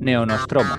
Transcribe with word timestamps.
Neonostromo. 0.00 0.74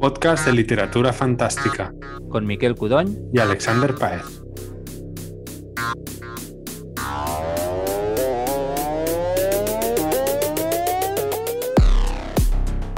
Podcast 0.00 0.46
de 0.46 0.52
literatura 0.52 1.12
fantástica. 1.12 1.92
Con 2.28 2.46
Miquel 2.46 2.74
Cudoñ 2.74 3.14
y 3.32 3.38
Alexander 3.38 3.94
Paez. 3.94 4.42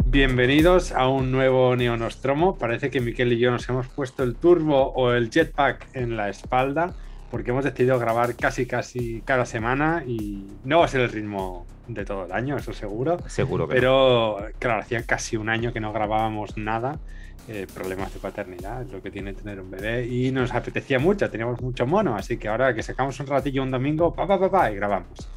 Bienvenidos 0.07 0.93
a 0.93 1.09
un 1.09 1.33
nuevo 1.33 1.75
Neonostromo. 1.77 2.57
Parece 2.57 2.91
que 2.91 3.01
Miquel 3.01 3.33
y 3.33 3.39
yo 3.39 3.51
nos 3.51 3.69
hemos 3.69 3.89
puesto 3.89 4.23
el 4.23 4.37
turbo 4.37 4.93
o 4.93 5.13
el 5.13 5.31
jetpack 5.31 5.89
en 5.95 6.17
la 6.17 6.29
espalda 6.29 6.95
porque 7.37 7.51
hemos 7.51 7.67
decidido 7.67 7.99
grabar 7.99 8.35
casi 8.35 8.65
casi 8.65 9.21
cada 9.21 9.45
semana 9.45 10.03
y 10.07 10.47
no 10.65 10.79
va 10.79 10.87
a 10.87 10.89
ser 10.89 11.03
el 11.03 11.11
ritmo 11.11 11.67
de 11.87 12.07
todo 12.07 12.25
el 12.25 12.33
año, 12.33 12.57
eso 12.57 12.73
seguro. 12.73 13.19
Seguro 13.29 13.69
que 13.69 13.75
Pero 13.75 14.39
claro, 14.59 14.81
hacía 14.81 15.03
casi 15.03 15.37
un 15.37 15.51
año 15.51 15.71
que 15.71 15.79
no 15.79 15.93
grabábamos 15.93 16.57
nada. 16.57 16.99
Eh, 17.47 17.67
problemas 17.75 18.15
de 18.15 18.21
paternidad, 18.21 18.87
lo 18.87 19.03
que 19.03 19.11
tiene 19.11 19.35
tener 19.35 19.61
un 19.61 19.71
bebé. 19.71 20.07
Y 20.07 20.31
nos 20.31 20.55
apetecía 20.55 20.99
mucho, 20.99 21.29
teníamos 21.29 21.61
mucho 21.61 21.87
mono, 21.87 22.17
así 22.17 22.39
que 22.39 22.49
ahora 22.49 22.75
que 22.75 22.83
sacamos 22.83 23.21
un 23.21 23.27
ratillo 23.27 23.63
un 23.63 23.71
domingo, 23.71 24.15
pa, 24.15 24.27
pa, 24.27 24.41
pa, 24.41 24.51
pa 24.51 24.73
y 24.73 24.77
grabamos. 24.77 25.29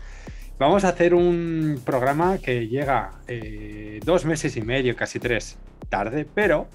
Vamos 0.58 0.86
a 0.86 0.90
hacer 0.90 1.14
un 1.14 1.82
programa 1.84 2.38
que 2.38 2.70
llega 2.70 3.12
eh, 3.28 4.00
dos 4.06 4.24
meses 4.24 4.56
y 4.56 4.62
medio, 4.62 4.96
casi 4.96 5.20
tres, 5.20 5.58
tarde, 5.90 6.26
pero 6.34 6.68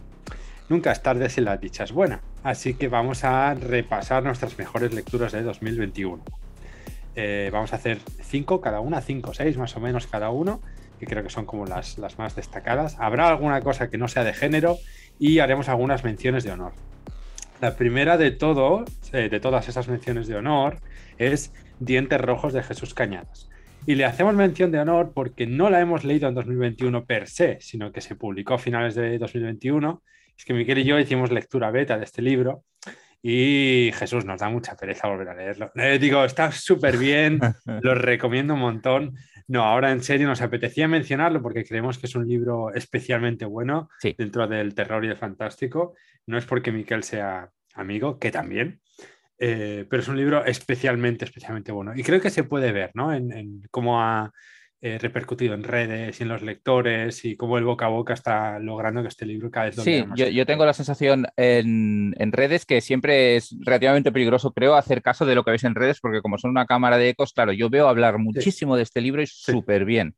nunca 0.68 0.92
es 0.92 1.02
tarde 1.02 1.30
si 1.30 1.40
la 1.40 1.56
dicha 1.56 1.84
es 1.84 1.92
buena. 1.92 2.20
Así 2.44 2.74
que 2.74 2.88
vamos 2.88 3.24
a 3.24 3.54
repasar 3.54 4.22
nuestras 4.22 4.58
mejores 4.58 4.92
lecturas 4.92 5.32
de 5.32 5.42
2021. 5.42 6.22
Eh, 7.16 7.48
vamos 7.50 7.72
a 7.72 7.76
hacer 7.76 7.98
cinco 8.20 8.60
cada 8.60 8.80
una, 8.80 9.00
cinco, 9.00 9.32
seis 9.32 9.56
más 9.56 9.74
o 9.76 9.80
menos 9.80 10.06
cada 10.06 10.28
uno, 10.28 10.60
que 11.00 11.06
creo 11.06 11.22
que 11.22 11.30
son 11.30 11.46
como 11.46 11.64
las, 11.64 11.96
las 11.96 12.18
más 12.18 12.36
destacadas. 12.36 12.96
Habrá 13.00 13.28
alguna 13.28 13.62
cosa 13.62 13.88
que 13.88 13.96
no 13.96 14.08
sea 14.08 14.24
de 14.24 14.34
género 14.34 14.76
y 15.18 15.38
haremos 15.38 15.70
algunas 15.70 16.04
menciones 16.04 16.44
de 16.44 16.52
honor. 16.52 16.72
La 17.62 17.76
primera 17.76 18.18
de 18.18 18.30
todo, 18.30 18.84
eh, 19.12 19.30
de 19.30 19.40
todas 19.40 19.68
esas 19.70 19.88
menciones 19.88 20.26
de 20.26 20.36
honor, 20.36 20.80
es 21.16 21.50
Dientes 21.80 22.20
Rojos 22.20 22.52
de 22.52 22.62
Jesús 22.62 22.92
Cañadas. 22.92 23.48
Y 23.86 23.94
le 23.94 24.04
hacemos 24.04 24.34
mención 24.34 24.70
de 24.70 24.80
honor 24.80 25.12
porque 25.14 25.46
no 25.46 25.70
la 25.70 25.80
hemos 25.80 26.04
leído 26.04 26.28
en 26.28 26.34
2021 26.34 27.06
per 27.06 27.26
se, 27.26 27.58
sino 27.62 27.90
que 27.90 28.02
se 28.02 28.16
publicó 28.16 28.54
a 28.54 28.58
finales 28.58 28.94
de 28.94 29.18
2021. 29.18 30.02
Es 30.36 30.44
que 30.44 30.54
Miquel 30.54 30.78
y 30.78 30.84
yo 30.84 30.98
hicimos 30.98 31.30
lectura 31.30 31.70
beta 31.70 31.96
de 31.98 32.04
este 32.04 32.22
libro 32.22 32.64
y 33.22 33.90
Jesús 33.94 34.24
nos 34.24 34.40
da 34.40 34.50
mucha 34.50 34.76
pereza 34.76 35.08
volver 35.08 35.28
a 35.30 35.34
leerlo. 35.34 35.72
Eh, 35.76 35.98
digo, 35.98 36.24
está 36.24 36.52
súper 36.52 36.98
bien, 36.98 37.38
lo 37.82 37.94
recomiendo 37.94 38.54
un 38.54 38.60
montón. 38.60 39.14
No, 39.46 39.62
ahora 39.62 39.92
en 39.92 40.02
serio 40.02 40.26
nos 40.26 40.42
apetecía 40.42 40.88
mencionarlo 40.88 41.40
porque 41.42 41.64
creemos 41.64 41.98
que 41.98 42.06
es 42.06 42.14
un 42.14 42.26
libro 42.28 42.72
especialmente 42.74 43.44
bueno 43.44 43.88
Sí. 44.00 44.14
dentro 44.16 44.46
del 44.46 44.74
terror 44.74 45.04
y 45.04 45.08
del 45.08 45.16
fantástico. 45.16 45.94
No 46.26 46.38
es 46.38 46.44
porque 46.46 46.72
Miquel 46.72 47.02
sea 47.02 47.50
amigo, 47.74 48.18
que 48.18 48.30
también, 48.30 48.80
eh, 49.38 49.84
pero 49.90 50.02
es 50.02 50.08
un 50.08 50.16
libro 50.16 50.44
especialmente, 50.44 51.24
especialmente 51.24 51.72
bueno. 51.72 51.92
Y 51.94 52.02
creo 52.02 52.20
que 52.20 52.30
se 52.30 52.44
puede 52.44 52.72
ver, 52.72 52.90
¿no? 52.94 53.12
En, 53.12 53.32
en 53.32 53.62
cómo 53.70 54.00
ha 54.00 54.32
eh, 54.86 54.98
repercutido 54.98 55.54
en 55.54 55.62
redes 55.64 56.20
y 56.20 56.24
en 56.24 56.28
los 56.28 56.42
lectores 56.42 57.24
y 57.24 57.36
cómo 57.36 57.56
el 57.56 57.64
boca 57.64 57.86
a 57.86 57.88
boca 57.88 58.12
está 58.12 58.58
logrando 58.58 59.00
que 59.00 59.08
este 59.08 59.24
libro 59.24 59.50
cada 59.50 59.64
vez 59.66 59.78
lo 59.78 59.82
Sí, 59.82 60.04
más 60.06 60.18
yo, 60.18 60.26
yo 60.28 60.44
tengo 60.44 60.66
la 60.66 60.74
sensación 60.74 61.26
en, 61.36 62.14
en 62.18 62.32
redes 62.32 62.66
que 62.66 62.82
siempre 62.82 63.36
es 63.36 63.56
relativamente 63.60 64.12
peligroso, 64.12 64.52
creo, 64.52 64.74
hacer 64.74 65.00
caso 65.00 65.24
de 65.24 65.34
lo 65.34 65.42
que 65.42 65.52
veis 65.52 65.64
en 65.64 65.74
redes, 65.74 66.00
porque 66.00 66.20
como 66.20 66.36
son 66.36 66.50
una 66.50 66.66
cámara 66.66 66.98
de 66.98 67.08
ecos, 67.08 67.32
claro, 67.32 67.52
yo 67.52 67.70
veo 67.70 67.88
hablar 67.88 68.18
muchísimo 68.18 68.76
de 68.76 68.82
este 68.82 69.00
libro 69.00 69.22
y 69.22 69.26
súper 69.26 69.86
bien. 69.86 70.16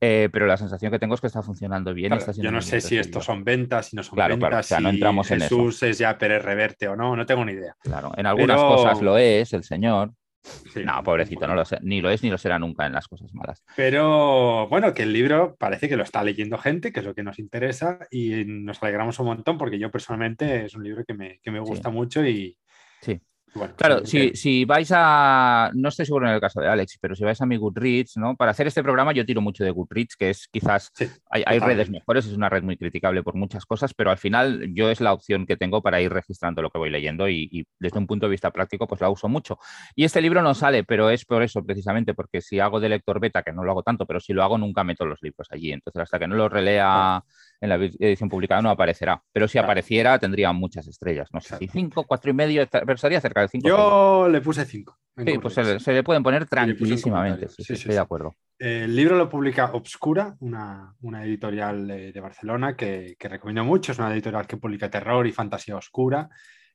Eh, 0.00 0.28
pero 0.30 0.46
la 0.46 0.58
sensación 0.58 0.92
que 0.92 0.98
tengo 0.98 1.14
es 1.14 1.22
que 1.22 1.28
está 1.28 1.42
funcionando 1.42 1.94
bien. 1.94 2.10
Claro, 2.10 2.30
está 2.30 2.42
yo 2.42 2.50
no 2.52 2.60
sé 2.60 2.82
si 2.82 2.98
estos 2.98 3.22
libro. 3.22 3.22
son 3.22 3.44
ventas, 3.44 3.86
si 3.86 3.96
no 3.96 4.02
son 4.02 4.16
Claro, 4.16 4.34
ventas, 4.34 4.48
claro, 4.50 4.60
o 4.60 4.62
sea, 4.64 4.80
no 4.80 4.90
si 4.90 4.96
entramos 4.96 5.30
en 5.30 5.40
eso. 5.42 5.56
Jesús 5.56 5.82
es 5.82 5.96
ya 5.98 6.18
Pérez 6.18 6.44
Reverte 6.44 6.88
o 6.88 6.94
no, 6.96 7.16
no 7.16 7.24
tengo 7.24 7.42
ni 7.42 7.52
idea. 7.52 7.74
Claro, 7.80 8.12
en 8.18 8.26
algunas 8.26 8.58
Pero- 8.58 8.68
cosas 8.68 9.00
lo 9.00 9.16
es, 9.16 9.52
el 9.54 9.64
señor. 9.64 10.12
Sí, 10.44 10.84
No, 10.84 11.02
pobrecito, 11.02 11.46
no 11.46 11.54
lo 11.54 11.64
sé, 11.64 11.78
ni 11.82 12.00
lo 12.00 12.10
es 12.10 12.22
ni 12.22 12.30
lo 12.30 12.36
será 12.36 12.58
nunca 12.58 12.86
en 12.86 12.92
las 12.92 13.08
cosas 13.08 13.32
malas. 13.32 13.64
Pero 13.76 14.68
bueno, 14.68 14.92
que 14.92 15.04
el 15.04 15.12
libro 15.12 15.56
parece 15.56 15.88
que 15.88 15.96
lo 15.96 16.02
está 16.02 16.22
leyendo 16.22 16.58
gente, 16.58 16.92
que 16.92 17.00
es 17.00 17.06
lo 17.06 17.14
que 17.14 17.22
nos 17.22 17.38
interesa, 17.38 17.98
y 18.10 18.44
nos 18.44 18.82
alegramos 18.82 19.18
un 19.18 19.26
montón 19.26 19.56
porque 19.56 19.78
yo 19.78 19.90
personalmente 19.90 20.66
es 20.66 20.74
un 20.74 20.84
libro 20.84 21.04
que 21.04 21.14
me, 21.14 21.38
que 21.40 21.50
me 21.50 21.60
gusta 21.60 21.90
mucho 21.90 22.24
y 22.26 22.58
Sí. 23.00 23.20
Bueno, 23.54 23.74
Claro, 23.76 24.00
sí, 24.00 24.06
si, 24.06 24.30
que- 24.30 24.36
si 24.36 24.64
vais 24.64 24.90
a, 24.94 25.70
no 25.74 25.88
estoy 25.88 26.06
seguro 26.06 26.26
en 26.28 26.34
el 26.34 26.40
caso 26.40 26.60
de 26.60 26.68
Alex, 26.68 26.98
pero 27.00 27.14
si 27.14 27.24
vais 27.24 27.40
a 27.40 27.46
mi 27.46 27.56
Goodreads, 27.56 28.16
¿no? 28.16 28.36
Para 28.36 28.50
hacer 28.50 28.66
este 28.66 28.82
programa 28.82 29.12
yo 29.12 29.24
tiro 29.24 29.40
mucho 29.40 29.64
de 29.64 29.70
Goodreads, 29.70 30.16
que 30.16 30.30
es 30.30 30.48
quizás, 30.48 30.90
sí, 30.94 31.08
hay, 31.30 31.42
hay 31.46 31.58
redes 31.58 31.90
mejores, 31.90 32.26
es 32.26 32.32
una 32.32 32.48
red 32.48 32.62
muy 32.62 32.76
criticable 32.76 33.22
por 33.22 33.34
muchas 33.34 33.64
cosas, 33.66 33.94
pero 33.94 34.10
al 34.10 34.18
final 34.18 34.72
yo 34.74 34.90
es 34.90 35.00
la 35.00 35.12
opción 35.12 35.46
que 35.46 35.56
tengo 35.56 35.82
para 35.82 36.00
ir 36.00 36.12
registrando 36.12 36.62
lo 36.62 36.70
que 36.70 36.78
voy 36.78 36.90
leyendo 36.90 37.28
y, 37.28 37.48
y 37.52 37.64
desde 37.78 37.98
un 37.98 38.06
punto 38.06 38.26
de 38.26 38.30
vista 38.30 38.50
práctico 38.50 38.86
pues 38.86 39.00
la 39.00 39.10
uso 39.10 39.28
mucho. 39.28 39.58
Y 39.94 40.04
este 40.04 40.20
libro 40.20 40.42
no 40.42 40.54
sale, 40.54 40.84
pero 40.84 41.10
es 41.10 41.24
por 41.24 41.42
eso 41.42 41.64
precisamente, 41.64 42.14
porque 42.14 42.40
si 42.40 42.60
hago 42.60 42.80
de 42.80 42.88
lector 42.88 43.20
beta, 43.20 43.42
que 43.42 43.52
no 43.52 43.62
lo 43.64 43.70
hago 43.70 43.82
tanto, 43.82 44.06
pero 44.06 44.20
si 44.20 44.32
lo 44.32 44.42
hago 44.42 44.58
nunca 44.58 44.84
meto 44.84 45.04
los 45.06 45.22
libros 45.22 45.48
allí, 45.50 45.72
entonces 45.72 46.02
hasta 46.02 46.18
que 46.18 46.26
no 46.26 46.34
lo 46.36 46.48
relea 46.48 47.22
en 47.64 47.68
la 47.70 47.76
edición 47.76 48.28
publicada 48.28 48.62
no 48.62 48.70
aparecerá, 48.70 49.22
pero 49.32 49.48
si 49.48 49.52
Claro. 49.54 49.66
apareciera 49.66 50.18
tendría 50.18 50.52
muchas 50.52 50.86
estrellas, 50.86 51.28
no 51.32 51.40
sé 51.40 51.48
si 51.48 51.54
Exacto. 51.64 51.72
cinco, 51.72 52.04
cuatro 52.04 52.30
y 52.30 52.34
medio, 52.34 52.66
pero 52.70 52.92
estaría 52.92 53.20
cerca 53.20 53.40
de 53.40 53.48
cinco. 53.48 53.68
Yo 53.68 54.28
le 54.30 54.40
puse 54.40 54.64
5. 54.64 54.98
Sí, 55.24 55.38
pues 55.38 55.54
se 55.54 55.62
le, 55.64 55.80
se 55.80 55.92
le 55.92 56.02
pueden 56.02 56.22
poner 56.22 56.46
tranquilísimamente. 56.46 57.48
Sí, 57.48 57.54
Sí, 57.56 57.62
sí, 57.62 57.66
sí, 57.66 57.72
estoy 57.74 57.94
de 57.94 58.00
acuerdo. 58.00 58.34
El 58.58 58.94
libro 58.94 59.16
lo 59.16 59.28
publica 59.28 59.72
Obscura, 59.72 60.36
una, 60.40 60.94
una 61.02 61.24
editorial 61.24 61.86
de, 61.86 62.12
de 62.12 62.20
Barcelona 62.20 62.76
que, 62.76 63.16
que 63.18 63.28
recomiendo 63.28 63.64
mucho. 63.64 63.92
Es 63.92 63.98
una 63.98 64.12
editorial 64.12 64.46
que 64.46 64.56
publica 64.56 64.90
terror 64.90 65.26
y 65.26 65.32
fantasía 65.32 65.76
oscura. 65.76 66.28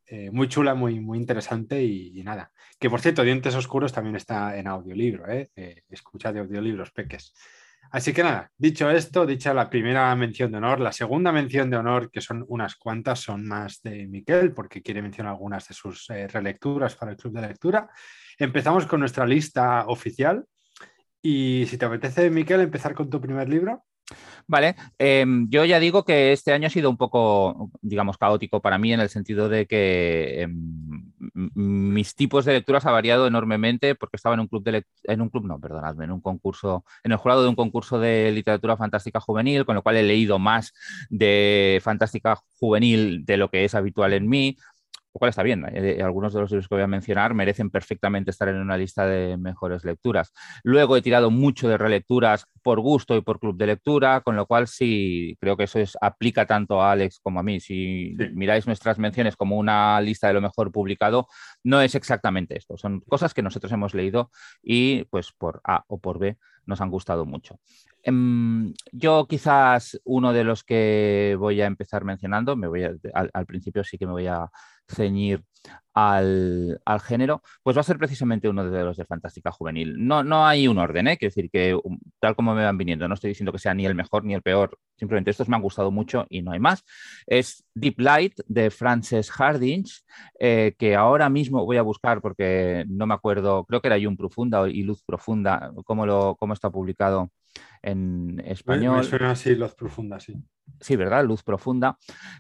eh, 0.06 0.30
muy 0.32 0.48
chula, 0.48 0.74
muy, 0.74 1.00
muy 1.00 1.18
interesante 1.20 1.84
y, 1.84 2.20
y 2.20 2.24
nada. 2.24 2.52
Que 2.80 2.90
por 2.90 3.00
cierto, 3.02 3.24
Dientes 3.24 3.54
Oscuros 3.56 3.94
también 3.94 4.16
está 4.16 4.58
en 4.58 4.68
audiolibro. 4.68 5.30
¿eh? 5.30 5.52
Eh, 5.56 5.84
escucha 5.90 6.32
de 6.34 6.40
audiolibros, 6.40 6.92
peques. 6.92 7.34
Así 7.92 8.14
que 8.14 8.22
nada, 8.22 8.52
dicho 8.56 8.90
esto, 8.90 9.26
dicha 9.26 9.54
la 9.54 9.70
primera 9.70 10.16
mención 10.16 10.52
de 10.52 10.60
honor, 10.60 10.80
la 10.80 10.92
segunda 10.92 11.32
mención 11.32 11.72
de 11.72 11.78
honor, 11.78 12.12
que 12.12 12.22
son 12.22 12.46
unas 12.48 12.76
cuantas, 12.76 13.20
son 13.20 13.48
más 13.48 13.82
de 13.82 14.06
Miquel, 14.06 14.54
porque 14.54 14.84
quiere 14.84 15.02
mencionar 15.02 15.34
algunas 15.34 15.68
de 15.68 15.74
sus 15.74 16.08
eh, 16.12 16.28
relecturas 16.28 16.96
para 16.96 17.12
el 17.12 17.18
club 17.18 17.34
de 17.34 17.48
lectura. 17.48 17.90
Empezamos 18.38 18.86
con 18.86 19.00
nuestra 19.00 19.26
lista 19.26 19.86
oficial. 19.88 20.46
Y 21.22 21.66
si 21.68 21.78
te 21.78 21.86
apetece, 21.86 22.30
Miquel, 22.30 22.62
empezar 22.62 22.94
con 22.94 23.10
tu 23.10 23.20
primer 23.20 23.50
libro. 23.50 23.84
Vale, 24.48 24.76
em, 24.98 25.48
yo 25.50 25.66
ya 25.66 25.80
digo 25.80 26.06
que 26.06 26.32
este 26.32 26.54
año 26.54 26.68
ha 26.68 26.72
sido 26.72 26.90
un 26.90 26.98
poco, 26.98 27.72
digamos, 27.82 28.18
caótico 28.18 28.62
para 28.62 28.78
mí 28.78 28.94
en 28.94 29.00
el 29.00 29.10
sentido 29.10 29.50
de 29.50 29.66
que 29.66 30.42
em, 30.42 31.09
mis 31.34 32.16
tipos 32.16 32.46
de 32.46 32.54
lecturas 32.54 32.86
ha 32.86 32.92
variado 32.92 33.28
enormemente 33.28 33.96
porque 33.96 34.18
estaba 34.18 34.36
en 34.36 34.42
un 34.42 34.48
club 34.48 34.64
de 34.64 34.86
en 35.04 35.22
un 35.22 35.30
club, 35.30 35.46
no, 35.46 35.60
perdonadme, 35.60 36.06
en 36.06 36.12
un 36.12 36.22
concurso, 36.22 36.86
en 37.04 37.12
el 37.12 37.18
jurado 37.18 37.44
de 37.44 37.50
un 37.50 37.56
concurso 37.56 38.00
de 38.00 38.32
literatura 38.32 38.78
fantástica 38.78 39.20
juvenil, 39.20 39.66
con 39.66 39.76
lo 39.76 39.82
cual 39.82 39.98
he 39.98 40.04
leído 40.04 40.40
más 40.40 40.74
de 41.10 41.80
fantástica 41.84 42.38
juvenil 42.60 43.26
de 43.26 43.38
lo 43.38 43.50
que 43.50 43.66
es 43.66 43.76
habitual 43.76 44.14
en 44.14 44.28
mí. 44.28 44.58
Lo 45.14 45.18
cual 45.20 45.30
está 45.30 45.42
bien. 45.42 45.66
eh, 45.74 46.02
algunos 46.04 46.34
de 46.34 46.40
los 46.42 46.52
libros 46.52 46.68
que 46.68 46.76
voy 46.76 46.84
a 46.84 46.88
mencionar 46.88 47.34
merecen 47.34 47.72
perfectamente 47.72 48.30
estar 48.30 48.48
en 48.48 48.58
una 48.58 48.78
lista 48.78 49.08
de 49.08 49.38
mejores 49.38 49.84
lecturas. 49.84 50.32
Luego 50.64 50.96
he 50.96 51.02
tirado 51.02 51.32
mucho 51.32 51.68
de 51.68 51.78
relecturas 51.80 52.46
por 52.62 52.80
gusto 52.80 53.16
y 53.16 53.22
por 53.22 53.40
club 53.40 53.58
de 53.58 53.66
lectura, 53.68 54.22
con 54.22 54.36
lo 54.36 54.46
cual 54.46 54.68
sí, 54.68 55.36
creo 55.42 55.58
que 55.58 55.64
eso 55.64 55.80
es, 55.80 55.98
aplica 56.00 56.46
tanto 56.46 56.82
a 56.82 56.92
Alex 56.92 57.20
como 57.24 57.40
a 57.40 57.44
mí. 57.44 57.60
Si 57.60 58.16
Sí. 58.20 58.30
miráis 58.34 58.68
nuestras 58.68 59.00
menciones 59.00 59.36
como 59.36 59.58
una 59.58 60.00
lista 60.02 60.28
de 60.28 60.34
lo 60.34 60.42
mejor 60.42 60.72
publicado, 60.72 61.28
no 61.64 61.82
es 61.82 61.96
exactamente 61.96 62.56
esto. 62.58 62.78
Son 62.78 63.00
cosas 63.02 63.34
que 63.34 63.42
nosotros 63.42 63.72
hemos 63.72 63.96
leído 63.96 64.30
y 64.62 65.06
pues 65.06 65.32
por 65.32 65.60
A 65.64 65.84
o 65.88 65.98
por 66.00 66.20
B 66.20 66.38
nos 66.68 66.82
han 66.82 66.92
gustado 66.92 67.26
mucho. 67.26 67.60
Em, 68.04 68.74
yo 68.92 69.26
quizás 69.28 70.00
uno 70.04 70.34
de 70.34 70.44
los 70.44 70.64
que 70.64 71.36
voy 71.40 71.62
a 71.62 71.66
empezar 71.66 72.04
mencionando, 72.06 72.56
me 72.56 72.68
voy 72.68 72.84
a- 72.84 72.94
al, 73.16 73.32
al 73.34 73.46
principio 73.48 73.84
sí 73.84 73.98
que 73.98 74.06
me 74.06 74.12
voy 74.14 74.28
a 74.28 74.50
ceñir 74.90 75.44
al, 75.94 76.82
al 76.86 77.00
género, 77.02 77.42
pues 77.64 77.76
va 77.76 77.82
a 77.82 77.84
ser 77.84 77.98
precisamente 77.98 78.48
uno 78.48 78.70
de 78.70 78.84
los 78.84 78.98
de 78.98 79.06
Fantástica 79.06 79.52
Juvenil. 79.52 79.96
No, 79.98 80.24
no 80.24 80.46
hay 80.46 80.68
un 80.68 80.78
orden, 80.78 81.08
¿eh? 81.08 81.18
quiero 81.18 81.34
decir 81.34 81.50
que 81.52 81.76
um, 81.76 82.00
tal 82.20 82.36
como 82.36 82.54
me 82.56 82.64
van 82.64 82.78
viniendo, 82.78 83.08
no 83.08 83.16
estoy 83.16 83.30
diciendo 83.30 83.52
que 83.52 83.60
sea 83.60 83.74
ni 83.74 83.86
el 83.86 83.96
mejor 83.96 84.24
ni 84.24 84.34
el 84.34 84.42
peor, 84.42 84.78
simplemente 84.98 85.32
estos 85.32 85.50
me 85.50 85.56
han 85.56 85.62
gustado 85.62 85.92
mucho 85.92 86.26
y 86.30 86.42
no 86.42 86.52
hay 86.52 86.60
más. 86.60 86.84
Es 87.26 87.66
Deep 87.74 88.00
Light 88.00 88.40
de 88.48 88.70
Frances 88.72 89.32
Hardinge, 89.32 90.02
eh, 90.40 90.76
que 90.78 90.96
ahora 90.96 91.30
mismo 91.30 91.66
voy 91.66 91.78
a 91.78 91.82
buscar 91.82 92.22
porque 92.22 92.86
no 92.88 93.06
me 93.06 93.14
acuerdo, 93.14 93.66
creo 93.66 93.82
que 93.82 93.88
era 93.88 93.98
Yum 93.98 94.16
Profunda 94.16 94.70
y 94.70 94.84
Luz 94.84 95.04
Profunda, 95.04 95.72
cómo, 95.86 96.06
lo, 96.06 96.36
cómo 96.38 96.54
está 96.54 96.70
publicado 96.70 97.32
en 97.82 98.42
español. 98.46 98.98
Me, 98.98 99.04
suena 99.04 99.32
así, 99.32 99.56
Luz 99.56 99.76
Profunda, 99.76 100.20
sí. 100.20 100.36
Sí, 100.80 100.96
¿verdad? 100.96 101.26
Luz 101.26 101.44
Profunda, 101.44 101.98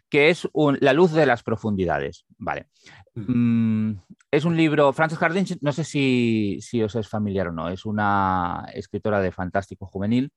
que 0.10 0.30
es 0.30 0.48
la 0.80 0.94
luz 0.94 1.12
de 1.14 1.26
las 1.26 1.44
profundidades. 1.44 2.26
Vale. 2.38 2.68
Mm. 3.16 3.90
Mm, 3.90 4.02
es 4.32 4.46
un 4.46 4.56
libro, 4.56 4.94
Frances 4.94 5.18
Harding, 5.18 5.58
no 5.62 5.72
sé 5.72 5.84
si, 5.84 6.60
si 6.62 6.82
os 6.84 6.96
es 6.96 7.08
familiar 7.08 7.48
o 7.48 7.52
no, 7.52 7.70
es 7.70 7.86
una 7.86 8.66
escritora 8.74 9.22
de 9.22 9.32
fantástico 9.32 9.86
juvenil 9.86 10.32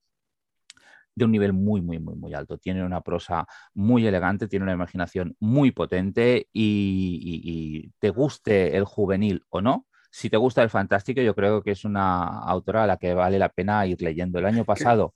de 1.15 1.25
un 1.25 1.31
nivel 1.31 1.53
muy, 1.53 1.81
muy, 1.81 1.99
muy, 1.99 2.15
muy 2.15 2.33
alto. 2.33 2.57
Tiene 2.57 2.83
una 2.83 3.01
prosa 3.01 3.45
muy 3.73 4.05
elegante, 4.05 4.47
tiene 4.47 4.63
una 4.63 4.73
imaginación 4.73 5.35
muy 5.39 5.71
potente 5.71 6.47
y, 6.51 7.91
te 7.99 8.09
guste 8.09 8.75
el 8.75 8.85
juvenil 8.85 9.43
o 9.49 9.61
no, 9.61 9.87
si 10.15 10.29
te 10.29 10.37
gusta 10.37 10.61
el 10.61 10.69
fantástico, 10.69 11.21
yo 11.21 11.33
creo 11.33 11.63
que 11.63 11.71
es 11.71 11.85
una 11.85 12.39
autora 12.43 12.83
a 12.83 12.87
la 12.87 12.97
que 12.97 13.15
vale 13.15 13.39
la 13.39 13.49
pena 13.49 13.87
ir 13.87 13.99
leyendo. 13.99 14.37
El 14.37 14.45
año 14.45 14.63
pasado... 14.63 15.15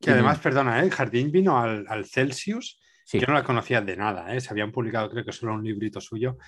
Que, 0.00 0.12
además, 0.12 0.38
perdona, 0.38 0.78
¿eh? 0.78 0.84
el 0.84 0.92
Jardín 0.92 1.32
vino 1.32 1.58
al, 1.58 2.06
Celsius. 2.06 2.80
Yo 3.12 3.26
no 3.26 3.34
la 3.34 3.42
conocía 3.42 3.80
de 3.80 3.96
nada, 3.96 4.32
¿eh? 4.32 4.40
se 4.40 4.50
habían 4.50 4.70
publicado 4.70 5.10
creo 5.10 5.24
que 5.24 5.32
solo 5.32 5.54
un 5.54 5.64
librito 5.64 6.00
suyo 6.00 6.38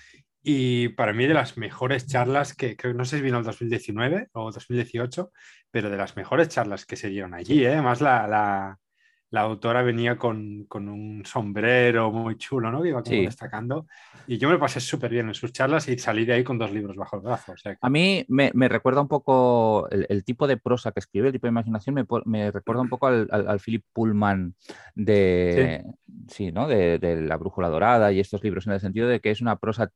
y 0.41 0.87
para 0.89 1.11
mí 1.11 1.27
de 1.27 1.33
las 1.33 1.57
mejores 1.57 2.07
charlas 2.07 2.55
que 2.55 2.77
creo 2.77 2.93
no 2.93 3.03
sé 3.03 3.17
si 3.17 3.21
vino 3.21 3.37
el 3.37 3.43
2019 3.43 4.29
o 4.31 4.49
2018, 4.49 5.31
pero 5.69 5.89
de 5.89 5.97
las 5.97 6.15
mejores 6.15 6.47
charlas 6.47 6.85
que 6.85 6.95
se 6.95 7.09
dieron 7.09 7.33
allí. 7.33 7.65
¿eh? 7.65 7.73
Además, 7.73 7.99
la, 7.99 8.27
la 8.27 8.79
autora 9.41 9.81
venía 9.81 10.17
con, 10.17 10.67
un 10.71 11.23
sombrero 11.25 12.11
muy 12.11 12.37
chulo, 12.37 12.71
¿no? 12.71 12.81
Que 12.81 12.89
iba 12.89 13.03
como 13.03 13.21
destacando. 13.21 13.87
Y 14.27 14.37
yo 14.37 14.49
me 14.49 14.57
pasé 14.57 14.79
súper 14.79 15.11
bien 15.11 15.27
en 15.27 15.33
sus 15.33 15.51
charlas 15.51 15.87
y 15.89 15.97
salí 15.97 16.25
de 16.25 16.33
ahí 16.33 16.43
con 16.43 16.57
dos 16.57 16.71
libros 16.71 16.95
bajo 16.95 17.17
el 17.17 17.23
brazo. 17.23 17.53
A 17.81 17.89
mí 17.89 18.25
me, 18.27 18.51
recuerda 18.69 19.01
un 19.01 19.07
poco 19.07 19.87
el, 19.89 20.23
tipo 20.23 20.47
de 20.47 20.57
prosa 20.57 20.91
que 20.91 20.99
escribe, 20.99 21.27
el 21.27 21.33
tipo 21.33 21.47
de 21.47 21.51
imaginación, 21.51 21.95
me, 22.25 22.51
recuerda 22.51 22.81
un 22.81 22.89
poco 22.89 23.07
al, 23.07 23.59
Philip 23.59 23.83
Pullman 23.91 24.55
de, 24.95 25.83
sí. 26.27 26.51
¿no? 26.51 26.67
de, 26.67 26.99
de, 26.99 27.21
La 27.21 27.37
Brújula 27.37 27.69
Dorada 27.69 28.11
y 28.11 28.19
estos 28.19 28.43
libros, 28.43 28.67
en 28.67 28.73
el 28.73 28.79
sentido 28.79 29.07
de 29.07 29.19
que 29.19 29.31
es 29.31 29.41
una 29.41 29.57
prosa 29.57 29.91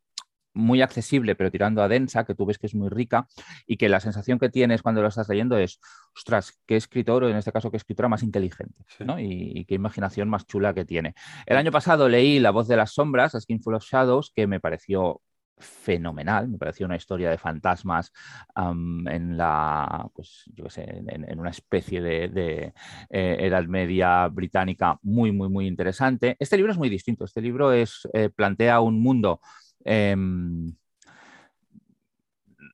muy 0.58 0.82
accesible, 0.82 1.36
pero 1.36 1.52
tirando 1.52 1.82
a 1.82 1.88
densa, 1.88 2.26
que 2.26 2.36
tú 2.36 2.46
ves 2.46 2.58
que 2.58 2.68
es 2.68 2.76
muy 2.76 2.90
rica 2.90 3.28
y 3.66 3.78
que 3.78 3.90
la 3.90 4.00
sensación 4.00 4.40
que 4.40 4.50
tienes 4.50 4.82
cuando 4.82 5.02
lo 5.02 5.08
estás 5.08 5.30
leyendo 5.30 5.58
es, 5.58 5.80
ostras, 6.16 6.60
qué 6.66 6.76
escritor, 6.76 7.24
o 7.24 7.30
en 7.30 7.38
este 7.38 7.52
caso 7.52 7.72
qué 7.72 7.78
escritora 7.78 8.10
más 8.10 8.24
inteligente, 8.24 8.84
¿no? 9.00 9.20
Y, 9.20 9.66
qué 9.68 9.76
imaginación 9.76 10.30
más 10.30 10.46
chula 10.46 10.74
que 10.74 10.86
tiene. 10.86 11.14
El 11.46 11.58
año 11.58 11.72
pasado 11.72 12.08
leí 12.10 12.40
La 12.40 12.52
voz 12.52 12.68
de 12.68 12.78
las 12.78 12.94
sombras, 12.94 13.36
A 13.36 13.42
Skin 13.42 13.62
Full 13.62 13.76
of 13.76 13.84
Shadows, 13.84 14.32
que 14.36 14.48
me 14.48 14.60
pareció 14.60 15.22
fenomenal, 15.60 16.48
me 16.48 16.58
pareció 16.58 16.86
una 16.86 16.96
historia 16.96 17.30
de 17.30 17.38
fantasmas 17.38 18.12
en 18.56 19.38
la, 19.38 20.08
pues 20.14 20.44
yo 20.54 20.66
qué 20.66 20.70
sé, 20.70 21.04
en, 21.08 21.40
una 21.40 21.50
especie 21.50 22.02
de, 22.02 22.74
eh, 23.10 23.38
Edad 23.40 23.66
Media 23.66 24.28
británica 24.28 25.00
muy, 25.02 25.32
muy, 25.32 25.50
muy 25.50 25.68
interesante. 25.68 26.36
Este 26.40 26.58
libro 26.58 26.72
es 26.72 26.78
muy 26.78 26.90
distinto, 26.90 27.26
este 27.26 27.42
libro 27.42 27.72
es, 27.72 28.08
eh, 28.14 28.30
plantea 28.30 28.80
un 28.82 29.02
mundo 29.02 29.42
Em, 29.88 30.76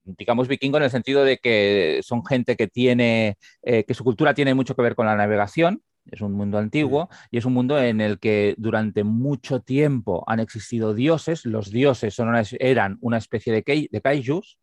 digamos, 0.04 0.48
vikingo 0.48 0.78
en 0.78 0.84
el 0.84 0.90
sentido 0.90 1.24
de 1.24 1.38
que 1.38 2.02
son 2.04 2.26
gente 2.26 2.56
que 2.56 2.68
tiene, 2.68 3.38
eh, 3.62 3.84
que 3.86 3.94
su 3.94 4.04
cultura 4.04 4.34
tiene 4.34 4.54
mucho 4.54 4.76
que 4.76 4.82
ver 4.82 4.96
con 4.96 5.06
la 5.06 5.16
navegación, 5.16 5.82
es 6.12 6.22
un 6.22 6.34
mundo 6.34 6.58
antiguo 6.58 7.10
y 7.32 7.38
es 7.38 7.46
un 7.46 7.54
mundo 7.54 7.80
en 7.80 8.02
el 8.02 8.20
que 8.20 8.56
durante 8.58 9.04
mucho 9.04 9.62
tiempo 9.62 10.24
han 10.28 10.40
existido 10.40 10.94
dioses, 10.94 11.46
los 11.46 11.70
dioses 11.70 12.14
son 12.14 12.34
eran 12.60 12.98
una 13.02 13.18
especie 13.18 13.54
de, 13.54 13.88
de 13.90 14.02
kaijus, 14.02 14.58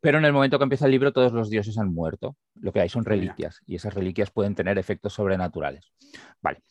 pero 0.00 0.18
en 0.18 0.26
el 0.26 0.32
momento 0.32 0.58
que 0.58 0.64
empieza 0.64 0.84
el 0.84 0.92
libro 0.92 1.12
todos 1.12 1.32
los 1.32 1.50
dioses 1.50 1.78
han 1.78 1.92
muerto, 1.92 2.36
lo 2.60 2.72
que 2.72 2.80
hay 2.80 2.88
son 2.88 3.04
reliquias 3.04 3.62
y 3.66 3.76
esas 3.76 3.94
reliquias 3.94 4.30
pueden 4.30 4.54
tener 4.54 4.78
efectos 4.78 5.14
sobrenaturales. 5.14 5.92
Vale, 6.42 6.62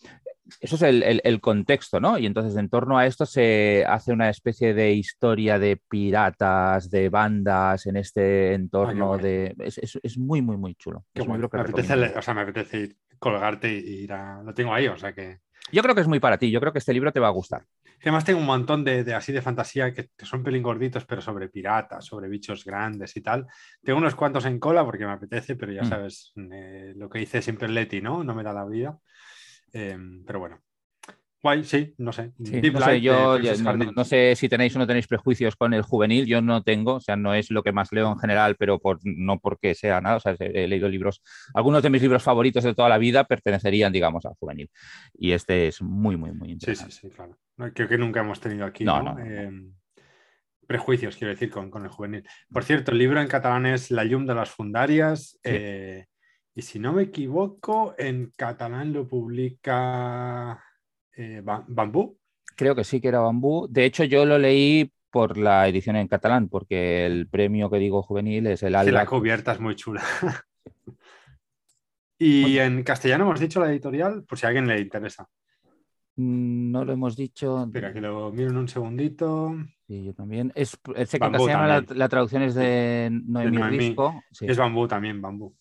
eso 0.59 0.75
es 0.75 0.81
el, 0.81 1.41
contexto, 1.41 1.99
¿no? 1.99 2.17
Y 2.17 2.25
entonces 2.25 2.55
en 2.57 2.69
torno 2.69 2.97
a 2.97 3.05
esto 3.05 3.25
se 3.25 3.85
hace 3.87 4.11
una 4.11 4.29
especie 4.29 4.73
de 4.73 4.93
historia 4.93 5.57
de 5.57 5.77
piratas, 5.77 6.89
de 6.89 7.09
bandas 7.09 7.85
en 7.85 7.97
este 7.97 8.53
entorno 8.53 9.17
de... 9.17 9.55
Es, 9.59 10.17
muy, 10.17 10.41
muy, 10.41 10.57
muy 10.57 10.75
chulo. 10.75 11.05
me, 11.15 11.45
apetece, 11.45 12.17
o 12.17 12.21
sea, 12.21 12.33
me 12.33 12.41
apetece 12.41 12.95
colgarte 13.19 13.71
y 13.73 14.03
ir 14.03 14.13
a... 14.13 14.41
Lo 14.43 14.53
tengo 14.53 14.73
ahí, 14.73 14.87
o 14.87 14.97
sea 14.97 15.13
que... 15.13 15.39
Yo 15.71 15.81
creo 15.81 15.95
que 15.95 16.01
es 16.01 16.07
muy 16.07 16.19
para 16.19 16.37
ti, 16.37 16.51
yo 16.51 16.59
creo 16.59 16.73
que 16.73 16.79
este 16.79 16.93
libro 16.93 17.11
te 17.11 17.21
va 17.21 17.27
a 17.27 17.31
gustar. 17.31 17.65
Además 18.01 18.25
tengo 18.25 18.41
un 18.41 18.45
montón 18.45 18.83
de, 18.83 19.13
así 19.13 19.31
de 19.31 19.41
fantasía 19.41 19.93
que, 19.93 20.09
son 20.23 20.43
pelín 20.43 20.61
gorditos, 20.61 21.05
pero 21.05 21.21
sobre 21.21 21.47
piratas, 21.47 22.05
sobre 22.05 22.27
bichos 22.27 22.65
grandes 22.65 23.15
y 23.15 23.21
tal. 23.21 23.47
Tengo 23.81 23.97
unos 23.97 24.13
cuantos 24.13 24.43
en 24.43 24.59
cola 24.59 24.83
porque 24.83 25.05
me 25.05 25.13
apetece, 25.13 25.55
pero 25.55 25.71
ya 25.71 25.83
mm. 25.83 25.89
sabes 25.89 26.33
eh, 26.51 26.91
lo 26.97 27.09
que 27.09 27.19
dice 27.19 27.41
siempre 27.41 27.69
Leti, 27.69 28.01
¿no? 28.01 28.25
No 28.25 28.35
me 28.35 28.43
da 28.43 28.51
la 28.51 28.65
vida. 28.65 28.99
Em, 29.73 30.23
pero 30.25 30.39
bueno. 30.39 30.61
Guay, 31.43 31.65
sí, 31.65 31.93
no 31.97 32.13
sé. 32.13 32.31
yo 33.01 33.37
no, 33.37 34.05
sé 34.05 34.33
si 34.37 34.47
tenéis 34.47 34.73
o 34.77 34.79
no 34.79 34.87
tenéis 34.87 35.07
prejuicios 35.07 35.57
con 35.57 35.73
el 35.73 35.81
juvenil, 35.81 36.25
yo 36.25 36.41
no 36.41 36.63
tengo, 36.63 36.93
o 36.93 36.99
sea, 37.01 37.17
no 37.17 37.33
es 37.33 37.51
lo 37.51 37.63
que 37.63 37.73
más 37.73 37.91
leo 37.91 38.09
en 38.09 38.17
general, 38.17 38.55
pero 38.57 38.79
por, 38.79 38.99
no 39.03 39.39
porque 39.39 39.75
sea 39.75 39.99
nada, 39.99 40.15
o 40.15 40.19
sea, 40.21 40.37
he 40.39 40.69
leído 40.69 40.87
libros, 40.87 41.21
algunos 41.53 41.83
de 41.83 41.89
mis 41.89 42.01
libros 42.01 42.23
favoritos 42.23 42.63
de 42.63 42.73
toda 42.73 42.87
la 42.87 42.97
vida 42.97 43.25
pertenecerían, 43.25 43.91
digamos, 43.91 44.25
al 44.25 44.35
juvenil. 44.35 44.71
Y 45.15 45.33
este 45.33 45.67
es 45.67 45.81
muy, 45.81 46.15
muy, 46.15 46.31
muy 46.31 46.51
interesante. 46.51 46.93
Sí, 46.93 47.01
sí, 47.01 47.07
sí, 47.09 47.13
claro. 47.13 47.37
Creo 47.73 47.89
que 47.89 47.97
nunca 47.97 48.21
hemos 48.21 48.39
tenido 48.39 48.65
aquí 48.65 48.85
no, 48.85 49.19
em, 49.19 49.73
prejuicios, 50.65 51.17
quiero 51.17 51.33
decir, 51.33 51.49
con, 51.49 51.69
con, 51.69 51.83
el 51.83 51.89
juvenil. 51.89 52.23
Por 52.53 52.63
cierto, 52.63 52.91
el 52.91 52.99
libro 52.99 53.19
en 53.19 53.27
catalán 53.27 53.65
es 53.65 53.91
La 53.91 54.05
llum 54.05 54.25
de 54.25 54.33
las 54.33 54.49
fundarias. 54.49 55.37
Eh, 55.43 56.05
y 56.55 56.61
si 56.61 56.79
no 56.79 56.93
me 56.93 57.03
equivoco, 57.03 57.95
en 57.97 58.31
catalán 58.37 58.93
lo 58.93 59.07
publica 59.07 60.63
eh, 61.15 61.41
Bambú. 61.43 62.17
Creo 62.55 62.75
que 62.75 62.83
sí 62.83 63.01
que 63.01 63.07
era 63.07 63.19
Bambú. 63.19 63.67
De 63.69 63.85
hecho, 63.85 64.03
yo 64.03 64.25
lo 64.25 64.37
leí 64.37 64.91
por 65.09 65.37
la 65.37 65.67
edición 65.67 65.95
en 65.95 66.07
catalán, 66.07 66.49
porque 66.49 67.05
el 67.05 67.27
premio 67.27 67.69
que 67.69 67.77
digo 67.77 68.03
juvenil 68.03 68.47
es 68.47 68.63
el 68.63 68.75
Alba. 68.75 68.91
la 68.91 69.05
cubierta 69.05 69.53
es 69.53 69.59
muy 69.59 69.75
chula. 69.75 70.03
y 72.19 72.57
en 72.59 72.83
castellano 72.83 73.25
hemos 73.25 73.39
dicho 73.39 73.59
la 73.59 73.71
editorial, 73.71 74.23
por 74.23 74.37
si 74.37 74.45
a 74.45 74.49
alguien 74.49 74.67
le 74.67 74.79
interesa. 74.79 75.27
Mm, 76.15 76.71
no 76.71 76.85
lo 76.85 76.93
hemos 76.93 77.15
dicho. 77.15 77.63
Espera, 77.63 77.91
que 77.91 78.01
lo 78.01 78.31
miro 78.31 78.51
en 78.51 78.57
un 78.57 78.67
segundito. 78.67 79.55
Sí, 79.87 80.03
yo 80.03 80.13
también. 80.13 80.51
Es, 80.53 80.77
sé 81.05 81.19
que 81.19 81.29
la, 81.29 81.83
la, 81.89 82.09
traducción 82.09 82.43
es 82.43 82.53
de 82.53 83.09
Noemí, 83.11 83.57
Risco. 83.77 84.21
Es 84.41 84.57
bambú 84.57 84.87
también, 84.87 85.19
bambú. 85.21 85.55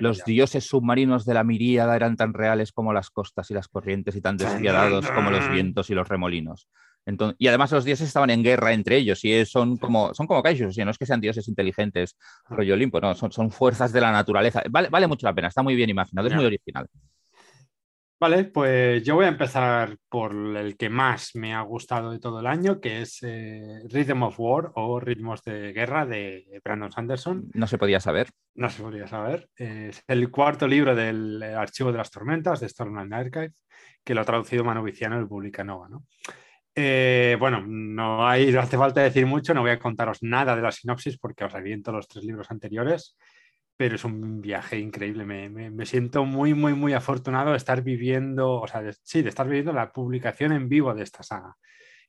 Los 0.00 0.24
dioses 0.24 0.66
submarinos 0.66 1.24
de 1.24 1.34
la 1.34 1.44
miríada 1.44 1.94
eran 1.94 2.16
tan 2.16 2.34
reales 2.34 2.72
como 2.72 2.92
las 2.92 3.10
costas 3.10 3.50
y 3.50 3.54
las 3.54 3.68
corrientes 3.68 4.16
y 4.16 4.20
tan 4.20 4.36
despiadados 4.36 5.08
como 5.10 5.30
los 5.30 5.48
vientos 5.50 5.88
y 5.90 5.94
los 5.94 6.08
remolinos. 6.08 6.68
y 7.38 7.46
además 7.46 7.70
los 7.72 7.84
dioses 7.84 8.08
estaban 8.08 8.30
en 8.30 8.42
guerra 8.42 8.72
entre 8.72 8.96
ellos 8.96 9.24
y 9.24 9.44
son 9.46 9.76
como, 9.76 10.14
son 10.14 10.26
como 10.26 10.42
kaijus, 10.42 10.76
no 10.78 10.90
es 10.90 10.98
que 10.98 11.06
sean 11.06 11.20
dioses 11.20 11.46
inteligentes, 11.48 12.16
rollo 12.48 12.74
Olimpo, 12.74 13.00
no, 13.00 13.14
son, 13.14 13.30
son 13.30 13.50
fuerzas 13.50 13.92
de 13.92 14.00
la 14.00 14.10
naturaleza. 14.10 14.62
Vale, 14.68 14.88
vale 14.88 15.06
mucho 15.06 15.26
la 15.26 15.34
pena, 15.34 15.48
está 15.48 15.62
muy 15.62 15.74
bien 15.76 15.90
imaginado, 15.90 16.28
es 16.28 16.34
muy 16.34 16.44
original. 16.44 16.88
Vale, 18.22 18.44
pues 18.44 19.02
yo 19.02 19.16
voy 19.16 19.24
a 19.24 19.30
empezar 19.30 19.96
por 20.08 20.32
el 20.32 20.76
que 20.76 20.88
más 20.88 21.34
me 21.34 21.54
ha 21.54 21.60
gustado 21.62 22.12
de 22.12 22.20
todo 22.20 22.38
el 22.38 22.46
año, 22.46 22.80
que 22.80 23.02
es 23.02 23.18
eh, 23.22 23.80
Rhythm 23.88 24.22
of 24.22 24.38
War 24.38 24.70
o 24.76 25.00
Ritmos 25.00 25.42
de 25.42 25.72
Guerra 25.72 26.06
de 26.06 26.60
Brandon 26.62 26.92
Sanderson. 26.92 27.50
No 27.52 27.66
se 27.66 27.78
podía 27.78 27.98
saber. 27.98 28.28
No 28.54 28.70
se 28.70 28.80
podía 28.80 29.08
saber. 29.08 29.48
es 29.56 30.04
el 30.06 30.30
cuarto 30.30 30.68
libro 30.68 30.94
del 30.94 31.42
Archivo 31.42 31.90
de 31.90 31.98
las 31.98 32.12
Tormentas 32.12 32.60
de 32.60 32.68
Stormland 32.68 33.12
Archive, 33.12 33.54
que 34.04 34.14
lo 34.14 34.20
ha 34.20 34.24
traducido 34.24 34.62
Manu 34.62 34.84
Viciano 34.84 35.20
y 35.20 35.26
publica 35.26 35.64
Nova. 35.64 35.88
¿no? 35.88 36.04
Eh, 36.76 37.36
bueno, 37.40 37.64
no, 37.66 38.24
hay, 38.24 38.52
no 38.52 38.60
hace 38.60 38.78
falta 38.78 39.00
decir 39.00 39.26
mucho, 39.26 39.52
no 39.52 39.62
voy 39.62 39.72
a 39.72 39.80
contaros 39.80 40.22
nada 40.22 40.54
de 40.54 40.62
la 40.62 40.70
sinopsis 40.70 41.18
porque 41.18 41.42
os 41.42 41.52
reviento 41.52 41.90
los 41.90 42.06
tres 42.06 42.24
libros 42.24 42.52
anteriores 42.52 43.16
pero 43.82 43.96
es 43.96 44.04
un 44.04 44.40
viaje 44.40 44.78
increíble. 44.78 45.24
Me, 45.24 45.86
siento 45.86 46.24
muy, 46.24 46.54
muy, 46.54 46.72
muy 46.72 46.92
afortunado 46.92 47.50
de 47.50 47.56
estar 47.56 47.82
viviendo, 47.82 48.60
o 48.60 48.68
sea, 48.68 48.80
sí, 49.02 49.22
de 49.22 49.28
estar 49.28 49.44
viviendo 49.48 49.72
la 49.72 49.90
publicación 49.90 50.52
en 50.52 50.68
vivo 50.68 50.94
de 50.94 51.02
esta 51.02 51.24
saga 51.24 51.56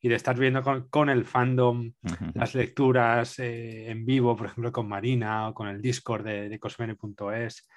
y 0.00 0.08
de 0.08 0.14
estar 0.14 0.38
viendo 0.38 0.62
con, 0.88 1.10
el 1.10 1.24
fandom 1.24 1.92
las 2.34 2.54
lecturas 2.54 3.40
eh, 3.40 3.90
en 3.90 4.06
vivo, 4.06 4.36
por 4.36 4.46
ejemplo, 4.46 4.70
con 4.70 4.86
Marina 4.86 5.48
o 5.48 5.54
con 5.54 5.66
el 5.66 5.82
Discord 5.82 6.24
de, 6.24 6.48
de 6.48 6.60
cosmene.es. 6.60 7.68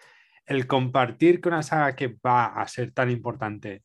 El 0.45 0.67
compartir 0.67 1.41
con 1.41 1.53
una 1.53 1.63
saga 1.63 1.95
que 1.95 2.19
va 2.23 2.45
a 2.45 2.67
ser 2.67 2.91
tan 2.91 3.09
importante 3.09 3.81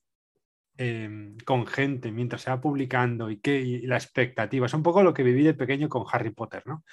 em, 0.76 1.38
con 1.46 1.66
gente 1.66 2.12
mientras 2.12 2.42
se 2.42 2.50
va 2.50 2.60
publicando 2.60 3.30
y, 3.30 3.38
que, 3.38 3.62
y 3.62 3.86
la 3.86 3.96
expectativa. 3.96 4.66
Es 4.66 4.74
un 4.74 4.82
poco 4.82 5.02
lo 5.02 5.14
que 5.14 5.22
viví 5.22 5.42
de 5.42 5.54
pequeño 5.54 5.88
con 5.88 6.04
Harry 6.12 6.32
Potter, 6.34 6.64
¿no? 6.66 6.84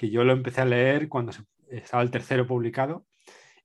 que 0.00 0.08
yo 0.08 0.24
lo 0.24 0.32
empecé 0.32 0.62
a 0.62 0.64
leer 0.64 1.10
cuando 1.10 1.30
se 1.30 1.42
estaba 1.70 2.02
el 2.02 2.10
tercero 2.10 2.46
publicado, 2.46 3.06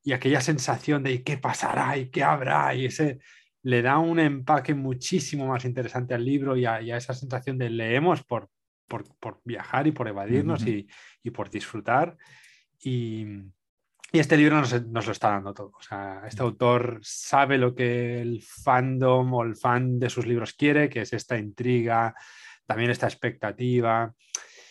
y 0.04 0.14
aquella 0.14 0.42
sensación 0.42 1.04
de 1.04 1.24
qué 1.24 1.38
pasará 1.38 1.98
y 1.98 2.10
qué 2.10 2.24
habrá, 2.24 2.74
y 2.76 2.86
ese 2.86 3.20
le 3.66 3.82
da 3.82 3.98
un 3.98 4.20
empaque 4.20 4.76
muchísimo 4.76 5.48
más 5.48 5.66
interesante 5.66 6.14
al 6.14 6.24
libro 6.24 6.56
y 6.56 6.66
a, 6.66 6.80
esa 6.82 7.16
sensación 7.16 7.58
de 7.58 7.72
leemos 7.72 8.24
por, 8.24 8.48
por, 8.88 9.42
viajar 9.44 9.88
y 9.88 9.92
por 9.92 10.08
evadirnos 10.08 10.64
y, 10.68 10.88
por 11.32 11.50
disfrutar. 11.50 12.16
Y, 12.80 13.26
Y 14.12 14.20
este 14.20 14.38
libro 14.38 14.58
nos, 14.58 14.72
lo 14.72 15.12
está 15.12 15.32
dando 15.32 15.52
todo. 15.52 15.72
O 15.80 15.82
sea, 15.82 16.22
este 16.28 16.44
autor 16.44 17.00
sabe 17.02 17.58
lo 17.58 17.74
que 17.74 18.22
el 18.22 18.44
fandom 18.44 19.34
o 19.34 19.44
el 19.44 19.56
fan 19.56 19.98
de 20.00 20.12
sus 20.12 20.28
libros 20.28 20.54
quiere, 20.54 20.88
que 20.88 21.02
es 21.02 21.12
esta 21.14 21.36
intriga, 21.36 22.14
también 22.68 22.92
esta 22.92 23.08
expectativa. 23.08 24.14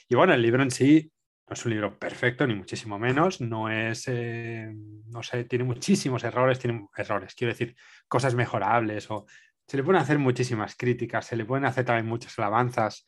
Y 0.09 0.15
bueno, 0.15 0.35
el 0.35 0.43
libro 0.43 0.63
en 0.63 0.71
sí 0.71 1.11
no 1.47 1.55
es 1.55 1.65
un 1.65 1.73
libro 1.73 1.99
perfecto, 1.99 2.47
ni 2.47 2.55
muchísimo 2.55 2.99
menos. 2.99 3.41
No 3.41 3.69
es, 3.69 4.05
eh, 4.09 4.73
no 5.07 5.23
sé, 5.23 5.45
tiene 5.45 5.65
muchísimos 5.65 6.25
errores, 6.25 6.59
tiene 6.59 6.87
errores, 6.97 7.35
quiero 7.35 7.53
decir, 7.53 7.77
cosas 8.09 8.35
mejorables 8.35 9.11
o 9.11 9.27
se 9.67 9.77
le 9.77 9.83
pueden 9.83 10.01
hacer 10.01 10.19
muchísimas 10.19 10.77
críticas, 10.77 11.27
se 11.27 11.37
le 11.37 11.45
pueden 11.45 11.65
hacer 11.65 11.85
también 11.85 12.07
muchas 12.07 12.39
alabanzas. 12.39 13.07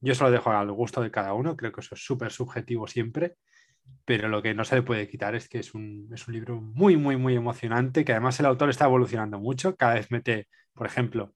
Yo 0.00 0.14
se 0.14 0.24
lo 0.24 0.30
dejo 0.30 0.50
al 0.50 0.72
gusto 0.72 1.02
de 1.02 1.10
cada 1.10 1.34
uno, 1.34 1.56
creo 1.56 1.72
que 1.72 1.80
eso 1.80 1.94
es 1.94 2.04
súper 2.04 2.32
subjetivo 2.32 2.86
siempre 2.86 3.36
pero 4.04 4.28
lo 4.28 4.42
que 4.42 4.54
no 4.54 4.64
se 4.64 4.76
le 4.76 4.82
puede 4.82 5.08
quitar 5.08 5.34
es 5.34 5.48
que 5.48 5.58
es 5.58 5.74
un, 5.74 6.08
es 6.12 6.26
un, 6.26 6.34
libro 6.34 6.60
muy, 6.60 6.96
muy, 6.96 7.16
muy 7.16 7.34
emocionante, 7.36 8.04
que 8.04 8.12
además 8.12 8.38
el 8.40 8.46
autor 8.46 8.70
está 8.70 8.86
evolucionando 8.86 9.38
mucho, 9.38 9.76
cada 9.76 9.94
vez 9.94 10.10
mete, 10.10 10.48
por 10.74 10.86
ejemplo, 10.86 11.34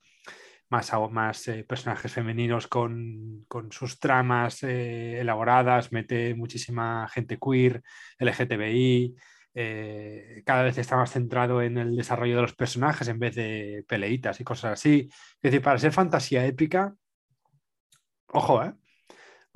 más, 0.70 0.92
más 1.10 1.48
eh, 1.48 1.64
personajes 1.64 2.12
femeninos 2.12 2.66
con, 2.66 3.44
con 3.48 3.70
sus 3.72 3.98
tramas 3.98 4.62
eh, 4.62 5.20
elaboradas, 5.20 5.92
mete 5.92 6.34
muchísima 6.34 7.08
gente 7.08 7.38
queer, 7.38 7.82
LGTBI, 8.18 9.14
eh, 9.56 10.42
cada 10.44 10.64
vez 10.64 10.78
está 10.78 10.96
más 10.96 11.12
centrado 11.12 11.62
en 11.62 11.78
el 11.78 11.96
desarrollo 11.96 12.36
de 12.36 12.42
los 12.42 12.54
personajes 12.54 13.06
en 13.06 13.20
vez 13.20 13.36
de 13.36 13.84
peleitas 13.88 14.40
y 14.40 14.44
cosas 14.44 14.72
así. 14.72 15.08
Es 15.10 15.42
decir, 15.42 15.62
para 15.62 15.78
ser 15.78 15.92
fantasía 15.92 16.44
épica, 16.44 16.94
ojo, 18.28 18.64
¿eh? 18.64 18.74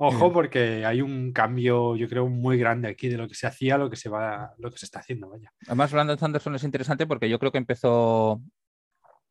Ojo, 0.01 0.31
porque 0.31 0.85
hay 0.85 1.01
un 1.01 1.33
cambio, 1.33 1.97
yo 1.97 2.07
creo, 2.07 2.29
muy 2.29 2.57
grande 2.57 2.87
aquí 2.87 3.09
de 3.09 3.17
lo 3.17 3.27
que 3.27 3.35
se 3.35 3.47
hacía 3.47 3.75
a 3.75 3.77
lo 3.77 3.89
que 3.89 3.97
se 3.97 4.07
va, 4.07 4.53
lo 4.57 4.71
que 4.71 4.77
se 4.77 4.85
está 4.85 4.99
haciendo, 4.99 5.27
vaya. 5.27 5.51
Además, 5.65 5.91
Brandon 5.91 6.17
Sanderson 6.17 6.55
es 6.55 6.63
interesante 6.63 7.05
porque 7.05 7.29
yo 7.29 7.37
creo 7.37 7.51
que 7.51 7.57
empezó. 7.57 8.41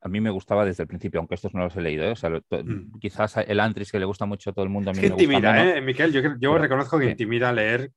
A 0.01 0.09
mí 0.09 0.21
me 0.21 0.31
gustaba 0.31 0.65
desde 0.65 0.85
el 0.85 0.89
principio, 0.89 1.21
aunque 1.21 1.35
estos 1.35 1.55
no 1.55 1.65
los 1.65 1.77
he 1.77 1.81
leído. 1.81 2.05
¿eh? 2.05 2.13
O 2.13 2.17
sea, 2.17 2.31
mm. 2.31 2.99
Quizás 3.01 3.37
el 3.39 3.61
Antris, 3.61 3.91
que 3.91 3.99
le 3.99 4.05
gusta 4.05 4.27
mucho 4.27 4.51
a 4.51 4.53
todo 4.53 4.65
el 4.65 4.71
mundo. 4.71 4.91
A 4.91 4.95
mí 4.95 5.01
es 5.01 5.07
que 5.07 5.09
intimida, 5.09 5.77
¿eh? 5.77 5.81
Miquel, 5.81 6.13
yo, 6.13 6.21
yo 6.39 6.59
reconozco 6.59 6.99
que 6.99 7.11
intimida 7.11 7.53
leer 7.53 7.91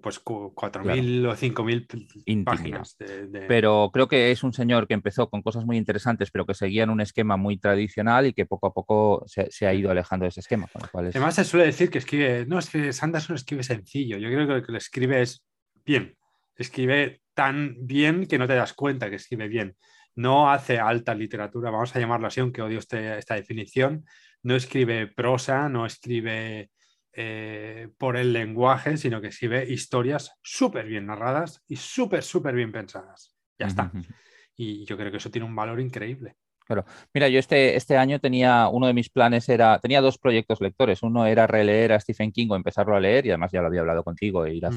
pues 0.00 0.24
4.000 0.24 1.26
o 1.26 1.36
5.000 1.36 2.44
páginas. 2.44 2.96
Pero 3.48 3.90
creo 3.92 4.06
que 4.06 4.30
es 4.30 4.44
un 4.44 4.52
señor 4.52 4.86
que 4.86 4.94
empezó 4.94 5.28
con 5.28 5.42
cosas 5.42 5.64
muy 5.64 5.76
interesantes, 5.76 6.30
pero 6.30 6.46
que 6.46 6.54
seguía 6.54 6.84
en 6.84 6.90
un 6.90 7.00
esquema 7.00 7.36
muy 7.36 7.58
tradicional 7.58 8.26
y 8.26 8.32
que 8.32 8.46
poco 8.46 8.68
a 8.68 8.72
poco 8.72 9.24
se, 9.26 9.66
ha 9.66 9.74
ido 9.74 9.90
alejando 9.90 10.24
de 10.24 10.28
ese 10.28 10.40
esquema. 10.40 10.68
Además, 10.92 11.34
se 11.34 11.44
suele 11.44 11.66
decir 11.66 11.90
que 11.90 11.98
escribe, 11.98 12.46
no, 12.46 12.58
es 12.60 12.70
que 12.70 12.92
Sanderson 12.92 13.36
escribe 13.36 13.64
sencillo. 13.64 14.18
Yo 14.18 14.28
creo 14.28 14.46
que 14.46 14.54
lo 14.54 14.62
que 14.62 14.72
le 14.72 14.78
escribe 14.78 15.20
es 15.20 15.44
bien. 15.84 16.16
Escribe 16.54 17.22
tan 17.34 17.74
bien 17.80 18.26
que 18.26 18.38
no 18.38 18.46
te 18.46 18.54
das 18.54 18.74
cuenta 18.74 19.10
que 19.10 19.16
escribe 19.16 19.48
bien. 19.48 19.76
No 20.18 20.50
hace 20.50 20.80
alta 20.80 21.14
literatura, 21.14 21.70
vamos 21.70 21.94
a 21.94 22.00
llamarlo 22.00 22.26
así, 22.26 22.40
aunque 22.40 22.60
odio 22.60 22.80
este, 22.80 23.18
esta 23.18 23.36
definición. 23.36 24.04
No 24.42 24.56
escribe 24.56 25.06
prosa, 25.06 25.68
no 25.68 25.86
escribe 25.86 26.70
eh, 27.12 27.88
por 27.96 28.16
el 28.16 28.32
lenguaje, 28.32 28.96
sino 28.96 29.20
que 29.20 29.28
escribe 29.28 29.64
historias 29.70 30.32
súper 30.42 30.86
bien 30.86 31.06
narradas 31.06 31.62
y 31.68 31.76
súper, 31.76 32.24
súper 32.24 32.56
bien 32.56 32.72
pensadas. 32.72 33.36
Ya 33.60 33.68
está. 33.68 33.92
Y 34.56 34.84
yo 34.86 34.96
creo 34.96 35.12
que 35.12 35.18
eso 35.18 35.30
tiene 35.30 35.46
un 35.46 35.54
valor 35.54 35.80
increíble. 35.80 36.34
Claro. 36.66 36.84
Mira, 37.14 37.28
yo 37.28 37.38
este, 37.38 37.76
este 37.76 37.96
año 37.96 38.18
tenía, 38.18 38.66
uno 38.66 38.88
de 38.88 38.94
mis 38.94 39.10
planes 39.10 39.48
era, 39.48 39.78
tenía 39.78 40.00
dos 40.00 40.18
proyectos 40.18 40.60
lectores. 40.60 41.04
Uno 41.04 41.26
era 41.26 41.46
releer 41.46 41.92
a 41.92 42.00
Stephen 42.00 42.32
King 42.32 42.48
o 42.50 42.56
empezarlo 42.56 42.96
a 42.96 43.00
leer, 43.00 43.24
y 43.26 43.30
además 43.30 43.52
ya 43.52 43.60
lo 43.60 43.68
había 43.68 43.82
hablado 43.82 44.02
contigo, 44.02 44.44
e 44.44 44.54
ir 44.54 44.64
mm. 44.64 44.68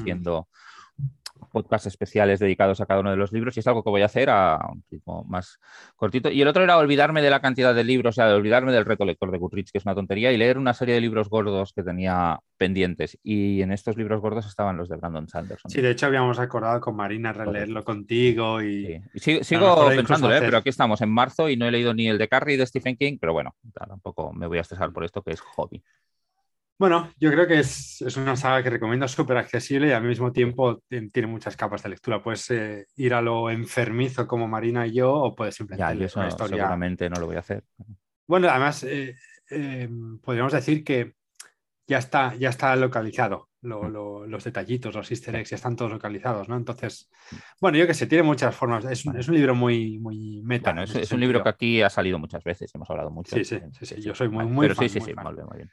Podcasts 1.50 1.86
especiales 1.86 2.40
dedicados 2.40 2.80
a 2.80 2.86
cada 2.86 3.00
uno 3.00 3.10
de 3.10 3.16
los 3.16 3.32
libros 3.32 3.56
y 3.56 3.60
es 3.60 3.66
algo 3.66 3.82
que 3.82 3.90
voy 3.90 4.02
a 4.02 4.06
hacer 4.06 4.30
a 4.30 4.58
un 4.70 4.82
ritmo 4.90 5.24
más 5.24 5.58
cortito. 5.96 6.30
Y 6.30 6.42
el 6.42 6.48
otro 6.48 6.62
era 6.62 6.76
olvidarme 6.78 7.22
de 7.22 7.30
la 7.30 7.40
cantidad 7.40 7.74
de 7.74 7.84
libros, 7.84 8.14
o 8.14 8.16
sea, 8.16 8.28
de 8.28 8.34
olvidarme 8.34 8.72
del 8.72 8.84
reto 8.84 9.04
lector 9.04 9.30
de 9.30 9.38
Goodreads, 9.38 9.72
que 9.72 9.78
es 9.78 9.84
una 9.84 9.94
tontería, 9.94 10.32
y 10.32 10.36
leer 10.36 10.58
una 10.58 10.74
serie 10.74 10.94
de 10.94 11.00
libros 11.00 11.28
gordos 11.28 11.72
que 11.72 11.82
tenía 11.82 12.40
pendientes. 12.56 13.18
Y 13.22 13.62
en 13.62 13.72
estos 13.72 13.96
libros 13.96 14.20
gordos 14.20 14.46
estaban 14.46 14.76
los 14.76 14.88
de 14.88 14.96
Brandon 14.96 15.28
Sanderson. 15.28 15.70
Sí, 15.70 15.80
de 15.80 15.90
hecho 15.90 16.06
habíamos 16.06 16.38
acordado 16.38 16.80
con 16.80 16.96
Marina 16.96 17.32
releerlo 17.32 17.84
contigo 17.84 18.62
y... 18.62 19.00
sigo, 19.14 19.88
pensándolo, 19.88 20.34
¿eh? 20.34 20.40
pero 20.40 20.58
aquí 20.58 20.68
estamos 20.68 21.00
en 21.00 21.10
marzo 21.10 21.48
y 21.48 21.56
no 21.56 21.66
he 21.66 21.70
leído 21.70 21.94
ni 21.94 22.08
el 22.08 22.18
de 22.18 22.28
Carrie 22.28 22.56
de 22.56 22.66
Stephen 22.66 22.96
King, 22.96 23.18
pero 23.20 23.32
bueno, 23.32 23.54
tampoco 23.72 24.32
me 24.32 24.46
voy 24.46 24.58
a 24.58 24.62
estresar 24.62 24.92
por 24.92 25.04
esto 25.04 25.22
que 25.22 25.32
es 25.32 25.40
hobby. 25.40 25.82
Bueno, 26.82 27.12
yo 27.16 27.30
creo 27.30 27.46
que 27.46 27.60
es, 27.60 28.02
una 28.16 28.34
saga 28.34 28.60
que 28.60 28.68
recomiendo 28.68 29.06
súper 29.06 29.36
accesible 29.36 29.86
y 29.86 29.92
al 29.92 30.02
mismo 30.02 30.32
tiempo 30.32 30.82
tiene 30.88 31.28
muchas 31.28 31.56
capas 31.56 31.84
de 31.84 31.90
lectura. 31.90 32.20
Puedes 32.20 32.50
eh, 32.50 32.88
ir 32.96 33.14
a 33.14 33.22
lo 33.22 33.50
enfermizo 33.50 34.26
como 34.26 34.48
Marina 34.48 34.84
y 34.84 34.94
yo 34.94 35.14
o 35.14 35.32
puedes 35.32 35.54
simplemente 35.54 35.96
ya, 35.96 36.04
eso 36.06 36.26
historia. 36.26 36.56
Seguramente 36.56 37.08
no 37.08 37.20
lo 37.20 37.26
voy 37.26 37.36
a 37.36 37.38
hacer. 37.38 37.62
Bueno, 38.26 38.48
además 38.50 38.82
eh, 38.82 39.14
eh, 39.48 39.88
podríamos 40.20 40.52
decir 40.52 40.82
que 40.82 41.14
ya 41.86 41.98
está, 41.98 42.34
ya 42.34 42.48
está 42.48 42.74
localizado. 42.74 43.50
Mm. 43.60 44.26
los 44.28 44.42
detallitos, 44.42 44.92
los 44.92 45.08
easter 45.08 45.36
eggs 45.36 45.50
ya 45.50 45.54
están 45.54 45.76
todos 45.76 45.92
localizados, 45.92 46.48
¿no? 46.48 46.56
Entonces, 46.56 47.08
bueno, 47.60 47.78
yo 47.78 47.86
qué 47.86 47.94
sé, 47.94 48.08
tiene 48.08 48.24
muchas 48.24 48.56
formas. 48.56 48.84
Es, 48.86 49.06
un, 49.06 49.14
libro 49.32 49.54
muy, 49.54 50.00
muy 50.00 50.42
meta. 50.42 50.72
Bueno, 50.72 50.82
es, 50.82 51.12
un 51.12 51.20
libro 51.20 51.44
que 51.44 51.48
aquí 51.48 51.80
ha 51.80 51.90
salido 51.90 52.18
muchas 52.18 52.42
veces, 52.42 52.74
hemos 52.74 52.90
hablado 52.90 53.12
mucho. 53.12 53.36
Sí, 53.36 53.44
sí, 53.44 53.60
sí, 53.82 54.02
yo 54.02 54.16
soy 54.16 54.28
muy, 54.30 54.46
muy 54.46 54.66
Pero 54.66 54.80
sí, 54.80 54.88
sí, 54.88 55.00
sí, 55.00 55.14
muy 55.14 55.58
bien. 55.58 55.70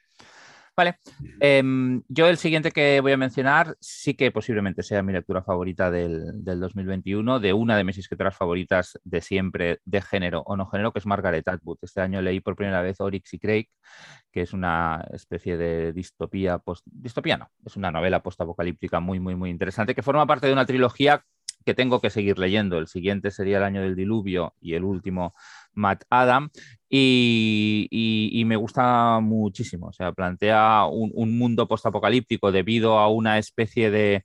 Vale. 0.79 0.97
Em, 1.41 2.03
yo 2.07 2.29
el 2.29 2.37
siguiente 2.37 2.71
que 2.71 3.01
voy 3.01 3.11
a 3.11 3.17
mencionar 3.17 3.75
sí 3.81 4.13
que 4.13 4.31
posiblemente 4.31 4.81
sea 4.81 5.03
mi 5.03 5.11
lectura 5.11 5.43
favorita 5.43 5.91
del, 5.91 6.41
2021, 6.41 7.41
de 7.41 7.51
una 7.51 7.75
de 7.75 7.83
mis 7.83 7.97
escritoras 7.97 8.37
favoritas 8.37 8.97
de 9.03 9.19
siempre, 9.19 9.81
de 9.83 10.01
género 10.01 10.41
o 10.45 10.55
no 10.55 10.67
género, 10.67 10.93
que 10.93 10.99
es 10.99 11.05
Margaret 11.05 11.45
Atwood. 11.45 11.79
Este 11.81 11.99
año 11.99 12.21
leí 12.21 12.39
por 12.39 12.55
primera 12.55 12.81
vez 12.81 13.01
Oryx 13.01 13.33
y 13.33 13.39
Craig, 13.39 13.65
que 14.31 14.43
es 14.43 14.53
una 14.53 15.05
especie 15.11 15.57
de 15.57 15.91
distopía, 15.91 16.59
post, 16.59 16.85
distopía 16.85 17.35
no, 17.35 17.49
es 17.65 17.75
una 17.75 17.91
novela 17.91 18.23
postapocalíptica 18.23 19.01
muy, 19.01 19.19
muy, 19.19 19.35
muy 19.35 19.49
interesante, 19.49 19.93
que 19.93 20.01
forma 20.01 20.25
parte 20.25 20.47
de 20.47 20.53
una 20.53 20.65
trilogía 20.65 21.25
que 21.65 21.73
tengo 21.73 21.99
que 21.99 22.09
seguir 22.09 22.39
leyendo. 22.39 22.77
El 22.77 22.87
siguiente 22.87 23.31
sería 23.31 23.57
El 23.57 23.63
año 23.63 23.81
del 23.81 23.97
diluvio 23.97 24.53
y 24.61 24.75
el 24.75 24.85
último 24.85 25.35
Matt 25.79 26.03
Adam. 26.09 26.49
Y, 26.91 28.43
me 28.45 28.55
gusta 28.55 29.19
muchísimo. 29.21 29.87
O 29.87 29.93
sea, 29.93 30.11
plantea 30.11 30.85
un, 30.85 31.11
un 31.13 31.37
mundo 31.37 31.67
postapocalíptico 31.67 32.51
debido 32.51 32.97
a 32.97 33.09
una 33.09 33.37
especie 33.37 33.91
de 33.91 34.23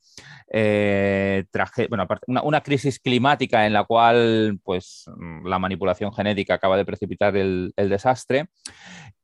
eh, 0.51 1.45
bueno, 1.89 2.07
una, 2.43 2.61
crisis 2.63 2.99
climática 3.01 3.67
en 3.67 3.73
la 3.73 3.85
cual 3.85 4.59
pues, 4.63 5.05
la 5.45 5.59
manipulación 5.59 6.13
genética 6.13 6.55
acaba 6.55 6.77
de 6.77 6.85
precipitar 6.85 7.37
el, 7.37 7.73
el 7.77 7.89
desastre. 7.89 8.49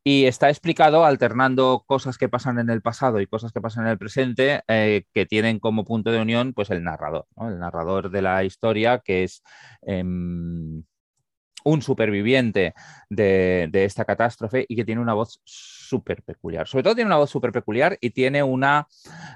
Y 0.02 0.24
está 0.24 0.48
explicado 0.48 1.04
alternando 1.04 1.84
cosas 1.86 2.16
que 2.16 2.30
pasan 2.30 2.58
en 2.58 2.70
el 2.70 2.80
pasado 2.80 3.20
y 3.20 3.26
cosas 3.26 3.52
que 3.52 3.60
pasan 3.60 3.84
en 3.84 3.92
el 3.92 3.98
presente, 3.98 4.62
eh, 4.66 5.04
que 5.12 5.26
tienen 5.26 5.58
como 5.58 5.84
punto 5.84 6.10
de 6.10 6.22
unión 6.22 6.54
pues, 6.54 6.70
el 6.70 6.82
narrador, 6.82 7.26
el 7.38 7.58
narrador 7.58 8.10
de 8.10 8.22
la 8.22 8.42
historia, 8.44 9.00
que 9.04 9.24
es 9.24 9.42
em, 9.82 10.82
un 11.64 11.82
superviviente 11.82 12.74
de, 13.08 13.68
esta 13.72 14.04
catástrofe 14.04 14.64
y 14.68 14.76
que 14.76 14.84
tiene 14.84 15.00
una 15.00 15.14
voz 15.14 15.40
súper 15.90 16.22
peculiar. 16.22 16.68
Sobre 16.68 16.84
todo 16.84 16.94
tiene 16.94 17.08
una 17.08 17.16
voz 17.16 17.30
súper 17.30 17.50
peculiar 17.50 17.98
y 18.00 18.10
tiene 18.10 18.42
una, 18.44 18.86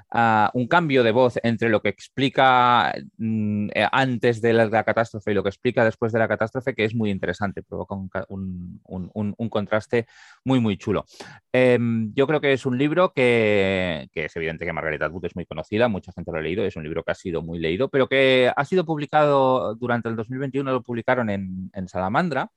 ah, 0.09 0.49
un 0.53 0.67
cambio 0.67 1.03
de 1.03 1.11
voz 1.11 1.37
entre 1.43 1.69
lo 1.69 1.81
que 1.81 1.89
explica 1.89 2.93
mm, 3.17 3.69
eh, 3.75 3.87
antes 3.91 4.41
de 4.41 4.53
la, 4.53 4.83
catástrofe 4.83 5.31
y 5.31 5.33
lo 5.33 5.43
que 5.43 5.49
explica 5.49 5.83
después 5.83 6.13
de 6.13 6.19
la 6.19 6.29
catástrofe 6.29 6.73
que 6.73 6.85
es 6.85 6.95
muy 6.95 7.11
interesante, 7.11 7.61
provoca 7.61 7.95
un, 8.29 8.79
un, 8.85 9.49
contraste 9.49 10.07
muy, 10.45 10.59
muy 10.59 10.77
chulo. 10.77 11.05
Em, 11.51 12.13
yo 12.13 12.25
creo 12.25 12.39
que 12.39 12.53
es 12.53 12.65
un 12.65 12.77
libro 12.77 13.11
que, 13.13 14.07
que, 14.13 14.25
es 14.25 14.35
evidente 14.35 14.65
que 14.65 14.73
Margaret 14.73 15.01
Atwood 15.01 15.25
es 15.25 15.35
muy 15.35 15.45
conocida, 15.45 15.87
mucha 15.89 16.13
gente 16.13 16.31
lo 16.31 16.37
ha 16.37 16.41
leído, 16.41 16.65
es 16.65 16.75
un 16.75 16.83
libro 16.83 17.03
que 17.03 17.11
ha 17.11 17.15
sido 17.15 17.41
muy 17.41 17.59
leído, 17.59 17.89
pero 17.89 18.07
que 18.07 18.51
ha 18.55 18.65
sido 18.65 18.85
publicado 18.85 19.75
durante 19.75 20.07
el 20.09 20.15
2021, 20.15 20.71
lo 20.71 20.81
publicaron 20.81 21.29
en 21.29 21.87
Salamandra 21.87 22.49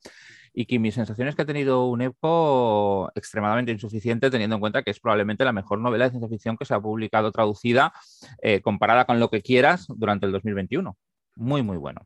y 0.52 0.67
que 0.67 0.78
mi 0.78 0.90
sensación 0.90 1.28
es 1.28 1.35
que 1.35 1.43
ha 1.43 1.47
tenido 1.47 1.87
un 1.87 2.02
eco 2.02 3.11
extremadamente 3.14 3.73
insuficiente 3.73 4.31
teniendo 4.31 4.57
en 4.57 4.61
cuenta 4.61 4.83
que 4.83 4.90
es 4.90 5.00
probablemente 5.00 5.45
la 5.45 5.52
mejor 5.52 5.78
novela 5.78 6.05
de 6.05 6.11
ciencia 6.11 6.28
ficción 6.28 6.57
que 6.57 6.64
se 6.64 6.75
ha 6.75 6.81
publicado 6.81 7.33
traducida 7.33 7.93
eh, 8.43 8.61
comparada 8.61 9.05
con 9.05 9.21
lo 9.21 9.31
que 9.31 9.43
quieras 9.43 9.87
durante 9.88 10.26
el 10.26 10.33
2021. 10.33 10.97
Muy, 11.37 11.62
muy 11.62 11.76
bueno. 11.76 12.00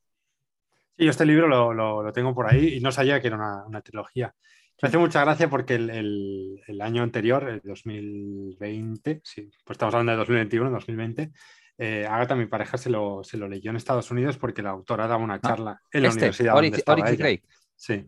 Sí, 0.97 1.05
yo 1.05 1.11
este 1.11 1.25
libro 1.25 1.49
lo, 1.49 2.13
tengo 2.13 2.35
por 2.35 2.53
ahí 2.53 2.75
y 2.75 2.81
no 2.81 2.93
sabía 2.93 3.21
que 3.21 3.29
era 3.29 3.65
una, 3.67 3.81
trilogía. 3.81 4.35
Me 4.83 4.89
hace 4.89 4.99
mucha 4.99 5.23
gracia 5.23 5.49
porque 5.49 5.77
el, 5.77 6.81
año 6.81 7.03
anterior, 7.03 7.49
el 7.49 7.61
2020, 7.65 9.21
sí, 9.25 9.51
pues 9.65 9.77
estamos 9.77 9.95
hablando 9.95 10.13
de 10.13 10.19
2021, 10.19 10.71
2020, 10.71 11.33
eh, 11.79 12.07
Agatha, 12.07 12.35
mi 12.35 12.47
pareja, 12.47 12.77
se 12.77 12.91
lo, 12.91 13.25
se 13.25 13.37
lo, 13.39 13.49
leyó 13.49 13.71
en 13.71 13.77
Estados 13.77 14.11
Unidos 14.11 14.37
porque 14.37 14.63
la 14.63 14.71
autora 14.71 15.07
daba 15.07 15.23
una 15.23 15.35
ah, 15.35 15.41
charla 15.41 15.81
en 15.91 16.03
la 16.03 16.09
este, 16.09 16.21
universidad. 16.21 16.55
donde 16.55 17.43
Sí 17.75 18.05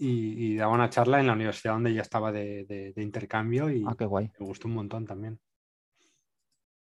y, 0.00 0.56
daba 0.56 0.72
una 0.72 0.90
charla 0.90 1.20
en 1.20 1.26
la 1.26 1.32
universidad 1.32 1.74
donde 1.74 1.92
ya 1.92 2.02
estaba 2.02 2.32
de, 2.32 2.92
intercambio 2.96 3.70
y 3.70 3.84
ah, 3.86 3.94
qué 3.98 4.04
guay. 4.04 4.30
me 4.38 4.46
gustó 4.46 4.68
un 4.68 4.74
montón 4.74 5.06
también. 5.06 5.38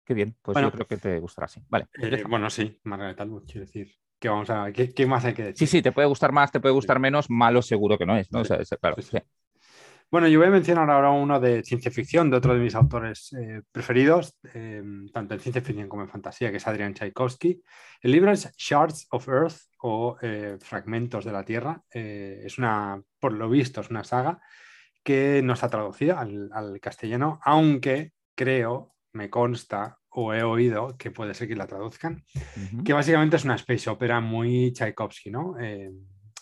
qué 0.06 0.14
bien. 0.14 0.36
Pues 0.42 0.58
yo 0.60 0.72
creo 0.72 0.88
que 0.88 0.98
te 0.98 1.20
gustará, 1.20 1.48
sí. 1.48 1.62
Vale. 1.70 1.88
Eh, 2.02 2.24
bueno, 2.28 2.50
sí, 2.50 2.80
Margaret 2.84 3.20
Atwood, 3.20 3.46
quiero 3.46 3.62
decir. 3.62 3.92
¿Qué, 4.20 4.30
vamos 4.30 4.50
a, 4.50 4.72
¿qué, 4.72 5.06
más 5.06 5.26
hay 5.26 5.34
que 5.36 5.44
decir? 5.44 5.68
Sí, 5.68 5.78
sí, 5.78 5.82
te 5.84 5.92
puede 5.92 6.08
gustar 6.08 6.32
más, 6.32 6.52
te 6.52 6.60
puede 6.60 6.74
gustar 6.74 7.00
menos, 7.00 7.30
malo 7.30 7.62
seguro 7.62 8.00
que 8.00 8.06
no 8.08 8.18
es, 8.18 8.32
¿no? 8.32 8.42
claro, 8.42 8.96
Bueno, 10.10 10.28
yo 10.28 10.40
voy 10.40 10.48
a 10.48 10.52
mencionar 10.52 10.90
ahora 10.90 11.12
uno 11.12 11.40
de 11.40 11.64
ciencia 11.64 11.92
ficción, 11.92 12.32
de 12.32 12.38
otro 12.38 12.56
de 12.56 12.60
mis 12.60 12.74
autores 12.74 13.32
eh, 13.34 13.62
preferidos, 13.72 14.36
eh, 14.56 14.82
tanto 15.14 15.36
en 15.36 15.40
ciencia 15.40 15.62
ficción 15.62 15.88
como 15.88 16.02
en 16.02 16.10
fantasía, 16.10 16.50
que 16.50 16.58
es 16.58 16.68
Adrian 16.68 16.96
Tchaikovsky. 16.96 17.62
El 18.02 18.12
libro 18.12 18.32
es 18.32 18.52
Shards 18.58 19.06
of 19.12 19.28
Earth 19.28 19.67
o 19.82 20.18
Fragmentos 20.60 21.26
de 21.26 21.32
la 21.32 21.44
Tierra. 21.44 21.82
es 21.92 22.58
una, 22.58 23.02
por 23.20 23.34
lo 23.34 23.50
visto, 23.50 23.82
es 23.82 23.90
una 23.90 24.04
saga 24.04 24.40
que 25.04 25.42
no 25.44 25.54
está 25.54 25.70
traducida 25.70 26.20
al 26.20 26.80
castellano, 26.82 27.40
aunque 27.44 28.14
creo, 28.36 28.96
me 29.14 29.30
consta 29.30 29.98
o 30.10 30.34
he 30.34 30.44
oído 30.44 30.98
que 30.98 31.12
puede 31.12 31.34
ser 31.34 31.48
que 31.48 31.56
la 31.56 31.68
traduzcan, 31.68 32.24
que 32.84 32.94
básicamente 32.94 33.36
es 33.36 33.46
una 33.46 33.56
space 33.56 33.90
opera 33.90 34.20
muy 34.20 34.72
Tchaikovsky, 34.72 35.32
¿no? 35.32 35.56
Eh, 35.60 35.92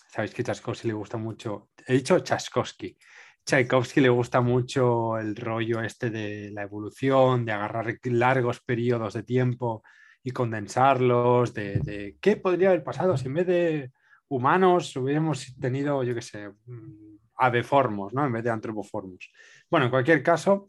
Sabéis 0.08 0.32
que 0.32 0.42
Tchaikovsky 0.42 0.88
le 0.88 0.94
gusta 0.94 1.18
mucho, 1.18 1.70
he 1.86 1.92
dicho 1.94 2.20
Tchaikovsky, 2.20 2.96
Tchaikovsky 3.44 4.00
le 4.00 4.08
gusta 4.08 4.40
mucho 4.40 5.18
el 5.18 5.36
rollo 5.36 5.82
este 5.82 6.08
de 6.08 6.50
la 6.52 6.62
evolución, 6.62 7.44
de 7.44 7.52
agarrar 7.52 7.98
largos 8.04 8.60
periodos 8.60 9.12
de 9.12 9.24
tiempo 9.24 9.82
y 10.26 10.32
condensarlos, 10.32 11.54
de, 11.54 12.16
qué 12.20 12.36
podría 12.36 12.70
haber 12.70 12.82
pasado 12.82 13.16
si 13.16 13.28
en 13.28 13.34
vez 13.34 13.46
de 13.46 13.92
humanos 14.26 14.96
hubiéramos 14.96 15.54
tenido, 15.60 16.02
yo 16.02 16.16
qué 16.16 16.20
sé, 16.20 16.48
mm, 16.48 17.18
aveformos, 17.36 18.12
¿no? 18.12 18.26
En 18.26 18.32
vez 18.32 18.42
de 18.42 18.50
antropoformos. 18.50 19.30
Bueno, 19.70 19.86
en 19.86 19.90
cualquier 19.90 20.24
caso, 20.24 20.66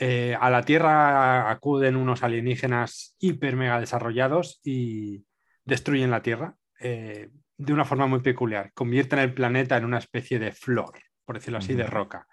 eh, 0.00 0.36
a 0.40 0.50
la 0.50 0.64
Tierra 0.64 1.48
acuden 1.48 1.94
unos 1.94 2.24
alienígenas 2.24 3.14
hiper 3.20 3.54
mega 3.54 3.78
desarrollados 3.78 4.60
y 4.64 5.24
destruyen 5.64 6.10
la 6.10 6.20
Tierra 6.20 6.56
eh, 6.80 7.30
de 7.56 7.72
una 7.72 7.84
forma 7.84 8.08
muy 8.08 8.18
peculiar. 8.18 8.72
Convierten 8.74 9.20
el 9.20 9.32
planeta 9.32 9.76
en 9.76 9.84
una 9.84 9.98
especie 9.98 10.40
de 10.40 10.50
flor, 10.50 10.98
por 11.24 11.36
decirlo 11.36 11.58
así, 11.58 11.74
de 11.74 11.86
roca. 11.86 12.26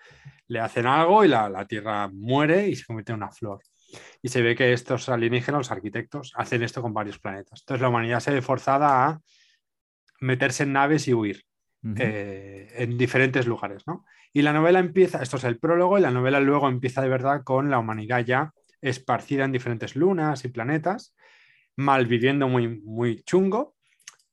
Le 0.47 0.61
hacen 0.61 0.87
algo 0.87 1.23
y 1.23 1.27
la, 1.27 1.63
Tierra 1.67 2.09
muere 2.11 2.67
y 2.67 2.75
se 2.75 2.85
convierte 2.85 3.11
en 3.11 3.17
una 3.17 3.31
flor. 3.31 3.59
Y 4.21 4.29
se 4.29 4.41
ve 4.41 4.55
que 4.55 4.73
estos 4.73 5.09
alienígenas, 5.09 5.59
los 5.59 5.71
arquitectos, 5.71 6.33
hacen 6.35 6.63
esto 6.63 6.81
con 6.81 6.93
varios 6.93 7.19
planetas. 7.19 7.61
Entonces 7.61 7.81
la 7.81 7.89
humanidad 7.89 8.19
se 8.19 8.31
ve 8.31 8.41
forzada 8.41 9.07
a 9.07 9.21
meterse 10.19 10.63
en 10.63 10.73
naves 10.73 11.07
y 11.07 11.13
huir 11.13 11.43
eh, 11.97 12.73
en 12.77 12.97
diferentes 12.97 13.45
lugares, 13.45 13.83
¿no? 13.85 14.05
Y 14.33 14.41
la 14.41 14.53
novela 14.53 14.79
empieza, 14.79 15.21
esto 15.21 15.37
es 15.37 15.43
el 15.43 15.59
prólogo, 15.59 15.97
y 15.97 16.01
la 16.01 16.11
novela 16.11 16.39
luego 16.39 16.67
empieza 16.67 17.01
de 17.01 17.09
verdad 17.09 17.43
con 17.43 17.69
la 17.69 17.79
humanidad 17.79 18.25
ya 18.25 18.51
esparcida 18.81 19.45
en 19.45 19.51
diferentes 19.51 19.95
lunas 19.95 20.43
y 20.45 20.49
planetas, 20.49 21.15
malviviendo 21.75 22.47
muy, 22.47 22.67
muy 22.67 23.21
chungo 23.23 23.75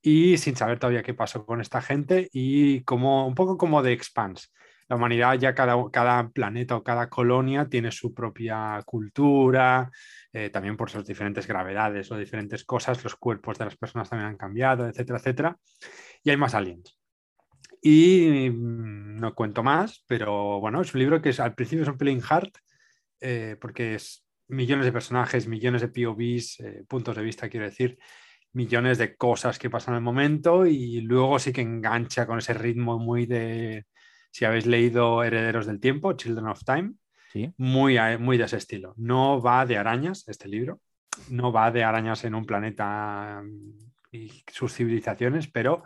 y 0.01 0.37
sin 0.39 0.57
saber 0.57 0.79
todavía 0.79 1.03
qué 1.03 1.15
pasó 1.15 1.47
con 1.47 1.61
esta 1.61 1.81
gente 1.81 2.29
y 2.33 2.83
como 2.83 3.27
un 3.27 3.35
poco 3.35 3.57
como 3.57 3.83
de 3.83 3.93
Expanse. 3.93 4.49
La 4.93 4.97
humanidad 4.97 5.39
ya 5.39 5.55
cada, 5.55 5.75
cada 5.91 6.29
planeta 6.29 6.77
o 6.77 6.83
cada 6.83 7.09
colonia 7.09 7.67
tiene 7.67 7.91
su 7.91 8.13
propia 8.13 8.83
cultura, 8.85 9.91
eh, 10.35 10.51
también 10.51 10.77
por 10.77 10.91
sus 10.91 11.07
diferentes 11.07 11.47
gravedades 11.47 12.13
o 12.13 12.19
diferentes 12.19 12.63
cosas, 12.67 13.03
los 13.03 13.17
cuerpos 13.17 13.57
de 13.57 13.65
las 13.65 13.77
personas 13.79 14.11
también 14.11 14.29
han 14.29 14.37
cambiado, 14.37 14.87
etcétera, 14.87 15.19
etcétera. 15.19 15.57
Y 16.23 16.29
hay 16.29 16.37
más 16.37 16.55
aliens. 16.55 16.99
Y 17.81 18.51
mm, 18.51 19.17
no 19.17 19.35
cuento 19.35 19.63
más, 19.63 20.05
pero 20.07 20.61
bueno, 20.61 20.83
es 20.83 20.93
un 20.93 21.01
libro 21.01 21.23
que 21.23 21.35
al 21.39 21.55
principio 21.55 21.85
es 21.85 21.89
un 21.89 21.97
pelín 21.97 22.21
hard, 22.29 22.53
eh, 23.19 23.57
porque 23.59 23.95
es 23.95 24.27
millones 24.49 24.85
de 24.85 24.93
personajes, 24.93 25.49
millones 25.49 25.81
de 25.81 25.89
POVs, 25.89 26.61
eh, 26.61 26.85
puntos 26.87 27.17
de 27.17 27.23
vista, 27.23 27.49
quiero 27.49 27.65
decir, 27.65 27.97
millones 28.53 28.99
de 28.99 29.17
cosas 29.17 29.59
que 29.59 29.71
pasan 29.71 29.95
en 29.95 30.01
el 30.01 30.05
momento 30.05 30.67
y 30.67 31.01
luego 31.01 31.39
sí 31.39 31.51
que 31.51 31.63
engancha 31.63 32.27
con 32.27 32.41
ese 32.41 32.53
ritmo 32.53 32.99
muy 32.99 33.25
de, 33.25 33.87
si 34.33 34.45
habéis 34.45 34.67
leído 34.67 35.23
Herederos 35.23 35.67
del 35.67 35.79
Tiempo, 35.79 36.15
Children 36.15 36.49
of 36.49 36.65
Time, 36.65 36.95
muy, 37.57 37.97
muy 38.19 38.37
de 38.37 38.45
ese 38.45 38.57
estilo. 38.57 38.95
No 38.97 39.41
va 39.41 39.65
de 39.65 39.79
arañas 39.79 40.27
este 40.27 40.49
libro, 40.49 40.81
no 41.29 41.53
va 41.53 41.71
de 41.71 41.85
arañas 41.85 42.25
en 42.25 42.35
un 42.35 42.45
planeta 42.45 43.43
y 44.11 44.43
sus 44.51 44.75
civilizaciones, 44.75 45.47
pero 45.47 45.85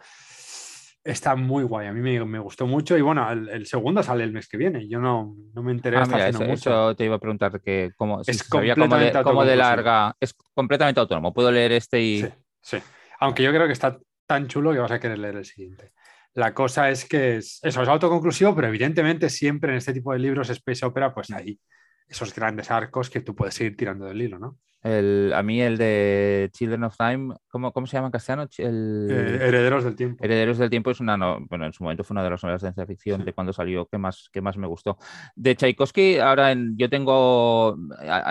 Está 1.07 1.37
muy 1.37 1.63
guay, 1.63 1.87
a 1.87 1.93
mí 1.93 2.01
me, 2.01 2.39
gustó 2.41 2.67
mucho 2.67 2.99
y 2.99 3.01
bueno, 3.01 3.31
el, 3.31 3.65
segundo 3.67 4.03
sale 4.03 4.25
el 4.25 4.33
mes 4.33 4.49
que 4.49 4.57
viene, 4.57 4.89
yo 4.89 4.99
no, 4.99 5.37
no 5.55 5.63
me 5.63 5.71
enteré 5.71 5.99
ah, 5.99 6.03
hasta 6.03 6.29
eso, 6.29 6.43
mucho. 6.43 6.97
te 6.97 7.05
iba 7.05 7.15
a 7.15 7.21
preguntar 7.21 7.61
que 7.61 7.93
cómo, 7.97 8.23
es 8.27 8.43
como 8.43 9.45
de, 9.45 9.57
larga, 9.57 10.17
es 10.19 10.35
completamente 10.53 10.99
autónomo, 10.99 11.33
puedo 11.33 11.53
leer 11.53 11.71
este 11.71 12.03
y... 12.03 12.23
Sí, 12.23 12.29
sí, 12.61 12.79
aunque 13.21 13.45
yo 13.45 13.53
creo 13.53 13.69
que 13.69 13.73
está 13.73 14.01
tan 14.27 14.49
chulo 14.49 14.73
que 14.73 14.81
vas 14.81 14.91
a 14.91 14.99
querer 14.99 15.21
leer 15.21 15.37
el 15.37 15.45
siguiente. 15.45 15.93
La 16.37 16.53
cosa 16.53 16.91
es 16.91 17.07
que 17.07 17.39
es, 17.39 17.61
eso 17.63 17.83
es 17.83 17.89
autoconclusivo, 17.89 18.55
pero 18.55 18.69
evidentemente 18.69 19.31
siempre 19.31 19.73
en 19.73 19.79
este 19.79 19.95
tipo 19.95 20.13
de 20.13 20.19
libros 20.19 20.51
Space 20.51 20.85
Opera 20.85 21.15
pues 21.15 21.31
hay 21.31 21.59
esos 22.07 22.35
grandes 22.35 22.71
arcos 22.71 23.09
que 23.09 23.23
tú 23.23 23.35
puedes 23.35 23.55
seguir 23.55 23.75
tirando 23.75 24.05
del 24.05 24.21
hilo, 24.21 24.39
¿no? 24.39 24.59
A 24.87 25.43
mí 25.43 25.61
el 25.61 25.77
de 25.79 26.49
Children 26.53 26.85
of 26.85 26.97
Time, 26.97 27.35
¿cómo, 27.49 27.73
cómo 27.73 27.87
se 27.87 27.97
llama 27.97 28.09
en 28.09 28.13
castellano? 28.13 28.49
Eh, 28.59 29.39
Herederos 29.41 29.85
del 29.85 29.97
Tiempo. 29.97 30.25
Herederos 30.25 30.59
del 30.59 30.71
Tiempo 30.71 30.91
es 30.91 31.01
una, 31.01 31.17
bueno, 31.17 31.67
en 31.67 31.73
su 31.73 31.83
momento 31.83 32.05
fue 32.05 32.15
una 32.15 32.23
de 32.23 32.31
las 32.31 32.43
novelas 32.43 32.63
de 32.63 32.69
ciencia 32.69 32.87
ficción 32.87 33.25
de 33.25 33.33
cuando 33.33 33.53
salió 33.53 33.87
que 33.87 33.99
más, 33.99 34.29
que 34.33 34.41
más 34.41 34.57
me 34.57 34.67
gustó. 34.67 34.99
De 35.35 35.57
Tchaikovsky, 35.57 36.19
ahora 36.19 36.55
yo 36.77 36.89
tengo, 36.89 37.77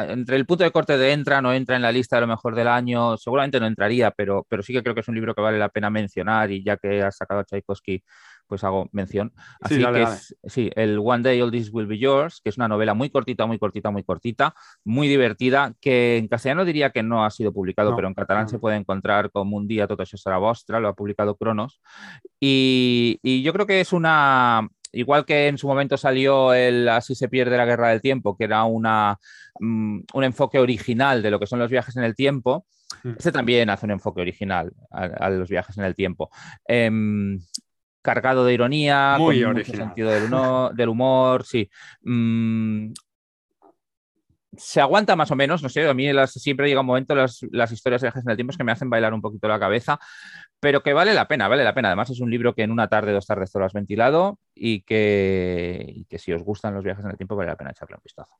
entre 0.07 0.37
el 0.37 0.45
punto 0.45 0.63
de 0.63 0.71
corte 0.71 0.97
de 0.97 1.11
entra, 1.11 1.41
no 1.41 1.53
entra 1.53 1.75
en 1.75 1.81
la 1.81 1.91
lista 1.91 2.15
de 2.15 2.21
lo 2.21 2.27
mejor 2.27 2.55
del 2.55 2.67
año, 2.67 3.17
seguramente 3.17 3.59
no 3.59 3.67
entraría, 3.67 4.11
pero, 4.11 4.45
pero 4.47 4.63
sí 4.63 4.71
que 4.71 4.81
creo 4.81 4.95
que 4.95 5.01
es 5.01 5.07
un 5.07 5.15
libro 5.15 5.35
que 5.35 5.41
vale 5.41 5.59
la 5.59 5.69
pena 5.69 5.89
mencionar 5.89 6.51
y 6.51 6.63
ya 6.63 6.77
que 6.77 7.01
has 7.01 7.17
sacado 7.17 7.41
a 7.41 7.43
Tchaikovsky 7.43 8.03
pues 8.47 8.63
hago 8.63 8.89
mención. 8.91 9.33
Así 9.61 9.83
que 9.83 10.01
Es, 10.03 10.35
sí, 10.43 10.69
el 10.75 10.99
One 10.99 11.23
Day 11.23 11.41
All 11.41 11.51
This 11.51 11.69
Will 11.71 11.87
Be 11.87 11.97
Yours, 11.97 12.41
que 12.41 12.49
es 12.49 12.57
una 12.57 12.67
novela 12.67 12.93
muy 12.93 13.09
cortita, 13.09 13.45
muy 13.45 13.59
cortita, 13.59 13.91
muy 13.91 14.03
cortita, 14.03 14.55
muy 14.83 15.07
divertida, 15.07 15.73
que 15.79 16.17
en 16.17 16.27
castellano 16.27 16.65
diría 16.65 16.91
que 16.91 17.03
no 17.03 17.25
ha 17.25 17.31
sido 17.31 17.53
publicado, 17.53 17.95
pero 17.95 18.07
en 18.07 18.13
catalán 18.13 18.49
se 18.49 18.59
puede 18.59 18.77
encontrar 18.77 19.31
como 19.31 19.57
Un 19.57 19.67
día 19.67 19.87
todo 19.87 20.03
eso 20.03 20.17
será 20.17 20.37
vostra, 20.37 20.79
lo 20.79 20.89
ha 20.89 20.93
publicado 20.93 21.35
Cronos. 21.35 21.81
Y, 22.39 23.19
yo 23.43 23.53
creo 23.53 23.65
que 23.65 23.81
es 23.81 23.93
una, 23.93 24.67
igual 24.91 25.25
que 25.25 25.47
en 25.47 25.57
su 25.57 25.67
momento 25.67 25.97
salió 25.97 26.53
el 26.53 26.87
Así 26.89 27.15
se 27.15 27.29
pierde 27.29 27.57
la 27.57 27.65
guerra 27.65 27.89
del 27.89 28.01
tiempo, 28.01 28.35
que 28.37 28.45
era 28.45 28.63
una, 28.63 29.17
mm, 29.59 29.99
un 30.13 30.23
enfoque 30.23 30.59
original 30.59 31.21
de 31.21 31.31
lo 31.31 31.39
que 31.39 31.47
son 31.47 31.59
los 31.59 31.69
viajes 31.69 31.95
en 31.97 32.03
el 32.03 32.15
tiempo, 32.15 32.65
mm. 33.03 33.11
este 33.17 33.31
también 33.31 33.69
hace 33.69 33.85
un 33.85 33.91
enfoque 33.91 34.21
original 34.21 34.71
a, 34.91 35.29
los 35.29 35.49
viajes 35.49 35.77
en 35.77 35.85
el 35.85 35.95
tiempo. 35.95 36.29
Em, 36.67 37.39
cargado 38.05 38.45
de 38.45 38.53
ironía, 38.53 39.15
Muy 39.17 39.41
con 39.41 39.53
mucho 39.53 39.73
sentido 39.73 40.11
del, 40.11 40.89
humor, 40.89 41.43
sí. 41.43 41.69
Mm, 42.03 42.93
se 44.57 44.79
aguanta 44.79 45.15
más 45.15 45.31
o 45.31 45.35
menos, 45.35 45.61
no 45.63 45.69
sé, 45.69 45.87
a 45.89 45.93
mí 45.93 46.07
siempre 46.27 46.67
llega 46.67 46.81
un 46.81 46.85
momento 46.85 47.15
las, 47.15 47.45
las 47.51 47.71
historias 47.71 48.01
de 48.01 48.05
viajes 48.07 48.23
en 48.23 48.29
el 48.29 48.37
tiempo 48.37 48.53
que 48.55 48.63
me 48.63 48.71
hacen 48.71 48.89
bailar 48.89 49.13
un 49.13 49.21
poquito 49.21 49.47
la 49.47 49.59
cabeza, 49.59 49.99
pero 50.59 50.81
que 50.81 50.93
vale 50.93 51.13
la 51.13 51.27
pena, 51.27 51.47
vale 51.47 51.63
la 51.63 51.73
pena. 51.73 51.89
Además 51.89 52.09
es 52.11 52.21
un 52.21 52.29
libro 52.29 52.53
que 52.53 52.63
en 52.63 52.71
una 52.71 52.87
tarde, 52.87 53.11
dos 53.11 53.25
tardes, 53.25 53.51
todo 53.51 53.61
lo 53.61 53.65
has 53.65 53.73
ventilado 53.73 54.39
y 54.53 54.81
que, 54.83 56.05
que 56.07 56.19
si 56.19 56.31
os 56.31 56.43
gustan 56.43 56.73
los 56.73 56.83
viajes 56.83 57.03
en 57.03 57.11
el 57.11 57.17
tiempo 57.17 57.35
vale 57.35 57.49
la 57.49 57.57
pena 57.57 57.71
echarle 57.71 57.95
un 57.95 58.03
vistazo. 58.03 58.35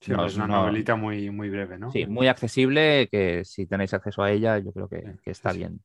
Sí, 0.00 0.12
es 0.12 0.36
una 0.36 0.46
novelita 0.46 0.94
muy, 0.94 1.28
muy 1.30 1.50
breve, 1.50 1.76
¿no? 1.76 1.90
Sí, 1.90 2.06
muy 2.06 2.28
accesible, 2.28 3.08
que 3.10 3.44
si 3.44 3.66
tenéis 3.66 3.92
acceso 3.92 4.22
a 4.22 4.30
ella, 4.30 4.58
yo 4.58 4.72
creo 4.72 4.88
que, 4.88 5.16
está 5.24 5.52
bien 5.52 5.80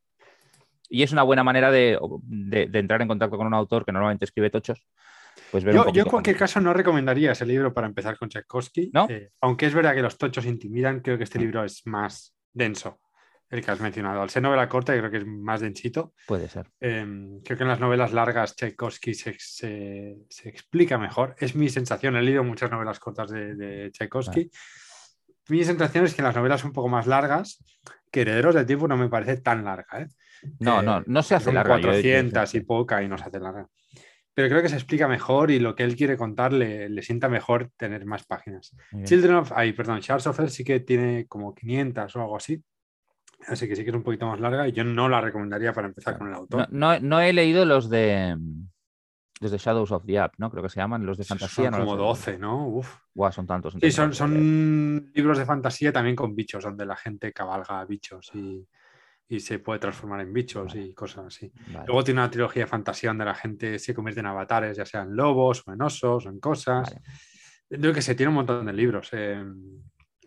y 0.93 1.01
es 1.01 1.11
una 1.11 1.23
buena 1.23 1.43
manera 1.43 1.71
de, 1.71 1.97
entrar 2.71 3.01
en 3.01 3.07
contacto 3.07 3.35
con 3.35 3.47
un 3.47 3.55
autor 3.55 3.83
que 3.83 3.91
normalmente 3.91 4.25
escribe 4.25 4.51
tochos. 4.51 4.87
Pues 5.49 5.63
yo, 5.63 5.87
en 5.91 6.05
cualquier 6.05 6.37
caso 6.37 6.61
no 6.61 6.71
recomendaría 6.71 7.31
ese 7.31 7.47
libro 7.47 7.73
para 7.73 7.87
empezar 7.87 8.15
con 8.15 8.29
Tchaikovsky. 8.29 8.91
¿No? 8.93 9.07
Eh, 9.09 9.31
aunque 9.41 9.65
es 9.65 9.73
verdad 9.73 9.95
que 9.95 10.03
los 10.03 10.19
tochos 10.19 10.45
intimidan, 10.45 10.99
creo 10.99 11.17
que 11.17 11.23
este 11.23 11.39
libro 11.39 11.63
es 11.63 11.81
más 11.87 12.35
denso, 12.53 12.99
el 13.49 13.65
que 13.65 13.71
has 13.71 13.81
mencionado. 13.81 14.21
Al 14.21 14.29
ser 14.29 14.43
novela 14.43 14.69
corta, 14.69 14.95
creo 14.95 15.09
que 15.09 15.17
es 15.17 15.25
más 15.25 15.61
densito. 15.61 16.13
Puede 16.27 16.47
ser. 16.47 16.69
Em, 16.79 17.41
creo 17.41 17.57
que 17.57 17.63
en 17.63 17.69
las 17.69 17.79
novelas 17.79 18.13
largas 18.13 18.55
Tchaikovsky 18.55 19.15
se, 19.15 20.15
explica 20.43 20.99
mejor. 20.99 21.35
Es 21.39 21.55
mi 21.55 21.69
sensación. 21.69 22.17
He 22.17 22.21
leído 22.21 22.43
muchas 22.43 22.69
novelas 22.69 22.99
cortas 22.99 23.31
de, 23.31 23.89
Tchaikovsky. 23.91 24.51
Mi 25.49 25.63
sensación 25.63 26.05
es 26.05 26.13
que 26.13 26.21
en 26.21 26.27
las 26.27 26.35
novelas 26.35 26.63
un 26.63 26.71
poco 26.71 26.87
más 26.87 27.07
largas, 27.07 27.63
que 28.11 28.21
Herederos 28.21 28.53
del 28.53 28.67
Tiempo 28.67 28.87
no 28.87 28.95
me 28.95 29.09
parece 29.09 29.37
tan 29.37 29.65
larga. 29.65 30.01
¿eh? 30.01 30.07
No, 30.59 30.81
no, 30.81 30.99
eh, 30.99 31.03
no 31.07 31.23
se 31.23 31.35
hace 31.35 31.51
larga. 31.51 31.79
400 31.79 32.55
y 32.55 32.59
poca 32.61 33.03
y 33.03 33.07
no 33.07 33.17
se 33.17 33.25
hace 33.25 33.39
larga. 33.39 33.67
Pero 34.33 34.49
creo 34.49 34.61
que 34.63 34.69
se 34.69 34.75
explica 34.75 35.07
mejor 35.07 35.51
y 35.51 35.59
lo 35.59 35.75
que 35.75 35.83
él 35.83 35.95
quiere 35.95 36.17
contar 36.17 36.53
le, 36.53 37.01
sienta 37.03 37.29
mejor 37.29 37.69
tener 37.77 38.05
más 38.05 38.25
páginas. 38.25 38.75
Children 39.03 39.35
of, 39.35 39.51
ay, 39.55 39.73
perdón, 39.73 39.99
Charles 40.01 40.25
of 40.25 40.39
sí 40.49 40.63
que 40.63 40.79
tiene 40.79 41.27
como 41.27 41.53
500 41.53 42.15
o 42.15 42.21
algo 42.21 42.37
así. 42.37 42.63
Así 43.47 43.67
que 43.67 43.75
sí 43.75 43.83
que 43.83 43.89
es 43.89 43.95
un 43.95 44.03
poquito 44.03 44.25
más 44.25 44.39
larga 44.39 44.67
y 44.67 44.71
yo 44.71 44.83
no 44.83 45.07
la 45.09 45.21
recomendaría 45.21 45.73
para 45.73 45.87
empezar 45.87 46.17
con 46.17 46.29
el 46.29 46.33
autor. 46.33 46.67
No, 46.71 46.99
no, 46.99 47.21
he 47.21 47.33
leído 47.33 47.65
los 47.65 47.89
de 47.89 48.37
desde 49.39 49.57
Shadows 49.57 49.91
of 49.91 50.05
the 50.05 50.17
App, 50.17 50.33
¿no? 50.37 50.49
Creo 50.49 50.63
que 50.63 50.69
se 50.69 50.79
llaman 50.79 51.05
los 51.05 51.17
de 51.17 51.25
fantasía. 51.25 51.69
Son 51.69 51.79
no 51.79 51.85
como 51.85 51.97
12, 51.97 52.39
¿no? 52.39 52.67
Uf. 52.69 52.95
son 53.31 53.45
tantos. 53.45 53.75
Sí, 53.79 53.91
son, 53.91 54.13
son 54.13 55.11
libros 55.13 55.37
de 55.37 55.45
fantasía 55.45 55.91
también 55.91 56.15
con 56.15 56.33
bichos, 56.33 56.63
donde 56.63 56.85
la 56.85 56.95
gente 56.95 57.33
cabalga 57.33 57.83
bichos 57.85 58.31
y, 58.33 58.65
se 59.29 59.59
puede 59.59 59.79
transformar 59.79 60.21
en 60.21 60.33
bichos 60.33 60.75
y 60.75 60.93
cosas 60.93 61.25
así. 61.25 61.51
Luego 61.87 62.03
tiene 62.03 62.21
una 62.21 62.29
trilogía 62.29 62.63
de 62.63 62.67
fantasía 62.67 63.09
donde 63.09 63.25
la 63.25 63.35
gente 63.35 63.79
se 63.79 63.93
convierte 63.93 64.19
en 64.19 64.27
avatares, 64.27 64.77
ya 64.77 64.85
sean 64.85 65.15
lobos 65.15 65.63
o 65.65 65.73
en 65.73 65.81
osos 65.81 66.25
o 66.25 66.29
en 66.29 66.39
cosas. 66.39 66.95
Creo 67.69 67.93
que 67.93 68.01
se 68.01 68.15
tiene 68.15 68.29
un 68.29 68.35
montón 68.35 68.65
de 68.65 68.73
libros. 68.73 69.09
Eh, 69.13 69.43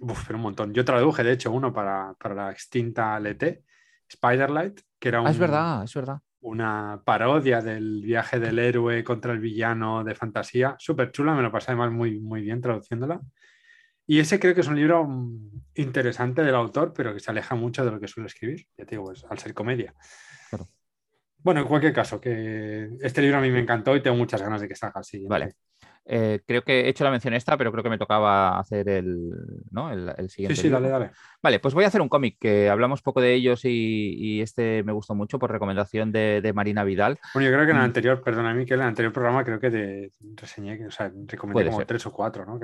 uf, 0.00 0.24
pero 0.26 0.36
un 0.36 0.42
montón. 0.42 0.72
Yo 0.74 0.84
traduje, 0.84 1.22
de 1.22 1.32
hecho, 1.32 1.52
uno 1.52 1.72
para, 1.72 2.14
para 2.18 2.34
la 2.34 2.50
extinta 2.50 3.18
LT, 3.20 3.62
Spiderlight, 4.10 4.80
que 4.98 5.08
era 5.08 5.20
un, 5.20 5.28
ah, 5.28 5.30
es 5.30 5.38
verdad, 5.38 5.84
es 5.84 5.94
verdad 5.94 6.18
una 6.46 7.02
parodia 7.04 7.60
del 7.60 8.02
viaje 8.02 8.38
del 8.38 8.58
héroe 8.60 9.02
contra 9.02 9.32
el 9.32 9.40
villano 9.40 10.04
de 10.04 10.14
fantasía. 10.14 10.76
Súper 10.78 11.10
chula, 11.10 11.34
me 11.34 11.42
lo 11.42 11.50
pasé 11.50 11.72
además 11.72 11.90
muy, 11.90 12.20
muy 12.20 12.40
bien 12.42 12.60
traduciéndola. 12.60 13.20
Y 14.06 14.20
ese 14.20 14.38
creo 14.38 14.54
que 14.54 14.60
es 14.60 14.68
un 14.68 14.76
libro 14.76 15.04
mm, 15.04 15.62
interesante 15.74 16.42
del 16.42 16.54
autor, 16.54 16.92
pero 16.94 17.12
que 17.12 17.20
se 17.20 17.30
aleja 17.30 17.54
mucho 17.54 17.84
de 17.84 17.90
lo 17.90 18.00
que 18.00 18.08
suele 18.08 18.28
escribir, 18.28 18.66
ya 18.76 18.84
te 18.84 18.92
digo, 18.92 19.04
pues, 19.04 19.24
al 19.28 19.38
ser 19.38 19.52
comedia. 19.52 19.94
Bueno, 21.38 21.60
en 21.60 21.68
cualquier 21.68 21.92
caso, 21.92 22.20
que 22.20 22.90
este 23.00 23.22
libro 23.22 23.38
a 23.38 23.40
mí 23.40 23.50
me 23.50 23.60
encantó 23.60 23.94
y 23.94 24.02
tengo 24.02 24.16
muchas 24.16 24.42
ganas 24.42 24.60
de 24.60 24.68
que 24.68 24.74
salga 24.74 25.00
así. 25.00 25.26
Vale. 25.26 25.54
Eh, 26.08 26.40
creo 26.46 26.62
que 26.62 26.82
he 26.82 26.88
hecho 26.88 27.02
la 27.02 27.10
mención 27.10 27.34
esta, 27.34 27.56
pero 27.56 27.72
creo 27.72 27.82
que 27.82 27.90
me 27.90 27.98
tocaba 27.98 28.60
hacer 28.60 28.88
el, 28.88 29.30
¿no? 29.72 29.90
el, 29.90 30.30
siguiente. 30.30 30.54
Sí, 30.54 30.62
sí, 30.62 30.68
dale, 30.68 30.88
dale. 30.88 31.10
Vale, 31.42 31.58
pues 31.58 31.74
voy 31.74 31.82
a 31.82 31.88
hacer 31.88 32.00
un 32.00 32.08
cómic 32.08 32.36
que 32.38 32.70
hablamos 32.70 33.02
poco 33.02 33.20
de 33.20 33.34
ellos 33.34 33.62
y, 33.64 34.40
este 34.40 34.84
me 34.84 34.92
gustó 34.92 35.14
mucho 35.14 35.38
por 35.38 35.50
recomendación 35.50 36.12
de, 36.12 36.52
Marina 36.54 36.84
Vidal. 36.84 37.18
Bueno, 37.34 37.48
yo 37.48 37.54
creo 37.54 37.66
que 37.66 37.72
en 37.72 37.78
el 37.78 37.82
anterior, 37.82 38.22
perdona 38.22 38.50
a 38.50 38.54
mí, 38.54 38.64
que 38.64 38.74
en 38.74 38.80
el 38.80 38.86
anterior 38.86 39.12
programa 39.12 39.44
creo 39.44 39.58
que 39.58 39.70
te 39.70 40.12
reseñé, 40.36 40.86
o 40.86 40.90
sea, 40.90 41.10
recomendé 41.26 41.70
como 41.70 41.84
tres 41.84 42.06
o 42.06 42.12
cuatro, 42.12 42.46
¿no? 42.46 42.60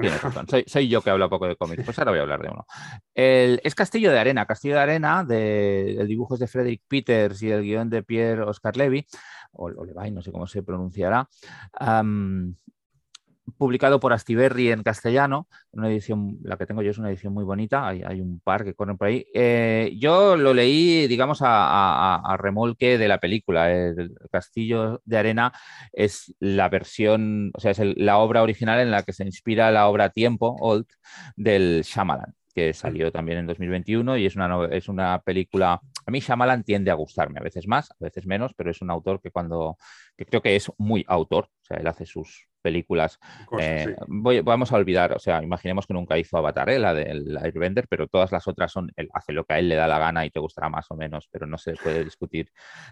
soy, 0.67 0.89
yo 0.89 1.03
que 1.03 1.11
hablo 1.11 1.29
poco 1.29 1.49
de 1.49 1.57
cómics, 1.57 1.83
pues 1.85 1.99
ahora 1.99 2.13
voy 2.13 2.21
a 2.21 2.23
hablar 2.23 2.43
de 2.43 2.49
uno. 2.49 2.65
es 3.15 3.75
Castillo 3.75 4.13
de 4.13 4.19
Arena, 4.21 4.47
Castillo 4.47 4.75
de 4.75 4.81
Arena, 4.81 5.25
de, 5.25 5.97
el 5.99 6.07
dibujo 6.07 6.35
es 6.35 6.41
de 6.41 6.47
Frederick 6.47 6.83
Peters 6.87 7.43
y 7.43 7.51
el 7.51 7.63
guion 7.63 7.91
de 7.91 8.05
Pierre 8.05 8.43
Oscar 8.43 8.77
Levy, 8.77 9.05
o, 9.53 9.69
Levi, 9.69 10.11
no 10.13 10.23
sé 10.23 10.31
cómo 10.31 10.47
se 10.47 10.63
pronunciará 10.63 11.29
publicado 13.59 14.01
por 14.01 14.13
Astiberri 14.13 14.71
en 14.71 14.83
castellano, 14.83 15.49
una 15.73 15.89
edición, 15.89 16.39
la 16.43 16.57
que 16.57 16.67
tengo 16.67 16.83
yo 16.83 16.91
es 16.91 16.99
una 16.99 17.11
edición 17.11 17.33
muy 17.33 17.45
bonita, 17.45 17.87
hay, 17.89 18.21
un 18.21 18.41
par 18.41 18.65
que 18.65 18.75
corren 18.75 18.97
por 18.97 19.09
ahí. 19.09 19.27
Eh, 19.35 19.97
yo 19.99 20.37
lo 20.37 20.55
leí, 20.55 21.07
digamos, 21.09 21.41
a, 21.43 22.37
remolque 22.39 22.99
de 22.99 23.09
la 23.09 23.19
película. 23.19 23.71
El 23.73 24.15
Castillo 24.31 25.01
de 25.05 25.19
Arena 25.19 25.53
es 25.93 26.35
la 26.41 26.69
versión, 26.69 27.51
o 27.55 27.61
sea, 27.61 27.73
es 27.73 27.81
la 27.97 28.19
obra 28.19 28.43
original 28.43 28.81
en 28.81 28.91
la 28.91 29.03
que 29.03 29.13
se 29.13 29.25
inspira 29.25 29.71
la 29.71 29.89
obra 29.89 30.11
Tiempo, 30.11 30.57
Old, 30.61 30.87
del 31.37 31.83
Shyamalan 31.83 32.35
que 32.55 32.75
salió 32.75 33.11
también 33.11 33.39
en 33.39 33.47
2021 33.47 34.19
y 34.19 34.27
es 34.27 34.37
una, 34.37 34.67
es 34.71 34.89
una 34.89 35.21
película, 35.21 35.81
a 36.07 36.11
mí 36.11 36.21
Shyamalan 36.21 36.65
tiende 36.65 36.91
a 36.91 36.95
gustarme, 36.95 37.41
a 37.41 37.43
veces 37.43 37.67
más, 37.67 37.91
a 37.91 37.97
veces 37.99 38.27
menos, 38.27 38.53
pero 38.55 38.71
es 38.71 38.83
un 38.83 38.91
autor 38.91 39.23
que 39.23 39.31
cuando, 39.31 39.79
que 40.17 40.27
creo 40.27 40.43
que 40.43 40.57
es 40.57 40.71
muy 40.77 41.03
autor, 41.09 41.45
o 41.45 41.65
sea, 41.65 41.79
él 41.79 41.87
hace 41.87 42.05
sus, 42.05 42.49
películas. 42.63 43.19
Eh, 43.59 43.95
vamos 44.07 44.73
a 44.73 44.77
olvidar, 44.77 45.13
o 45.13 45.19
sea, 45.19 45.43
imaginemos 45.43 45.87
que 45.87 45.95
nunca 45.95 46.17
hizo 46.17 46.39
Avatar, 46.39 46.71
¿eh? 46.71 46.79
la 46.79 46.95
del 46.95 47.37
Airbender, 47.37 47.87
pero 47.89 48.07
todas 48.07 48.33
las 48.33 48.49
otras 48.49 48.73
son, 48.73 48.91
él 48.97 49.11
hace 49.13 49.33
lo 49.33 49.45
que 49.45 49.55
a 49.55 49.59
él 49.59 49.69
le 49.69 49.75
da 49.75 49.87
la 49.87 49.99
gana 49.99 50.25
y 50.25 50.31
te 50.31 50.41
gustará 50.41 50.69
más 50.69 50.91
o 50.91 50.97
menos, 50.97 51.29
pero 51.31 51.47
no 51.47 51.59
se 51.59 51.75
puede 51.75 52.05
discutir 52.05 52.51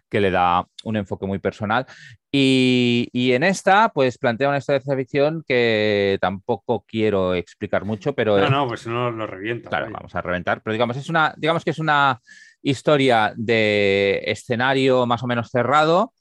que 0.09 0.21
le 0.21 0.31
da 0.31 0.67
un 0.85 0.97
enfoque 0.97 1.27
muy 1.27 1.39
personal. 1.39 1.87
Y, 2.33 3.09
en 3.33 3.43
esta, 3.43 3.89
pues 3.89 4.19
plantea 4.19 4.49
una 4.49 4.59
historia 4.59 4.81
de 4.85 4.97
ficción 4.97 5.43
que 5.47 6.19
tampoco 6.21 6.85
quiero 6.87 7.35
explicar 7.35 7.85
mucho, 7.85 8.15
pero... 8.15 8.39
No, 8.39 8.51
no, 8.51 8.69
pues 8.69 8.87
no 8.87 9.11
lo 9.11 9.27
revienta. 9.27 9.69
Claro, 9.69 9.91
vamos 9.91 10.15
a 10.15 10.23
reventar, 10.23 10.63
pero 10.63 10.73
digamos, 10.73 10.97
es 10.97 11.09
una, 11.09 11.35
digamos 11.37 11.65
que 11.65 11.71
es 11.71 11.79
una 11.79 12.21
historia 12.63 13.33
de 13.37 14.23
escenario 14.27 15.07
más 15.07 15.23
o 15.23 15.27
menos 15.27 15.51
cerrado 15.51 16.13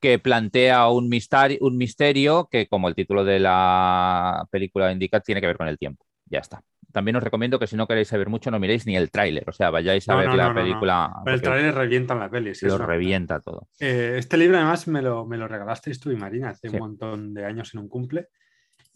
que 0.00 0.18
plantea 0.18 0.88
un 0.88 1.08
misterio, 1.08 1.58
un 1.60 1.76
misterio 1.76 2.48
que, 2.50 2.66
como 2.68 2.88
el 2.88 2.94
título 2.94 3.24
de 3.24 3.38
la 3.40 4.46
película 4.50 4.92
indica, 4.92 5.20
tiene 5.20 5.40
que 5.40 5.46
ver 5.46 5.56
con 5.56 5.68
el 5.68 5.78
tiempo. 5.78 6.04
Ya 6.26 6.38
está. 6.38 6.62
También 6.92 7.16
os 7.16 7.22
recomiendo 7.22 7.58
que 7.58 7.66
si 7.66 7.76
no 7.76 7.86
queréis 7.86 8.08
saber 8.08 8.28
mucho, 8.28 8.50
no 8.50 8.58
miréis 8.58 8.86
ni 8.86 8.96
el 8.96 9.10
tráiler, 9.10 9.44
o 9.46 9.52
sea, 9.52 9.70
vayáis 9.70 10.08
a 10.08 10.16
ver 10.16 10.32
la 10.32 10.54
película. 10.54 11.12
el 11.26 11.42
tráiler 11.42 11.74
revienta 11.74 12.14
la 12.14 12.30
peli. 12.30 12.54
Sí, 12.54 12.66
lo 12.66 12.78
revienta 12.78 13.40
todo. 13.40 13.68
Eh, 13.78 14.14
este 14.16 14.38
libro 14.38 14.56
además 14.56 14.88
me 14.88 15.02
lo, 15.02 15.26
me 15.26 15.36
lo 15.36 15.46
regalasteis 15.46 16.00
tú 16.00 16.10
y 16.10 16.16
Marina 16.16 16.50
hace 16.50 16.70
un 16.70 16.78
montón 16.78 17.34
de 17.34 17.44
años 17.44 17.74
en 17.74 17.80
un 17.80 17.88
cumple 17.88 18.28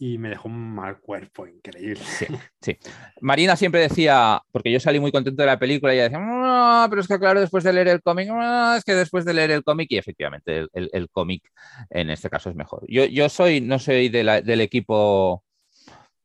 y 0.04 0.18
me 0.18 0.30
dejó 0.30 0.48
un 0.48 0.74
mal 0.74 0.98
cuerpo 0.98 1.46
increíble. 1.46 2.02
Sí, 2.60 2.76
Marina 3.20 3.54
siempre 3.54 3.82
decía, 3.82 4.40
porque 4.50 4.72
yo 4.72 4.80
salí 4.80 4.98
muy 4.98 5.12
contento 5.12 5.42
de 5.42 5.46
la 5.46 5.60
película 5.60 5.92
y 5.92 5.96
ella 5.96 6.04
decía, 6.04 6.18
no, 6.18 6.86
pero 6.90 7.00
es 7.00 7.06
que 7.06 7.18
claro, 7.20 7.40
después 7.40 7.62
de 7.62 7.72
leer 7.72 7.86
el 7.86 8.02
cómic, 8.02 8.28
es 8.76 8.84
que 8.84 8.94
después 8.94 9.24
de 9.24 9.34
leer 9.34 9.52
el 9.52 9.62
cómic, 9.62 9.86
y 9.90 9.98
efectivamente 9.98 10.66
el, 10.72 11.08
cómic 11.10 11.44
en 11.90 12.10
este 12.10 12.28
caso 12.30 12.50
es 12.50 12.56
mejor. 12.56 12.84
Yo, 12.88 13.04
yo 13.04 13.28
soy, 13.28 13.60
no 13.60 13.78
soy 13.78 14.08
del 14.08 14.60
equipo 14.60 15.44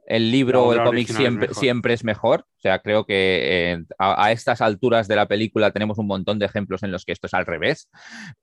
el 0.08 0.32
libro 0.32 0.64
o 0.64 0.74
el 0.74 0.84
cómic 0.84 1.10
siempre, 1.10 1.54
siempre 1.54 1.94
es 1.94 2.04
mejor. 2.04 2.46
O 2.58 2.62
sea, 2.62 2.80
creo 2.80 3.06
que 3.06 3.74
eh, 3.74 3.84
a, 4.00 4.32
estas 4.32 4.62
alturas 4.62 5.08
de 5.08 5.18
la 5.18 5.28
película 5.28 5.72
tenemos 5.72 5.98
un 5.98 6.08
montón 6.08 6.40
de 6.40 6.46
ejemplos 6.46 6.82
en 6.84 6.92
los 6.92 7.04
que 7.04 7.12
esto 7.12 7.28
es 7.28 7.34
al 7.34 7.46
revés. 7.46 7.90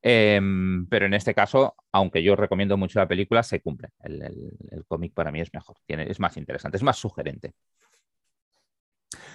Em, 0.02 0.86
pero 0.88 1.06
en 1.06 1.14
este 1.14 1.34
caso, 1.34 1.74
aunque 1.90 2.22
yo 2.22 2.36
recomiendo 2.36 2.76
mucho 2.76 2.98
la 2.98 3.08
película, 3.08 3.42
se 3.42 3.60
cumple. 3.60 3.88
El, 4.02 4.84
cómic 4.86 5.14
para 5.14 5.32
mí 5.32 5.40
es 5.40 5.52
mejor, 5.54 5.76
Tiene, 5.86 6.10
es 6.10 6.20
más 6.20 6.36
interesante, 6.36 6.76
es 6.76 6.82
más 6.82 6.98
sugerente. 6.98 7.54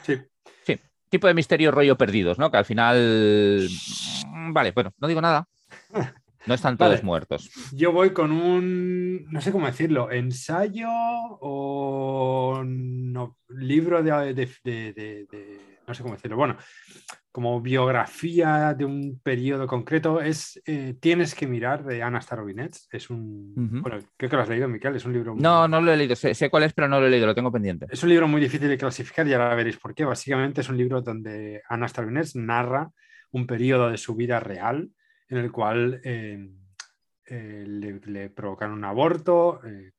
Sí. 0.03 0.17
Sí. 0.65 0.79
Tipo 1.09 1.25
de 1.25 1.33
misterio 1.33 1.71
rollo 1.71 1.97
perdidos, 1.97 2.37
¿no? 2.37 2.51
Que 2.51 2.57
al 2.57 2.65
final. 2.65 3.67
Vale, 4.51 4.71
bueno, 4.71 4.93
no 4.99 5.07
digo 5.07 5.21
nada. 5.21 5.47
No 6.45 6.53
están 6.53 6.77
todos 6.77 7.03
muertos. 7.03 7.49
Yo 7.73 7.91
voy 7.91 8.11
con 8.11 8.31
un, 8.31 9.25
no 9.29 9.41
sé 9.41 9.51
cómo 9.51 9.65
decirlo, 9.65 10.11
ensayo 10.11 10.89
o 10.89 12.63
libro 13.49 14.03
de, 14.03 15.27
no 15.87 15.93
sé 15.93 16.03
cómo 16.03 16.15
decirlo, 16.15 16.37
bueno, 16.37 16.55
como 17.31 17.61
biografía 17.61 18.73
de 18.73 18.85
un 18.85 19.19
periodo 19.21 19.67
concreto, 19.67 20.21
es 20.21 20.61
eh, 20.65 20.95
Tienes 20.99 21.35
que 21.35 21.47
mirar 21.47 21.83
de 21.83 22.01
Ana 22.01 22.21
Starobinets. 22.21 22.87
Es 22.91 23.09
un, 23.09 23.53
bueno, 23.55 23.99
creo 24.17 24.29
que 24.29 24.35
lo 24.35 24.41
has 24.41 24.49
leído, 24.49 24.67
Miquel, 24.67 24.95
es 24.95 25.05
un 25.05 25.13
libro... 25.13 25.35
No, 25.37 25.67
no 25.67 25.81
lo 25.81 25.91
he 25.91 25.97
leído, 25.97 26.15
sé, 26.15 26.49
cuál 26.49 26.63
es, 26.63 26.73
pero 26.73 26.87
no 26.87 26.99
lo 26.99 27.07
he 27.07 27.09
leído, 27.09 27.27
lo 27.27 27.35
tengo 27.35 27.51
pendiente. 27.51 27.85
Es 27.89 28.01
un 28.03 28.09
libro 28.09 28.27
muy 28.27 28.41
difícil 28.41 28.69
de 28.69 28.77
clasificar 28.77 29.27
y 29.27 29.33
ahora 29.33 29.55
veréis 29.55 29.77
por 29.77 29.93
qué. 29.93 30.05
Básicamente 30.05 30.61
es 30.61 30.69
un 30.69 30.77
libro 30.77 31.01
donde 31.01 31.61
Ana 31.67 31.87
Starobinets 31.87 32.35
narra 32.35 32.89
un 33.31 33.45
periodo 33.45 33.89
de 33.89 33.97
su 33.97 34.15
vida 34.15 34.39
real 34.39 34.89
en 35.29 35.37
el 35.37 35.51
cual 35.51 36.01
eh, 36.03 36.49
eh, 37.25 37.63
le, 37.67 38.29
provocan 38.29 38.71
un 38.71 38.83
aborto 38.83 39.61
eh, 39.63 39.91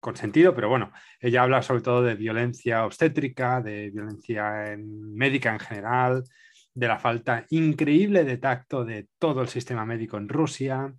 consentido, 0.00 0.54
pero 0.54 0.68
bueno, 0.68 0.92
ella 1.20 1.42
habla 1.42 1.62
sobre 1.62 1.82
todo 1.82 2.02
de 2.02 2.14
violencia 2.14 2.84
obstétrica, 2.86 3.60
de 3.60 3.90
violencia 3.90 4.76
médica 4.78 5.52
en 5.52 5.60
general, 5.60 6.24
de 6.72 6.88
la 6.88 6.98
falta 6.98 7.44
increíble 7.50 8.24
de 8.24 8.38
tacto 8.38 8.84
de 8.84 9.08
todo 9.18 9.42
el 9.42 9.48
sistema 9.48 9.84
médico 9.84 10.16
en 10.16 10.28
Rusia, 10.28 10.94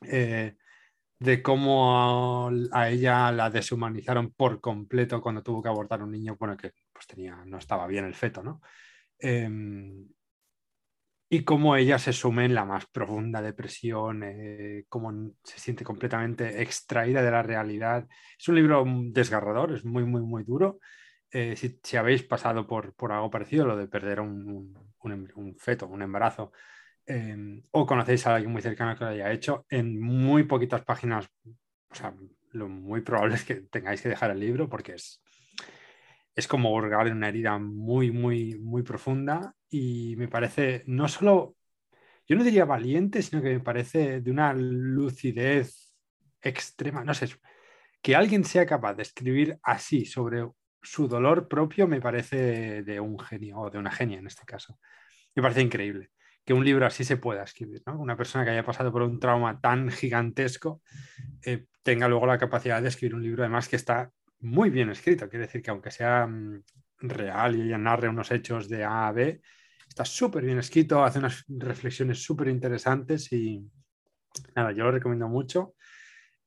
de 0.00 1.42
cómo 1.42 2.48
a, 2.72 2.88
ella 2.88 3.30
la 3.32 3.50
deshumanizaron 3.50 4.32
por 4.32 4.60
completo 4.60 5.20
cuando 5.20 5.42
tuvo 5.42 5.62
que 5.62 5.68
abortar 5.68 6.02
un 6.02 6.12
niño, 6.12 6.36
bueno, 6.38 6.56
que 6.56 6.72
pues 6.92 7.06
tenía, 7.06 7.44
no 7.44 7.58
estaba 7.58 7.86
bien 7.86 8.06
el 8.06 8.14
feto, 8.14 8.42
¿no? 8.42 8.62
Em, 11.30 11.38
y 11.38 11.44
cómo 11.44 11.76
ella 11.76 11.98
se 11.98 12.12
sume 12.12 12.44
en 12.44 12.54
la 12.54 12.64
más 12.64 12.86
profunda 12.86 13.40
depresión, 13.42 14.22
eh, 14.24 14.84
cómo 14.88 15.12
se 15.44 15.58
siente 15.58 15.84
completamente 15.84 16.62
extraída 16.62 17.22
de 17.22 17.30
la 17.30 17.42
realidad. 17.42 18.06
Es 18.38 18.48
un 18.48 18.56
libro 18.56 18.84
desgarrador, 18.86 19.72
es 19.72 19.84
muy, 19.84 20.04
muy, 20.04 20.22
muy 20.22 20.44
duro. 20.44 20.80
Eh, 21.32 21.56
si, 21.56 21.96
habéis 21.96 22.24
pasado 22.24 22.66
por, 22.66 22.94
por, 22.94 23.12
algo 23.12 23.30
parecido, 23.30 23.66
lo 23.66 23.76
de 23.76 23.86
perder 23.86 24.20
un, 24.20 24.74
un, 25.02 25.56
feto, 25.58 25.86
un 25.86 26.02
embarazo, 26.02 26.52
em, 27.06 27.62
o 27.70 27.86
conocéis 27.86 28.26
a 28.26 28.34
alguien 28.34 28.52
muy 28.52 28.62
cercano 28.62 28.96
que 28.96 29.04
lo 29.04 29.10
haya 29.10 29.30
hecho, 29.32 29.64
en 29.70 30.00
muy 30.00 30.44
poquitas 30.44 30.82
páginas, 30.84 31.28
o 31.90 31.94
sea, 31.94 32.14
lo 32.52 32.68
muy 32.68 33.02
probable 33.02 33.36
es 33.36 33.44
que 33.44 33.56
tengáis 33.70 34.02
que 34.02 34.08
dejar 34.08 34.32
el 34.32 34.40
libro 34.40 34.68
porque 34.68 34.94
es, 34.94 35.22
es 36.40 36.48
como 36.48 36.72
hurgar 36.74 37.06
en 37.06 37.16
una 37.18 37.28
herida 37.28 37.58
muy, 37.58 38.10
muy, 38.10 38.58
muy 38.58 38.82
profunda 38.82 39.54
y 39.68 40.16
me 40.16 40.26
parece 40.26 40.82
no 40.86 41.06
solo, 41.06 41.54
yo 42.26 42.36
no 42.36 42.42
diría 42.42 42.64
valiente, 42.64 43.22
sino 43.22 43.42
que 43.42 43.50
me 43.50 43.60
parece 43.60 44.20
de 44.20 44.30
una 44.30 44.52
lucidez 44.54 45.94
extrema, 46.42 47.04
no 47.04 47.14
sé, 47.14 47.28
que 48.02 48.16
alguien 48.16 48.44
sea 48.44 48.64
capaz 48.66 48.94
de 48.94 49.02
escribir 49.02 49.58
así 49.62 50.06
sobre 50.06 50.48
su 50.82 51.08
dolor 51.08 51.46
propio 51.46 51.86
me 51.86 52.00
parece 52.00 52.82
de 52.82 53.00
un 53.00 53.18
genio 53.18 53.58
o 53.58 53.70
de 53.70 53.78
una 53.78 53.90
genia 53.90 54.18
en 54.18 54.26
este 54.26 54.46
caso. 54.46 54.78
Me 55.34 55.42
parece 55.42 55.60
increíble. 55.60 56.10
que 56.42 56.54
un 56.54 56.64
libro 56.64 56.86
así 56.86 57.04
se 57.04 57.18
pueda 57.18 57.44
escribir, 57.44 57.82
¿no? 57.86 58.00
Una 58.00 58.16
persona 58.16 58.44
que 58.44 58.50
haya 58.50 58.64
pasado 58.64 58.90
por 58.90 59.02
un 59.02 59.20
trauma 59.20 59.60
tan 59.60 59.90
gigantesco 59.90 60.80
eh, 61.44 61.66
tenga 61.82 62.08
luego 62.08 62.26
la 62.26 62.38
capacidad 62.38 62.80
de 62.80 62.88
escribir 62.88 63.14
un 63.14 63.22
libro, 63.22 63.42
además 63.42 63.68
que 63.68 63.76
está 63.76 64.10
muy 64.40 64.70
bien 64.70 64.90
escrito. 64.90 65.28
Quiere 65.28 65.46
decir 65.46 65.62
que 65.62 65.70
aunque 65.70 65.90
sea 65.90 66.26
mm, 66.26 66.62
real 67.00 67.56
y 67.56 67.62
ella 67.62 67.78
narre 67.78 68.08
unos 68.08 68.30
hechos 68.30 68.68
de 68.68 68.84
A 68.84 69.08
a 69.08 69.12
B, 69.12 69.40
está 69.88 70.04
súper 70.04 70.44
bien 70.44 70.58
escrito, 70.58 71.02
hace 71.04 71.18
unas 71.18 71.44
reflexiones 71.48 72.22
súper 72.22 72.48
interesantes 72.48 73.32
y 73.32 73.68
nada, 74.54 74.72
yo 74.72 74.84
lo 74.84 74.92
recomiendo 74.92 75.28
mucho. 75.28 75.74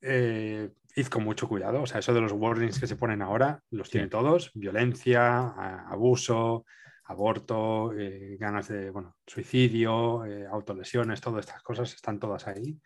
Eh, 0.02 0.70
id 0.96 1.08
con 1.08 1.24
mucho 1.24 1.48
cuidado, 1.48 1.82
o 1.82 1.86
sea, 1.88 2.00
eso 2.00 2.14
de 2.14 2.22
los 2.22 2.34
warnings 2.34 2.80
que 2.80 2.88
se 2.88 2.96
ponen 2.96 3.22
ahora, 3.22 3.62
los 3.72 3.90
tiene 3.90 4.08
todos, 4.08 4.52
violencia, 4.54 5.48
abuso, 5.88 6.66
aborto, 7.06 7.94
eh, 7.98 8.38
ganas 8.40 8.68
de, 8.68 8.90
bueno, 8.92 9.16
suicidio, 9.26 10.26
eh, 10.26 10.46
autolesiones, 10.46 11.22
todas 11.22 11.46
estas 11.46 11.64
cosas 11.64 11.94
están 11.94 12.20
todas 12.20 12.48
ahí. 12.48 12.80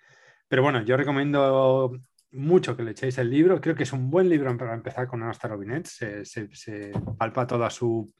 Pero 0.47 0.61
bueno, 0.61 0.81
yo 0.83 0.95
recomiendo 0.95 1.91
mucho 2.37 2.77
que 2.77 2.83
le 2.83 2.91
echéis 2.91 3.17
el 3.17 3.29
libro. 3.29 3.59
Creo 3.59 3.75
que 3.75 3.83
es 3.83 3.93
un 3.93 4.09
buen 4.09 4.29
libro 4.29 4.55
para 4.57 4.73
empezar 4.73 5.07
con 5.07 5.21
Anastasia 5.23 5.55
Robinet. 5.55 5.85
Se, 5.87 6.25
se, 6.25 6.91
palpa 7.17 7.47
toda 7.47 7.69
su, 7.69 8.13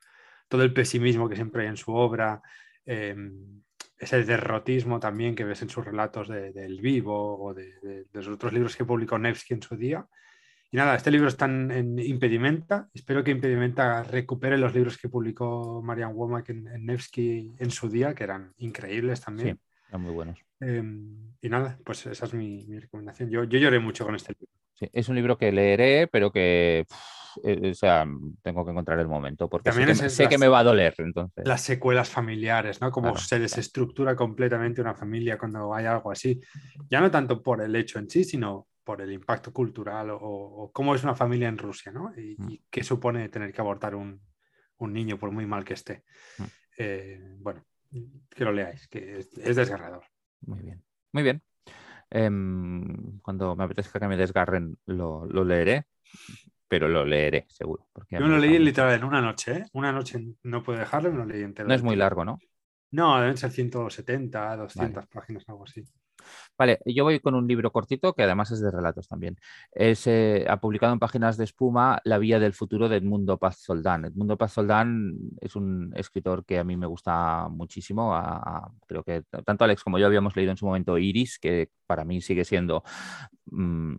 todo 0.48 0.64
el 0.64 0.74
pesimismo 0.74 1.30
que 1.30 1.36
siempre 1.36 1.64
hay 1.64 1.70
en 1.70 1.78
su 1.78 1.94
obra, 1.94 2.42
em, 2.86 3.62
ese 3.98 4.24
derrotismo 4.24 5.00
también 5.00 5.36
que 5.36 5.44
ves 5.44 5.62
en 5.62 5.70
sus 5.70 5.84
relatos 5.84 6.28
del 6.28 6.82
vivo 6.82 7.40
o 7.40 7.54
de, 7.54 8.06
los 8.12 8.28
otros 8.28 8.54
libros 8.54 8.76
que 8.76 8.86
publicó 8.86 9.18
Nevsky 9.18 9.56
en 9.56 9.62
su 9.62 9.76
día. 9.76 10.06
Y 10.70 10.78
nada, 10.78 10.96
este 10.96 11.12
libro 11.12 11.30
está 11.30 11.46
en, 11.46 11.98
Impedimenta. 11.98 12.90
Espero 12.94 13.24
que 13.24 13.32
Impedimenta 13.32 14.04
recupere 14.04 14.58
los 14.58 14.76
libros 14.76 14.98
que 14.98 15.10
publicó 15.10 15.82
Marian 15.82 16.14
Womack 16.14 16.50
en, 16.50 16.86
Nevsky 16.86 17.56
en 17.58 17.72
su 17.72 17.90
día, 17.90 18.14
que 18.14 18.26
eran 18.26 18.54
increíbles 18.58 19.22
también. 19.22 19.56
Sí, 19.56 19.62
eran 19.90 20.02
muy 20.02 20.14
buenos. 20.14 20.40
Em, 20.60 21.34
y 21.42 21.50
nada, 21.50 21.78
pues 21.86 22.06
esa 22.08 22.26
es 22.26 22.34
mi, 22.34 22.66
recomendación. 22.80 23.30
Yo, 23.30 23.44
yo, 23.44 23.60
lloré 23.60 23.80
mucho 23.80 24.06
con 24.06 24.16
este 24.16 24.34
libro. 24.34 24.54
Sí, 24.74 24.90
es 24.92 25.10
un 25.10 25.16
libro 25.16 25.38
que 25.38 25.52
leeré, 25.52 26.08
pero 26.08 26.32
que 26.32 26.86
eh, 27.44 27.72
o 27.72 27.74
sea, 27.74 28.06
tengo 28.42 28.66
que 28.66 28.72
encontrar 28.72 29.00
el 29.00 29.08
momento, 29.08 29.50
porque 29.50 29.70
También 29.70 29.96
sé, 29.96 30.28
que, 30.28 30.38
me 30.38 30.48
va 30.48 30.60
a 30.60 30.64
doler. 30.64 30.96
Entonces. 30.98 31.46
Las 31.48 31.62
secuelas 31.62 32.10
familiares, 32.10 32.82
¿no? 32.82 32.92
Cómo 32.92 33.18
se 33.18 33.40
desestructura 33.40 34.16
completamente 34.16 34.82
una 34.82 34.96
familia 34.96 35.38
cuando 35.38 35.74
hay 35.74 35.86
algo 35.86 36.12
así. 36.12 36.40
Ya 36.90 37.02
no 37.02 37.12
tanto 37.12 37.42
por 37.42 37.62
el 37.62 37.76
hecho 37.76 38.00
en 38.00 38.10
sí, 38.10 38.24
sino 38.24 38.68
por 38.84 39.02
el 39.02 39.12
impacto 39.12 39.52
cultural 39.52 40.10
o, 40.12 40.72
cómo 40.74 40.96
es 40.96 41.04
una 41.04 41.16
familia 41.16 41.50
en 41.50 41.58
Rusia, 41.58 41.92
¿no? 41.92 42.14
Y, 42.18 42.36
mm. 42.38 42.60
qué 42.70 42.84
supone 42.84 43.28
tener 43.30 43.52
que 43.52 43.62
abortar 43.62 43.96
un, 43.96 44.22
un, 44.78 44.94
niño 44.94 45.18
por 45.18 45.32
muy 45.32 45.46
mal 45.46 45.66
que 45.66 45.74
esté. 45.74 46.04
Mm. 46.38 46.44
Eh, 46.78 47.36
bueno, 47.40 47.66
que 48.30 48.44
lo 48.44 48.52
leáis, 48.52 48.88
que 48.88 49.20
es, 49.20 49.56
desgarrador. 49.56 50.04
Muy 50.42 50.62
bien, 50.62 50.84
muy 51.12 51.24
bien. 51.24 51.42
Em, 52.10 53.20
cuando 53.20 53.56
me 53.56 53.66
apetezca 53.66 54.00
que 54.00 54.08
me 54.08 54.18
desgarren, 54.18 54.78
lo, 54.86 55.26
lo 55.26 55.44
leeré 55.44 55.86
pero 56.68 56.88
lo 56.88 57.06
leeré, 57.06 57.46
seguro. 57.50 57.88
Yo 58.10 58.20
lo 58.20 58.38
leí 58.38 58.60
literal 58.60 58.96
en 58.96 59.04
una 59.04 59.22
noche, 59.22 59.54
¿eh? 59.54 59.66
Una 59.74 59.92
noche 59.92 60.36
no 60.44 60.64
puedo 60.64 60.80
dejarlo, 60.80 61.12
me 61.12 61.18
lo 61.20 61.26
leí 61.26 61.44
entero. 61.44 61.68
No 61.68 61.74
es 61.74 61.84
muy 61.84 61.96
largo, 61.96 62.26
¿no? 62.26 62.40
No, 62.92 63.20
deben 63.20 63.38
ser 63.38 63.52
170, 63.52 64.58
200 64.58 65.08
páginas, 65.08 65.48
algo 65.48 65.64
así. 65.64 65.84
Vale, 66.58 66.80
yo 66.86 67.04
voy 67.04 67.20
con 67.20 67.36
un 67.36 67.48
libro 67.48 67.72
cortito 67.72 68.14
que 68.14 68.24
además 68.24 68.52
es 68.52 68.62
de 68.62 68.72
relatos 68.72 69.08
también. 69.08 69.38
Es, 69.72 70.08
eh, 70.08 70.46
ha 70.50 70.60
publicado 70.60 70.92
en 70.94 71.00
Páginas 71.00 71.38
de 71.38 71.44
Espuma 71.44 72.02
La 72.04 72.18
Vía 72.18 72.40
del 72.40 72.54
Futuro 72.54 72.90
de 72.90 72.98
Edmundo 72.98 73.38
Paz 73.38 73.58
Soldán. 73.58 74.06
Edmundo 74.06 74.38
Paz 74.38 74.54
Soldán 74.54 75.14
es 75.40 75.56
un 75.56 75.94
escritor 75.96 76.46
que 76.46 76.58
a 76.58 76.64
mí 76.64 76.76
me 76.76 76.88
gusta 76.88 77.48
muchísimo. 77.50 78.14
creo 78.88 79.04
que 79.04 79.24
tanto 79.46 79.64
Alex 79.64 79.84
como 79.84 80.00
yo 80.00 80.08
habíamos 80.08 80.36
leído 80.36 80.52
en 80.52 80.58
su 80.58 80.66
momento 80.66 80.98
Iris, 80.98 81.38
que 81.40 81.70
para 81.86 82.04
mí 82.04 82.22
sigue 82.22 82.44
siendo, 82.44 82.84
mm, 83.52 83.96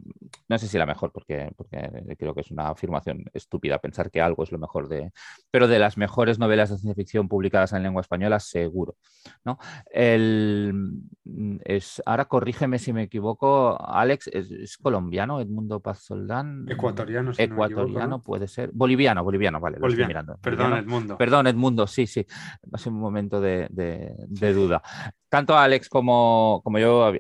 no 0.49 0.59
sé 0.59 0.69
si 0.69 0.79
la 0.79 0.87
mejor, 0.87 1.13
porque, 1.13 1.51
porque 1.57 2.17
creo 2.19 2.35
que 2.35 2.41
es 2.41 2.51
una 2.51 2.69
afirmación 2.69 3.25
estúpida 3.33 3.79
pensar 3.79 4.11
que 4.11 4.21
algo 4.21 4.43
es 4.43 4.53
lo 4.53 4.59
mejor 4.59 4.89
de, 4.89 5.13
pero 5.51 5.69
de 5.69 5.79
las 5.79 5.97
mejores 5.97 6.39
novelas 6.39 6.71
de 6.71 6.77
ciencia 6.77 6.95
ficción 6.95 7.29
publicadas 7.29 7.73
en 7.73 7.83
lengua 7.83 8.01
española, 8.01 8.41
seguro. 8.41 8.97
¿no? 9.45 9.59
El, 9.91 10.73
mm, 11.25 11.57
es, 11.65 12.03
ahora 12.07 12.27
corrígeme 12.27 12.79
si 12.79 12.93
me 12.93 13.05
equivoco, 13.05 13.79
Alex, 13.81 14.29
¿es, 14.33 14.77
colombiano 14.79 15.41
Edmundo 15.41 15.81
Paz 15.81 16.05
Soldán? 16.05 16.67
Ecuatoriano, 16.69 17.33
Ecuatoriano 17.37 18.23
puede 18.23 18.49
ser. 18.49 18.71
Boliviano, 18.73 19.25
boliviano, 19.25 19.61
vale. 19.61 19.79
Boliviano. 19.79 20.37
Perdón, 20.41 20.75
Edmundo. 20.75 21.17
Perdón, 21.17 21.47
Edmundo, 21.47 21.87
sí, 21.87 22.07
sí. 22.07 22.27
Hace 22.73 22.89
un 22.89 22.99
momento 22.99 23.41
de, 23.41 23.69
de 23.71 24.53
duda 24.53 24.83
tanto 25.29 25.57
Alex 25.57 25.89
como, 25.89 26.61
como 26.65 26.79
yo, 26.79 27.13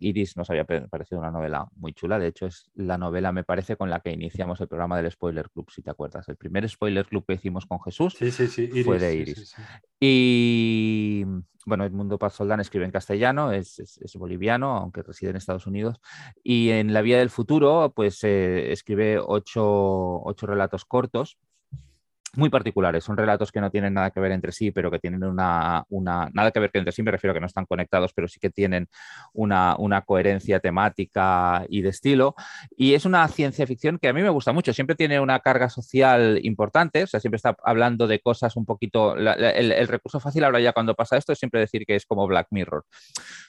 Iris 0.00 0.36
nos 0.36 0.48
había 0.50 0.64
parecido 0.64 1.20
una 1.20 1.30
novela 1.30 1.66
muy 1.76 1.92
chula. 1.92 2.18
De 2.18 2.28
hecho, 2.28 2.46
es 2.46 2.70
la 2.74 2.98
novela, 2.98 3.32
me 3.32 3.44
parece, 3.44 3.76
con 3.76 3.90
la 3.90 4.00
que 4.00 4.10
iniciamos 4.10 4.60
el 4.60 4.68
programa 4.68 4.96
del 5.00 5.10
Spoiler 5.10 5.50
Club, 5.50 5.70
si 5.70 5.82
te 5.82 5.90
acuerdas. 5.90 6.28
El 6.28 6.36
primer 6.36 6.68
Spoiler 6.68 7.06
Club 7.06 7.24
que 7.26 7.34
hicimos 7.34 7.66
con 7.66 7.80
Jesús 7.82 8.16
fue 8.16 8.98
de 8.98 9.14
Iris. 9.14 9.54
y 10.00 11.24
bueno, 11.66 11.84
Edmundo 11.84 12.18
Paz 12.18 12.34
Soldán 12.34 12.60
escribe 12.60 12.84
en 12.84 12.92
castellano, 12.92 13.50
es, 13.50 13.98
boliviano, 14.14 14.76
aunque 14.76 15.02
reside 15.02 15.30
en 15.30 15.36
Estados 15.36 15.66
Unidos. 15.66 16.00
Y 16.42 16.70
en 16.70 16.92
La 16.92 17.02
Vía 17.02 17.18
del 17.18 17.30
Futuro, 17.30 17.92
pues 17.94 18.22
eh, 18.22 18.70
escribe 18.72 19.18
ocho, 19.18 20.22
ocho 20.22 20.46
relatos 20.46 20.84
cortos 20.84 21.38
muy 22.36 22.50
particulares. 22.50 23.04
Son 23.04 23.16
relatos 23.16 23.52
que 23.52 23.60
no 23.60 23.70
tienen 23.70 23.94
nada 23.94 24.10
que 24.10 24.20
ver 24.20 24.32
entre 24.32 24.52
sí, 24.52 24.70
pero 24.70 24.90
que 24.90 24.98
tienen 24.98 25.22
una, 25.24 25.84
una 25.88 26.30
nada 26.32 26.50
que 26.50 26.60
ver 26.60 26.70
entre 26.74 26.92
sí, 26.92 27.02
me 27.02 27.10
refiero 27.10 27.32
a 27.32 27.34
que 27.34 27.40
no 27.40 27.46
están 27.46 27.66
conectados, 27.66 28.12
pero 28.12 28.28
sí 28.28 28.38
que 28.40 28.50
tienen 28.50 28.88
una, 29.32 29.76
una, 29.78 30.02
coherencia 30.02 30.60
temática 30.60 31.64
y 31.68 31.82
de 31.82 31.88
estilo. 31.88 32.34
Y 32.76 32.94
es 32.94 33.04
una 33.04 33.26
ciencia 33.28 33.66
ficción 33.66 33.98
que 33.98 34.08
a 34.08 34.12
mí 34.12 34.22
me 34.22 34.28
gusta 34.30 34.52
mucho. 34.52 34.72
Siempre 34.72 34.96
tiene 34.96 35.20
una 35.20 35.40
carga 35.40 35.68
social 35.68 36.38
importante, 36.42 37.04
o 37.04 37.06
sea, 37.06 37.20
siempre 37.20 37.36
está 37.36 37.56
hablando 37.64 38.06
de 38.06 38.20
cosas 38.20 38.56
un 38.56 38.66
poquito. 38.66 39.16
el, 39.16 39.72
el, 39.72 39.88
recurso 39.88 40.20
fácil 40.20 40.44
ahora 40.44 40.60
ya 40.60 40.72
cuando 40.72 40.94
pasa 40.94 41.16
esto 41.16 41.32
es 41.32 41.38
siempre 41.38 41.60
decir 41.60 41.84
que 41.86 41.96
es 41.96 42.06
como 42.06 42.26
Black 42.26 42.48
Mirror. 42.50 42.84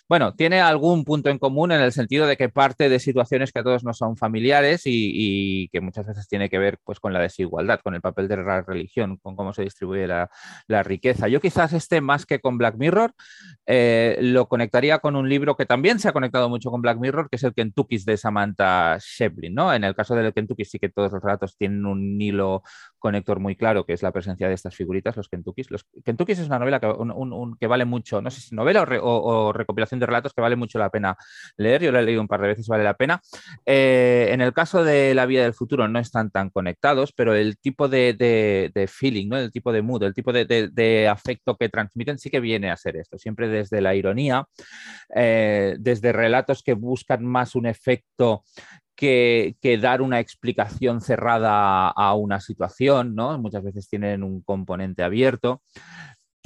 Bueno, 0.10 0.34
tiene 0.34 0.62
algún 0.62 1.04
punto 1.04 1.30
en 1.30 1.38
común 1.38 1.74
en 1.74 1.82
el 1.82 1.92
sentido 1.92 2.28
de 2.28 2.38
que 2.38 2.48
parte 2.48 2.88
de 2.88 2.98
situaciones 2.98 3.52
que 3.52 3.60
a 3.60 3.64
todos 3.64 3.84
nos 3.84 3.98
son 3.98 4.16
familiares 4.16 4.84
y, 4.86 5.68
que 5.70 5.82
muchas 5.82 6.08
veces 6.08 6.30
tiene 6.30 6.50
que 6.50 6.58
ver 6.58 6.80
pues, 6.86 7.02
con 7.02 7.12
la 7.12 7.20
desigualdad, 7.20 7.82
con 7.82 7.94
el 7.94 8.00
papel 8.00 8.30
de 8.30 8.38
la 8.38 8.62
religión, 8.62 9.18
con 9.18 9.36
cómo 9.36 9.54
se 9.54 9.64
distribuye 9.64 10.08
la, 10.08 10.30
riqueza. 10.84 11.28
Yo 11.28 11.42
quizás 11.42 11.74
este 11.74 12.00
más 12.00 12.26
que 12.26 12.40
con 12.40 12.58
Black 12.58 12.76
Mirror 12.78 13.14
eh, 13.66 14.18
lo 14.22 14.48
conectaría 14.48 15.00
con 15.00 15.18
un 15.18 15.28
libro 15.28 15.58
que 15.58 15.66
también 15.66 16.00
se 16.00 16.08
ha 16.08 16.14
conectado 16.14 16.48
mucho 16.48 16.72
con 16.72 16.82
Black 16.82 17.00
Mirror, 17.00 17.30
que 17.30 17.36
es 17.36 17.44
el 17.44 17.54
Kentucky 17.54 17.98
de 18.06 18.16
Samantha 18.16 18.98
Shevlin. 19.00 19.54
¿no? 19.54 19.74
En 19.74 19.84
el 19.84 19.94
caso 19.96 20.16
del 20.16 20.34
Kentucky 20.34 20.64
sí 20.64 20.80
que 20.80 20.90
todos 20.90 21.12
los 21.12 21.22
relatos 21.22 21.58
tienen 21.58 21.86
un 21.86 22.22
hilo 22.22 22.64
conector 23.08 23.40
muy 23.40 23.56
claro, 23.56 23.86
que 23.86 23.94
es 23.94 24.04
la 24.04 24.12
presencia 24.12 24.50
de 24.50 24.54
estas 24.54 24.76
figuritas, 24.76 25.16
los 25.16 25.30
Kentuckys. 25.30 25.72
Los 25.72 25.86
Kentuckys 26.04 26.40
es 26.40 26.48
una 26.48 26.60
novela 26.60 26.82
que, 26.82 27.68
vale 27.68 27.86
mucho, 27.86 28.22
no 28.22 28.30
sé 28.30 28.42
si 28.42 28.54
novela 28.54 28.86
o, 29.02 29.54
recopilación 29.54 30.02
de 30.02 30.06
relatos 30.06 30.34
que 30.34 30.42
vale 30.42 30.58
mucho 30.58 30.78
la 30.78 30.90
pena 30.90 31.16
leer. 31.56 31.84
Yo 31.84 31.94
la 31.94 32.02
he 32.02 32.04
leído 32.04 32.20
un 32.20 32.28
par 32.28 32.42
de 32.42 32.50
veces, 32.50 32.68
vale 32.68 32.84
la 32.84 32.96
pena. 32.96 33.22
Eh, 33.66 34.28
en 34.32 34.42
el 34.42 34.52
caso 34.52 34.84
de 34.84 35.14
La 35.14 35.26
vida 35.26 35.44
del 35.44 35.54
futuro 35.54 35.88
no 35.88 36.00
están 36.00 36.32
tan 36.32 36.50
conectados, 36.50 37.14
pero 37.14 37.34
el 37.34 37.58
tipo 37.58 37.88
de, 37.88 38.90
feeling, 38.92 39.30
¿no? 39.30 39.38
el 39.38 39.52
tipo 39.52 39.72
de 39.72 39.82
mood, 39.82 40.04
el 40.04 40.14
tipo 40.14 40.34
de, 40.34 41.08
afecto 41.10 41.56
que 41.56 41.70
transmiten 41.70 42.20
sí 42.20 42.30
que 42.30 42.42
viene 42.42 42.72
a 42.72 42.76
ser 42.76 42.98
esto, 42.98 43.18
siempre 43.18 43.48
desde 43.48 43.80
la 43.80 43.96
ironía, 43.96 44.46
eh, 45.16 45.78
desde 45.80 46.12
relatos 46.12 46.62
que 46.62 46.74
buscan 46.74 47.24
más 47.24 47.56
un 47.56 47.68
efecto 47.68 48.44
que, 48.98 49.56
dar 49.82 50.02
una 50.02 50.20
explicación 50.20 51.00
cerrada 51.02 51.88
a 51.90 52.16
una 52.16 52.42
situación, 52.42 53.16
¿no? 53.16 53.38
Muchas 53.40 53.64
veces 53.64 53.88
tienen 53.88 54.24
un 54.24 54.42
componente 54.42 55.04
abierto 55.04 55.62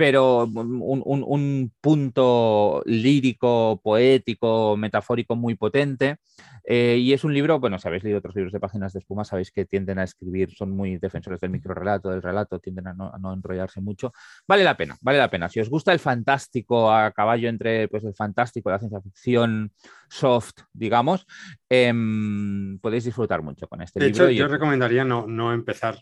pero 0.02 0.46
un, 0.46 1.72
punto 1.80 2.82
lírico, 2.88 3.80
poético, 3.84 4.76
metafórico 4.76 5.36
muy 5.36 5.54
potente. 5.54 6.18
Eh, 6.64 6.98
y 6.98 7.14
es 7.14 7.24
un 7.24 7.36
libro, 7.36 7.60
bueno, 7.60 7.78
si 7.78 7.88
habéis 7.88 8.04
leído 8.04 8.18
otros 8.18 8.36
libros 8.36 8.52
de 8.52 8.60
páginas 8.60 8.94
de 8.94 9.00
espuma, 9.00 9.24
sabéis 9.26 9.52
que 9.52 9.66
tienden 9.66 10.00
a 10.00 10.04
escribir, 10.04 10.50
son 10.56 10.72
muy 10.72 10.98
defensores 10.98 11.40
del 11.40 11.52
microrelato, 11.52 12.10
del 12.10 12.24
relato, 12.24 12.58
tienden 12.58 12.88
a 12.88 12.94
no, 12.94 13.32
enrollarse 13.32 13.80
mucho. 13.80 14.12
Vale 14.48 14.64
la 14.64 14.76
pena, 14.76 14.98
vale 15.02 15.20
la 15.20 15.30
pena. 15.30 15.50
Si 15.50 15.60
os 15.60 15.70
gusta 15.70 15.94
el 15.94 16.00
fantástico 16.00 16.92
a 16.92 17.12
caballo 17.12 17.48
entre 17.48 17.88
pues, 17.88 18.04
el 18.04 18.16
fantástico, 18.16 18.72
la 18.72 18.80
ciencia 18.80 19.02
ficción 19.02 19.72
soft, 20.10 20.62
digamos, 20.74 21.28
em, 21.70 22.80
podéis 22.80 23.04
disfrutar 23.04 23.44
mucho 23.44 23.68
con 23.68 23.84
este 23.84 24.00
libro. 24.00 24.26
De 24.26 24.32
hecho, 24.32 24.40
yo 24.40 24.48
recomendaría 24.48 25.04
no, 25.04 25.28
no 25.28 25.54
empezar 25.54 26.00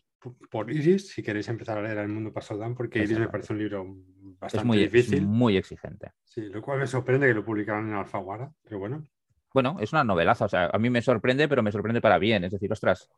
por 0.50 0.72
Iris, 0.72 1.08
si 1.10 1.24
queréis 1.24 1.48
empezar 1.48 1.78
a 1.78 1.82
leer 1.82 1.98
El 2.00 2.10
Mundo 2.10 2.34
Pasodán, 2.34 2.76
porque 2.76 3.00
Iris 3.04 3.20
me 3.20 3.30
parece 3.30 3.54
un 3.54 3.60
libro 3.60 3.96
bastante 4.40 4.68
muy, 4.68 4.78
difícil. 4.80 5.26
muy 5.26 5.56
exigente. 5.58 6.12
Sí, 6.26 6.42
lo 6.42 6.62
cual 6.62 6.80
me 6.80 6.88
sorprende 6.88 7.28
que 7.28 7.34
lo 7.34 7.46
publicaran 7.46 7.88
en 7.88 7.94
Alfaguara, 7.96 8.52
pero 8.64 8.80
bueno. 8.80 9.08
Bueno, 9.54 9.78
es 9.80 9.92
una 9.94 10.04
novelaza, 10.04 10.46
o 10.46 10.50
sea, 10.50 10.70
a 10.72 10.78
mí 10.78 10.90
me 10.90 11.02
sorprende, 11.02 11.48
pero 11.48 11.64
me 11.64 11.72
sorprende 11.72 12.02
para 12.02 12.20
bien, 12.20 12.44
es 12.44 12.52
decir, 12.52 12.72
ostras. 12.72 13.10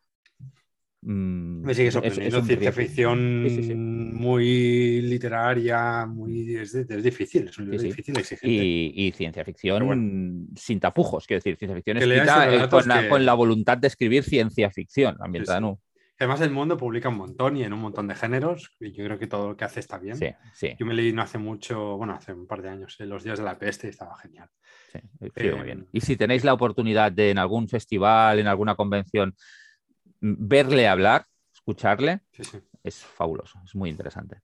mm, 1.02 1.66
Me 1.66 1.74
sigue 1.74 1.88
es- 1.88 1.96
es 1.96 2.02
sorprendiendo. 2.02 2.38
Ciencia 2.44 2.72
riesgo. 2.72 2.82
ficción 2.82 3.44
Sí, 3.48 3.56
sí, 3.56 3.64
sí. 3.64 3.74
muy 3.76 5.02
literaria, 5.02 6.06
muy 6.06 6.56
es, 6.56 6.74
es 6.76 7.04
difícil, 7.04 7.48
es 7.48 7.58
un 7.58 7.66
libro 7.72 7.82
difícil, 7.82 8.16
exigente. 8.18 8.48
Y, 8.48 8.94
y 9.08 9.12
ciencia 9.12 9.44
ficción 9.44 9.80
Pero 9.88 10.62
sin 10.62 10.80
tapujos, 10.80 11.26
quiero 11.26 11.40
decir, 11.40 11.58
ciencia 11.58 11.76
ficción 11.76 11.98
escrita 11.98 12.54
eh, 12.66 12.70
con, 12.70 12.88
la, 12.88 13.02
que- 13.02 13.10
con 13.10 13.26
la 13.26 13.34
voluntad 13.34 13.78
de 13.80 13.88
escribir 13.88 14.24
ciencia 14.24 14.70
ficción 14.70 15.18
ambientada 15.20 15.58
en 15.58 15.64
un- 15.66 15.80
Además, 16.22 16.42
el 16.42 16.52
mundo 16.52 16.78
publica 16.78 17.10
un 17.10 17.18
montón 17.18 17.58
y 17.58 17.64
en 17.64 17.74
un 17.74 17.80
montón 17.80 18.08
de 18.08 18.14
géneros, 18.14 18.76
y 18.80 18.92
yo 18.92 19.04
creo 19.06 19.18
que 19.18 19.26
todo 19.26 19.50
lo 19.50 19.58
que 19.58 19.66
hace 19.66 19.80
está 19.80 19.98
bien. 19.98 20.16
Sí, 20.16 20.30
sí, 20.54 20.76
Yo 20.78 20.86
me 20.86 20.94
leí 20.94 21.12
no 21.12 21.24
hace 21.24 21.40
mucho, 21.40 21.98
bueno, 21.98 22.14
hace 22.14 22.32
un 22.32 22.46
par 22.46 22.62
de 22.62 22.70
años, 22.70 22.96
en 23.00 23.10
Los 23.10 23.24
días 23.24 23.40
de 23.40 23.46
la 23.46 23.58
peste 23.58 23.88
y 23.88 23.90
estaba 23.90 24.16
genial. 24.20 24.48
sí, 24.92 25.00
muy 25.20 25.32
Eh, 25.36 25.64
bien. 25.64 25.88
Y 25.92 26.02
si 26.02 26.16
tenéis 26.18 26.44
la 26.44 26.54
oportunidad 26.54 27.12
de 27.12 27.32
en 27.32 27.40
algún 27.40 27.68
festival, 27.68 28.38
en 28.38 28.46
alguna 28.46 28.76
convención, 28.76 29.36
verle 30.20 30.88
hablar, 30.88 31.26
escucharle, 31.52 32.22
Sí, 32.32 32.44
sí. 32.44 32.60
es 32.84 33.04
fabuloso, 33.04 33.60
es 33.66 33.74
muy 33.74 33.90
interesante. 33.90 34.42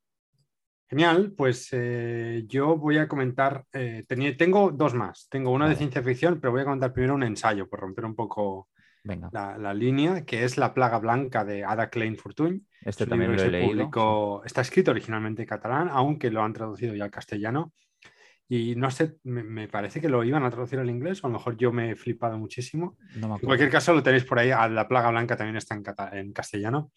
Genial, 0.89 1.33
pues 1.37 1.67
eh, 1.73 2.43
yo 2.47 2.75
voy 2.75 2.97
a 2.97 3.07
comentar, 3.07 3.65
eh, 3.71 4.03
tenía- 4.07 4.35
tengo 4.35 4.71
dos 4.71 4.95
más. 4.95 5.27
Tengo 5.29 5.51
uno 5.51 5.65
de 5.65 5.69
Vale. 5.71 5.77
ciencia 5.77 6.01
ficción, 6.01 6.39
pero 6.39 6.51
voy 6.53 6.61
a 6.61 6.65
comentar 6.65 6.91
primero 6.91 7.13
un 7.13 7.21
ensayo 7.23 7.69
por 7.69 7.81
romper 7.81 8.05
un 8.05 8.15
poco 8.15 8.69
Venga, 9.07 9.29
la, 9.31 9.57
la 9.57 9.73
línea, 9.73 10.25
que 10.25 10.43
es 10.43 10.57
La 10.57 10.73
plaga 10.73 10.99
blanca 10.99 11.45
de 11.45 11.63
Ada 11.63 11.89
Klein 11.89 12.17
Fortuny. 12.17 12.61
este 12.81 13.05
también 13.07 13.35
lo 13.35 13.41
he 13.41 13.49
leído. 13.49 13.71
publicó- 13.89 14.43
está 14.45 14.61
escrito 14.61 14.91
originalmente 14.91 15.41
en 15.43 15.47
catalán, 15.47 15.89
aunque 15.91 16.29
lo 16.29 16.43
han 16.43 16.53
traducido 16.53 16.93
ya 16.95 17.05
al 17.05 17.11
castellano. 17.11 17.73
Y 18.49 18.75
no 18.77 18.89
sé, 18.91 19.17
me, 19.23 19.43
me 19.43 19.67
parece 19.67 19.99
que 19.99 20.07
lo 20.07 20.23
iban 20.23 20.43
a 20.43 20.49
traducir 20.49 20.79
al 20.79 20.89
inglés, 20.89 21.21
o 21.21 21.27
a 21.27 21.29
lo 21.29 21.37
mejor 21.37 21.57
yo 21.57 21.73
me 21.73 21.91
he 21.91 21.95
flipado 21.97 22.37
muchísimo. 22.37 22.97
No 23.15 23.27
me 23.27 23.35
En 23.35 23.41
cualquier 23.41 23.69
caso, 23.69 23.93
lo 23.93 24.01
tenéis 24.01 24.23
por 24.23 24.39
ahí. 24.39 24.51
a 24.51 24.69
La 24.69 24.87
plaga 24.87 25.09
blanca 25.11 25.35
también 25.35 25.57
está 25.57 25.75
en, 26.13 26.31
castellano. 26.31 26.91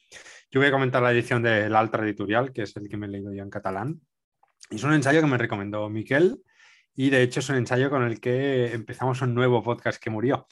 Yo 0.50 0.60
voy 0.60 0.68
a 0.68 0.72
comentar 0.72 1.02
la 1.02 1.10
edición 1.10 1.42
del 1.42 1.74
Altra 1.74 2.04
Editorial, 2.04 2.52
que 2.52 2.62
es 2.62 2.76
el 2.76 2.88
que 2.88 2.96
me 2.96 3.06
he 3.06 3.10
leído 3.10 3.32
yo 3.34 3.42
en 3.42 3.50
catalán. 3.50 4.00
Es 4.70 4.84
un 4.84 4.92
ensayo 4.92 5.20
que 5.20 5.26
me 5.26 5.38
recomendó 5.38 5.88
Miquel. 5.90 6.38
Y 6.94 7.10
de 7.10 7.22
hecho 7.22 7.40
es 7.40 7.48
un 7.48 7.56
ensayo 7.56 7.90
con 7.90 8.02
el 8.04 8.20
que 8.20 8.72
empezamos 8.72 9.20
un 9.22 9.34
nuevo 9.34 9.60
podcast 9.62 10.00
que 10.02 10.10
murió. 10.10 10.46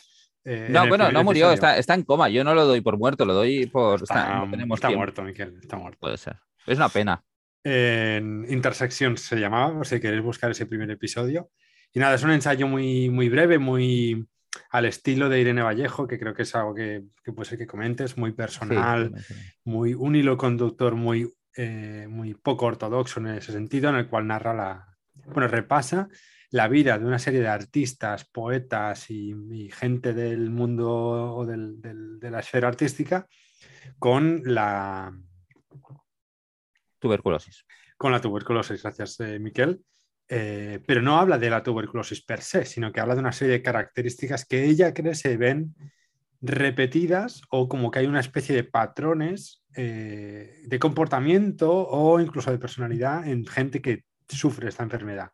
Eh, 0.45 0.69
No, 0.71 0.87
bueno, 0.89 1.11
no 1.13 1.25
murió, 1.25 1.51
está, 1.53 1.77
está 1.79 1.95
en 1.95 2.03
coma. 2.05 2.29
Yo 2.29 2.45
no 2.45 2.55
lo 2.55 2.65
doy 2.67 2.81
por 2.81 2.97
muerto, 2.99 3.25
lo 3.25 3.35
doy 3.35 3.67
por. 3.67 4.03
está- 4.03 4.21
Está, 4.23 4.39
no 4.45 4.51
tenemos 4.51 4.77
está 4.79 4.91
muerto, 4.91 5.23
Miquel, 5.23 5.59
está 5.61 5.77
muerto. 5.77 5.99
Puede 6.01 6.17
ser. 6.17 6.37
Es 6.67 6.77
una 6.79 6.89
pena. 6.89 7.23
en 7.65 8.47
Intersección 8.49 9.17
se 9.17 9.37
llamaba, 9.37 9.73
por 9.75 9.87
si 9.87 10.01
queréis 10.01 10.23
buscar 10.23 10.51
ese 10.51 10.67
primer 10.67 10.91
episodio. 10.91 11.51
Y 11.93 11.99
nada, 12.01 12.15
es 12.15 12.23
un 12.23 12.31
ensayo 12.31 12.67
muy, 12.67 13.09
muy 13.11 13.29
breve, 13.29 13.59
muy 13.59 14.27
al 14.71 14.85
estilo 14.87 15.29
de 15.29 15.41
Irene 15.41 15.63
Vallejo, 15.63 16.07
que 16.07 16.19
creo 16.19 16.35
que 16.35 16.43
es 16.43 16.55
algo 16.55 16.75
que, 16.75 17.03
que 17.25 17.33
puede 17.33 17.49
ser 17.49 17.59
que 17.59 17.67
comentes, 17.67 18.17
muy 18.17 18.33
personal, 18.33 19.13
sí, 19.17 19.35
sí. 19.35 19.41
muy, 19.65 19.95
un 19.95 20.15
hilo 20.17 20.37
conductor 20.37 20.95
muy, 20.95 21.33
eh, 21.57 22.07
muy 22.09 22.35
poco 22.35 22.67
ortodoxo 22.67 23.21
en 23.21 23.29
ese 23.29 23.53
sentido, 23.53 23.91
en 23.91 23.97
el 23.97 24.09
cual 24.09 24.27
narra 24.27 24.55
la, 24.55 24.87
bueno, 25.27 25.49
repasa 25.49 26.09
la 26.51 26.69
vida 26.69 26.99
de 26.99 27.05
una 27.05 27.19
serie 27.19 27.41
de 27.41 27.49
artistas, 27.49 28.25
poetas 28.25 29.11
y, 29.11 29.35
y 29.51 29.71
gente 29.71 30.15
del 30.15 30.51
mundo 30.51 30.89
o 31.37 31.45
del- 31.47 31.81
del- 31.81 32.19
de 32.19 32.31
la 32.31 32.41
esfera 32.41 32.69
artística 32.69 33.27
con 33.99 34.43
la, 34.45 35.13
Tuberculosis. 36.99 37.65
con 37.97 38.13
la 38.13 38.21
tuberculosis, 38.21 38.83
gracias 38.83 39.21
eh, 39.21 39.39
Miquel. 39.39 39.83
Eh, 40.31 40.83
pero 40.87 41.01
no 41.01 41.19
habla 41.19 41.39
de 41.39 41.49
la 41.49 41.63
tuberculosis 41.63 42.23
per 42.23 42.43
se, 42.43 42.65
sino 42.67 42.93
que 42.93 43.01
habla 43.01 43.15
de 43.15 43.21
una 43.21 43.33
serie 43.33 43.55
de 43.55 43.63
características 43.63 44.45
que 44.45 44.65
ella 44.65 44.93
cree 44.93 45.15
se 45.15 45.37
ven 45.39 45.75
repetidas 46.43 47.41
o 47.51 47.69
como 47.69 47.91
que 47.91 48.01
hay 48.01 48.07
una 48.07 48.21
especie 48.21 48.55
de 48.55 48.65
patrones 48.65 49.65
eh, 49.75 50.63
de 50.67 50.79
comportamiento 50.79 51.73
o 51.73 52.21
incluso 52.21 52.51
de 52.51 52.59
personalidad 52.59 53.27
en 53.27 53.47
gente 53.47 53.81
que 53.81 54.05
sufre 54.29 54.69
esta 54.69 54.83
enfermedad. 54.83 55.31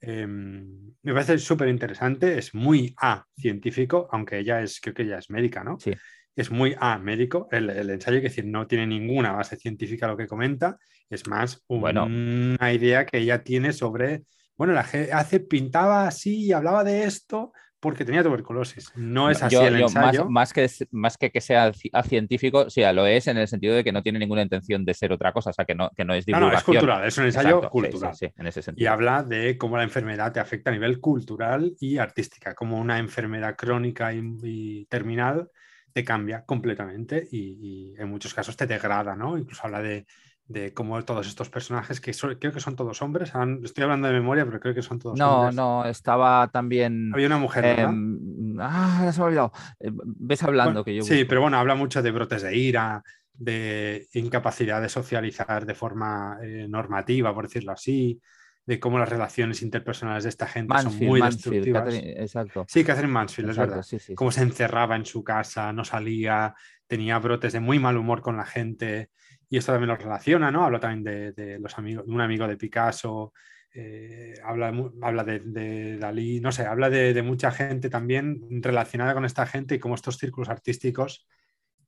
Eh, 0.00 0.26
me 0.26 1.12
parece 1.12 1.38
súper 1.38 1.68
interesante, 1.68 2.38
es 2.38 2.54
muy 2.54 2.94
A 3.00 3.24
científico, 3.36 4.08
aunque 4.10 4.38
ella 4.38 4.60
es, 4.62 4.80
creo 4.80 4.94
que 4.94 5.02
ella 5.02 5.18
es 5.18 5.30
médica, 5.30 5.64
¿no? 5.64 5.78
Sí. 5.78 5.92
Es 6.34 6.50
muy 6.50 6.76
A 6.78 6.98
médico, 6.98 7.48
el, 7.50 7.70
el 7.70 7.90
ensayo, 7.90 8.18
que 8.18 8.24
decir, 8.28 8.44
no 8.46 8.66
tiene 8.66 8.86
ninguna 8.86 9.32
base 9.32 9.56
científica 9.56 10.06
lo 10.06 10.16
que 10.16 10.26
comenta, 10.26 10.78
es 11.08 11.26
más 11.26 11.62
un- 11.68 11.80
Bueno. 11.80 12.04
una 12.06 12.72
idea 12.72 13.06
que 13.06 13.18
ella 13.18 13.42
tiene 13.42 13.72
sobre, 13.72 14.24
bueno, 14.56 14.72
la 14.74 14.84
gente 14.84 15.12
hace, 15.12 15.40
pintaba 15.40 16.06
así 16.06 16.46
y 16.46 16.52
hablaba 16.52 16.84
de 16.84 17.04
esto 17.04 17.52
porque 17.86 18.04
tenía 18.04 18.22
tuberculosis. 18.22 18.92
No 18.96 19.30
es 19.30 19.42
así 19.42 19.54
Yo- 19.54 19.66
el 19.66 19.78
yo 19.78 19.84
más, 19.84 19.96
ensayo. 20.14 20.28
más 20.28 20.52
que, 20.52 20.68
más 20.90 21.16
que 21.16 21.30
que 21.30 21.40
sea 21.40 21.72
científico, 22.04 22.68
sí, 22.68 22.82
lo 22.92 23.06
es 23.06 23.26
en 23.28 23.36
el 23.36 23.46
sentido 23.48 23.74
de 23.74 23.84
que 23.84 23.92
no 23.92 24.02
tiene 24.02 24.18
ninguna 24.18 24.42
intención 24.42 24.84
de 24.84 24.92
ser 24.94 25.12
otra 25.12 25.32
cosa, 25.32 25.50
o 25.50 25.52
sea, 25.52 25.64
que 25.64 25.74
no, 25.74 25.90
que 25.96 26.04
no 26.04 26.14
es 26.14 26.26
No, 26.26 26.32
no, 26.40 26.46
divulgación. 26.46 26.58
es 26.76 26.80
cultural, 26.80 27.06
es 27.06 27.18
un 27.18 27.24
ensayo 27.26 27.48
Exacto, 27.48 27.70
cultural. 27.70 28.14
sí, 28.14 28.26
sí, 28.26 28.32
en 28.36 28.46
ese 28.46 28.60
Y 28.60 28.62
sentido. 28.64 28.90
habla 28.92 29.22
de 29.22 29.56
cómo 29.56 29.76
la 29.76 29.84
enfermedad 29.84 30.32
te 30.32 30.40
afecta 30.40 30.70
a 30.70 30.72
nivel 30.72 31.00
cultural 31.00 31.74
y 31.80 31.98
artística, 31.98 32.54
como 32.54 32.78
una 32.78 32.98
enfermedad 32.98 33.56
crónica 33.56 34.12
y, 34.12 34.20
y 34.42 34.86
terminal 34.86 35.48
te 35.92 36.04
cambia 36.04 36.44
completamente 36.44 37.26
y, 37.30 37.92
y 37.94 37.94
en 37.98 38.08
muchos 38.10 38.34
casos 38.34 38.56
te 38.56 38.66
degrada, 38.66 39.16
¿no? 39.16 39.38
Incluso 39.38 39.62
habla 39.64 39.80
de, 39.80 40.06
de 40.48 40.72
cómo 40.72 41.02
todos 41.04 41.26
estos 41.26 41.50
personajes, 41.50 42.00
que 42.00 42.12
son- 42.12 42.36
creo 42.36 42.52
que 42.52 42.60
son 42.60 42.76
todos 42.76 43.02
hombres, 43.02 43.34
han- 43.34 43.60
estoy 43.64 43.84
hablando 43.84 44.06
de 44.08 44.14
memoria, 44.14 44.44
pero 44.44 44.60
creo 44.60 44.74
que 44.74 44.82
son 44.82 44.98
todos 45.00 45.18
No, 45.18 45.40
hombres. 45.40 45.56
no, 45.56 45.84
estaba 45.86 46.48
también. 46.52 47.10
Había 47.12 47.26
una 47.26 47.38
mujer, 47.38 47.64
¿verdad? 47.64 47.90
em, 47.90 48.56
ah, 48.60 49.10
se 49.12 49.18
me 49.18 49.24
ha 49.24 49.26
olvidado. 49.26 49.52
Eh, 49.80 49.90
Ves 49.92 50.42
hablando 50.44 50.70
Bueno, 50.70 50.84
que 50.84 50.94
yo. 50.96 51.02
sí, 51.02 51.24
pero 51.24 51.40
bueno, 51.40 51.58
habla 51.58 51.74
mucho 51.74 52.00
de 52.02 52.10
brotes 52.12 52.42
de 52.42 52.56
ira, 52.56 53.02
de 53.32 54.06
incapacidad 54.14 54.80
de 54.80 54.88
socializar 54.88 55.66
de 55.66 55.74
forma 55.74 56.38
eh, 56.42 56.66
normativa, 56.68 57.34
por 57.34 57.44
decirlo 57.48 57.72
así, 57.72 58.20
de 58.64 58.80
cómo 58.80 58.98
las 58.98 59.08
relaciones 59.08 59.62
interpersonales 59.62 60.24
de 60.24 60.30
esta 60.30 60.46
gente 60.46 60.76
son 60.78 60.96
muy 60.96 61.20
Mansfield, 61.20 61.56
destructivas. 61.64 61.84
Catherine- 61.94 62.22
exacto. 62.22 62.64
Sí, 62.68 62.82
Catherine 62.84 63.12
Mansfield, 63.12 63.50
es 63.50 63.56
verdad. 63.58 63.82
sí, 63.82 63.98
sí, 63.98 64.14
Cómo 64.14 64.30
sí. 64.30 64.38
se 64.38 64.44
encerraba 64.44 64.96
en 64.96 65.04
su 65.06 65.22
casa, 65.22 65.72
no 65.72 65.84
salía, 65.84 66.54
tenía 66.86 67.18
brotes 67.18 67.52
de 67.52 67.60
muy 67.60 67.78
mal 67.78 67.96
humor 67.96 68.22
con 68.22 68.36
la 68.36 68.44
gente. 68.46 69.10
Y 69.48 69.58
esto 69.58 69.72
también 69.72 69.88
lo 69.88 69.96
relaciona, 69.96 70.50
¿no? 70.50 70.64
Habla 70.64 70.80
también 70.80 71.04
de, 71.04 71.32
de 71.32 71.58
los 71.58 71.76
amigos, 71.78 72.06
de 72.06 72.12
un 72.12 72.20
amigo 72.20 72.48
de 72.48 72.56
Picasso, 72.56 73.32
eh, 73.72 74.34
habla, 74.42 74.72
habla 75.02 75.22
de, 75.22 75.40
de 75.40 75.98
Dalí, 75.98 76.40
no 76.40 76.50
sé, 76.50 76.64
habla 76.66 76.88
de, 76.90 77.12
de 77.12 77.22
mucha 77.22 77.50
gente 77.50 77.90
también 77.90 78.40
relacionada 78.62 79.14
con 79.14 79.24
esta 79.24 79.46
gente 79.46 79.74
y 79.74 79.78
cómo 79.78 79.94
estos 79.94 80.16
círculos 80.16 80.48
artísticos 80.48 81.26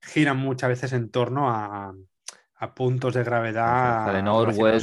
giran 0.01 0.37
muchas 0.37 0.68
veces 0.68 0.92
en 0.92 1.11
torno 1.11 1.51
a, 1.51 1.94
a 2.61 2.75
puntos 2.75 3.14
de 3.14 3.25
gravedad. 3.25 4.05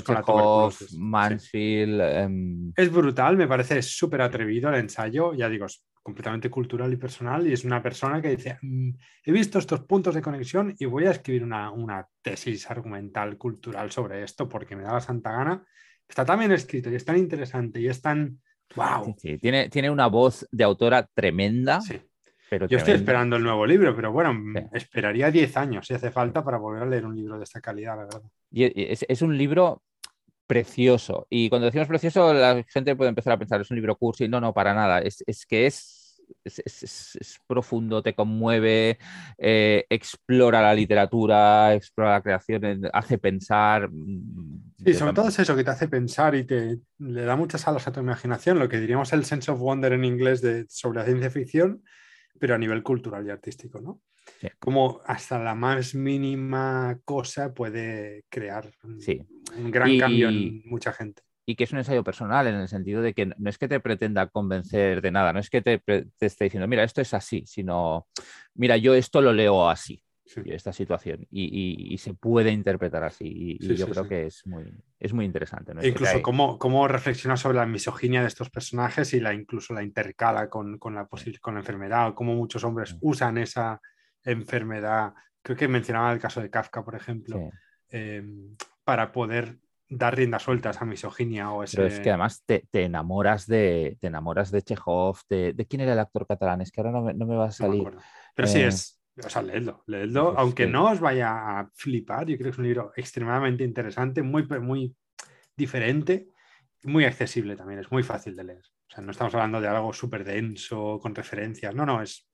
Chekhov, 0.04 0.26
tuberculosis. 0.26 0.90
Sí. 0.90 0.98
Mansfield. 1.00 2.02
em, 2.02 2.74
Es 2.76 2.92
brutal, 2.92 3.38
me 3.38 3.48
parece 3.48 3.82
súper 3.82 4.22
atrevido 4.22 4.70
el 4.70 4.76
ensayo, 4.76 5.34
ya 5.34 5.48
digo, 5.48 5.66
es 5.66 5.84
completamente 6.06 6.52
cultural 6.52 6.94
y 6.94 6.98
personal 6.98 7.48
y 7.48 7.54
es 7.54 7.66
una 7.66 7.82
persona 7.82 8.22
que 8.22 8.30
dice, 8.36 8.60
"Mm, 8.62 8.92
he 9.24 9.32
visto 9.32 9.58
estos 9.58 9.80
puntos 9.86 10.14
de 10.14 10.22
conexión 10.22 10.76
y 10.78 10.86
voy 10.86 11.08
a 11.08 11.12
escribir 11.12 11.44
una, 11.44 11.72
una 11.72 12.08
tesis 12.22 12.70
argumental 12.70 13.38
cultural 13.40 13.90
sobre 13.90 14.22
esto 14.22 14.48
porque 14.48 14.76
me 14.76 14.84
da 14.84 14.94
la 14.94 15.02
santa 15.02 15.32
gana. 15.32 15.66
Está 16.08 16.24
tan 16.24 16.38
bien 16.38 16.52
escrito 16.52 16.92
y 16.92 16.96
es 16.96 17.04
tan 17.04 17.18
interesante 17.18 17.82
y 17.82 17.88
es 17.88 18.00
tan... 18.04 18.40
¡Wow! 18.76 19.16
sí, 19.18 19.40
Tiene, 19.40 19.68
tiene 19.70 19.90
una 19.90 20.06
voz 20.06 20.48
de 20.52 20.64
autora 20.64 21.10
tremenda, 21.12 21.82
Sí. 21.82 22.00
pero 22.52 22.68
Yo 22.68 22.78
estoy 22.78 22.94
esperando 22.94 23.38
el 23.38 23.44
nuevo 23.44 23.66
libro, 23.66 23.96
pero 23.96 24.12
bueno, 24.12 24.32
mm, 24.32 24.58
esperaría 24.74 25.32
10 25.32 25.58
años 25.58 25.88
si 25.88 25.96
hace 25.96 26.12
falta 26.12 26.44
para 26.44 26.60
volver 26.60 26.84
a 26.84 26.86
leer 26.86 27.08
un 27.08 27.16
libro 27.16 27.40
de 27.40 27.46
esta 27.46 27.62
calidad, 27.62 27.98
la 27.98 28.04
verdad. 28.04 28.22
Y 28.52 28.64
es, 28.92 29.04
es 29.10 29.22
un 29.24 29.36
libro 29.36 29.82
precioso. 30.46 31.26
Y 31.30 31.50
cuando 31.50 31.66
decimos 31.66 31.88
precioso, 31.88 32.32
la 32.32 32.64
gente 32.68 32.96
puede 32.96 33.10
empezar 33.10 33.34
a 33.34 33.40
pensar, 33.40 33.62
es 33.62 33.72
un 33.72 33.78
libro 33.78 33.96
cursi. 33.96 34.28
No, 34.28 34.40
no, 34.40 34.54
para 34.54 34.76
nada. 34.76 35.00
Es, 35.00 35.24
es 35.26 35.46
que 35.48 35.66
es, 35.66 35.95
es, 36.44 36.60
es- 36.66 36.84
es- 36.84 37.18
es 37.20 37.40
profundo, 37.48 38.02
te 38.04 38.14
conmueve, 38.14 38.98
eh, 39.38 39.86
explora 39.90 40.62
la 40.62 40.74
literatura, 40.74 41.74
explora 41.74 42.12
la 42.14 42.22
creación, 42.22 42.82
hace 42.94 43.18
pensar. 43.18 43.90
mm, 43.92 44.74
Sí, 44.86 44.94
sobre 44.94 45.14
todo 45.14 45.30
es 45.30 45.40
eso 45.40 45.56
que 45.56 45.64
te 45.64 45.72
hace 45.72 45.88
pensar 45.88 46.36
y 46.36 46.44
te 46.44 46.80
le 47.00 47.22
da 47.24 47.36
muchas 47.36 47.68
alas 47.68 47.88
a 47.88 47.92
tu 47.92 48.00
imaginación, 48.00 48.60
lo 48.60 48.70
que 48.70 48.80
diríamos 48.80 49.12
el 49.14 49.26
sense 49.26 49.52
of 49.52 49.60
wonder 49.60 49.94
en 49.94 50.06
inglés 50.06 50.42
de, 50.42 50.66
sobre 50.70 51.00
la 51.00 51.06
ciencia 51.06 51.30
ficción, 51.32 51.84
pero 52.40 52.56
a 52.56 52.58
nivel 52.58 52.84
cultural 52.84 53.26
y 53.26 53.30
artístico, 53.32 53.80
¿no? 53.82 54.02
Sí. 54.42 54.48
Como 54.60 55.02
hasta 55.06 55.38
la 55.40 55.56
más 55.56 55.94
mínima 55.96 57.00
cosa 57.06 57.54
puede 57.54 58.26
crear 58.30 58.70
un, 58.84 59.00
Sí. 59.00 59.22
un 59.58 59.72
gran 59.72 59.90
Y- 59.90 60.00
cambio 60.00 60.30
en 60.30 60.62
mucha 60.66 60.92
gente. 60.92 61.22
Y 61.46 61.56
que 61.56 61.66
es 61.66 61.72
un 61.72 61.78
ensayo 61.80 62.04
personal 62.04 62.48
en 62.48 62.56
el 62.56 62.68
sentido 62.68 63.02
de 63.02 63.14
que 63.14 63.28
no 63.28 63.50
es 63.50 63.58
que 63.58 63.68
te 63.68 63.80
pretenda 63.80 64.28
convencer 64.28 65.02
de 65.02 65.12
nada, 65.12 65.32
no 65.34 65.40
es 65.40 65.50
que 65.50 65.62
te, 65.62 65.80
te 65.80 66.26
esté 66.26 66.46
diciendo, 66.46 66.68
mira, 66.68 66.84
esto 66.84 67.02
es 67.02 67.14
así, 67.14 67.44
sino, 67.46 68.08
mira, 68.56 68.78
yo 68.78 68.94
esto 68.96 69.22
lo 69.22 69.32
leo 69.34 69.70
así, 69.70 70.02
Sí. 70.26 70.42
esta 70.46 70.74
situación, 70.74 71.28
y, 71.30 71.44
y- 71.44 71.94
y 71.94 71.98
se 72.00 72.16
puede 72.16 72.52
interpretar 72.52 73.04
así, 73.04 73.58
y, 73.60 73.76
yo 73.78 73.86
sí, 73.86 73.92
creo 73.92 74.08
que 74.08 74.26
es 74.26 74.46
muy, 74.48 74.64
es 75.00 75.14
muy 75.14 75.24
interesante. 75.26 75.72
E 75.80 75.88
incluso 75.90 76.22
cómo, 76.24 76.58
cómo 76.58 76.88
reflexiona 76.88 77.38
sobre 77.38 77.58
la 77.58 77.68
misoginia 77.68 78.22
de 78.22 78.28
estos 78.28 78.50
personajes 78.50 79.14
y 79.14 79.20
la 79.20 79.36
incluso 79.36 79.76
la 79.76 79.84
intercala 79.84 80.50
con, 80.50 80.80
con 80.80 80.96
la, 80.96 81.08
con 81.42 81.54
la 81.54 81.60
enfermedad, 81.60 82.08
o 82.10 82.16
cómo 82.16 82.34
muchos 82.34 82.64
hombres 82.64 82.98
usan 83.02 83.38
esa 83.38 83.80
enfermedad. 84.24 85.14
Creo 85.44 85.56
que 85.56 85.68
mencionaba 85.68 86.12
el 86.12 86.20
caso 86.20 86.42
de 86.42 86.50
Kafka, 86.50 86.84
por 86.84 86.96
ejemplo, 86.96 87.52
em, 87.90 88.56
para 88.84 89.12
poder 89.12 89.60
dar 89.90 90.16
rienda 90.16 90.40
suelta 90.40 90.70
a 90.70 90.72
esa 90.72 90.86
misoginia 90.86 91.52
o 91.52 91.64
ese... 91.64 91.78
Pero 91.78 91.88
es 91.88 92.00
que 92.00 92.10
además 92.10 92.44
te, 92.46 92.66
enamoras 92.74 93.46
de 93.48 93.98
te 94.00 94.08
enamoras 94.08 94.52
de 94.52 94.62
Chekhov, 94.62 95.20
de, 95.30 95.66
quién 95.70 95.82
era 95.82 95.94
el 95.94 96.00
actor 96.00 96.26
catalán, 96.28 96.62
es 96.62 96.72
que 96.72 96.82
ahora 96.82 96.92
no 96.92 97.26
me, 97.26 97.36
va 97.36 97.46
a 97.46 97.52
salir. 97.52 97.92
Pero 98.36 98.48
sí 98.48 98.60
eh, 98.60 98.68
es, 98.68 99.02
o 99.24 99.30
sea, 99.30 99.42
leedlo, 99.42 99.84
leedlo, 99.88 100.34
aunque 100.38 100.68
no 100.68 100.92
os 100.92 101.00
vaya 101.00 101.60
a 101.60 101.70
flipar, 101.74 102.28
yo 102.28 102.38
creo 102.38 102.46
que 102.46 102.54
es 102.54 102.58
un 102.58 102.66
libro 102.66 102.92
extremadamente 102.96 103.64
interesante, 103.64 104.22
muy, 104.22 104.48
muy 104.60 104.96
diferente, 105.56 106.30
muy 106.84 107.06
accesible 107.06 107.56
también, 107.56 107.80
es 107.80 107.92
muy 107.92 108.04
fácil 108.04 108.36
de 108.36 108.44
leer. 108.44 108.64
O 108.88 108.94
sea, 108.94 109.04
no 109.04 109.12
estamos 109.12 109.34
hablando 109.34 109.62
de 109.62 109.68
algo 109.68 109.94
súper 109.94 110.24
denso, 110.24 111.00
con 111.02 111.16
referencias, 111.16 111.74
no, 111.74 111.86
no, 111.86 112.02
es 112.02 112.28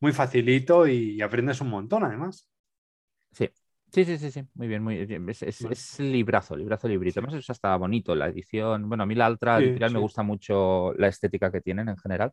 muy 0.00 0.12
facilito 0.12 0.86
y 0.86 1.20
aprendes 1.20 1.60
un 1.60 1.68
montón 1.68 2.04
además. 2.04 2.48
Sí, 3.32 3.48
Sí, 3.92 4.04
sí, 4.04 4.18
sí, 4.18 4.30
sí, 4.30 4.42
muy 4.54 4.68
bien, 4.68 4.82
muy 4.82 5.04
bien. 5.04 5.28
Es, 5.28 5.98
librazo, 5.98 6.56
librazo, 6.56 6.86
librito. 6.86 7.20
Además, 7.20 7.34
eso 7.34 7.52
está 7.52 7.74
bonito, 7.76 8.14
la 8.14 8.28
edición. 8.28 8.88
Bueno, 8.88 9.02
a 9.02 9.06
mí 9.06 9.14
la 9.14 9.28
otra 9.28 9.58
editorial 9.58 9.92
me 9.92 9.98
gusta 9.98 10.22
mucho 10.22 10.92
la 10.94 11.08
estética 11.08 11.50
que 11.50 11.60
tienen 11.60 11.88
en 11.88 11.96
general. 11.96 12.32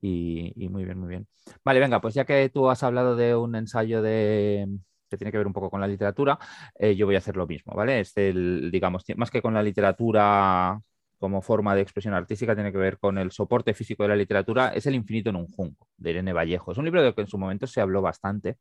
Y, 0.00 0.52
muy 0.70 0.84
bien, 0.84 0.98
muy 0.98 1.08
bien. 1.08 1.28
Vale, 1.64 1.78
venga, 1.78 2.00
pues 2.00 2.14
ya 2.14 2.24
que 2.24 2.48
tú 2.48 2.68
has 2.68 2.82
hablado 2.82 3.14
de 3.14 3.36
un 3.36 3.54
ensayo 3.54 4.02
de 4.02 4.66
que 5.08 5.18
tiene 5.18 5.30
que 5.30 5.38
ver 5.38 5.46
un 5.46 5.52
poco 5.52 5.70
con 5.70 5.80
la 5.80 5.86
literatura, 5.86 6.38
eh, 6.74 6.96
yo 6.96 7.04
voy 7.04 7.14
a 7.14 7.18
hacer 7.18 7.36
lo 7.36 7.46
mismo, 7.46 7.74
¿vale? 7.74 8.00
Es 8.00 8.16
el, 8.16 8.70
digamos, 8.72 9.04
más 9.16 9.30
que 9.30 9.42
con 9.42 9.52
la 9.52 9.62
literatura 9.62 10.80
como 11.22 11.40
forma 11.40 11.76
de 11.76 11.82
expresión 11.82 12.14
artística 12.14 12.56
tiene 12.56 12.72
que 12.72 12.78
ver 12.78 12.98
con 12.98 13.16
el 13.16 13.30
soporte 13.30 13.74
físico 13.74 14.02
de 14.02 14.08
la 14.08 14.16
literatura, 14.16 14.70
es 14.70 14.86
El 14.86 14.96
infinito 14.96 15.30
en 15.30 15.36
un 15.36 15.46
junco, 15.46 15.86
de 15.96 16.10
Irene 16.10 16.32
Vallejo. 16.32 16.72
Es 16.72 16.78
un 16.78 16.84
libro 16.84 17.00
del 17.00 17.14
que 17.14 17.20
en 17.20 17.28
su 17.28 17.38
momento 17.38 17.68
se 17.68 17.80
habló 17.80 18.02
bastante 18.02 18.56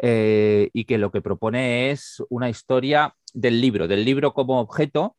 eh, 0.00 0.70
y 0.72 0.86
que 0.86 0.96
lo 0.96 1.12
que 1.12 1.20
propone 1.20 1.90
es 1.90 2.22
una 2.30 2.48
historia 2.48 3.14
del 3.34 3.60
libro, 3.60 3.86
del 3.86 4.02
libro 4.02 4.32
como 4.32 4.60
objeto 4.60 5.14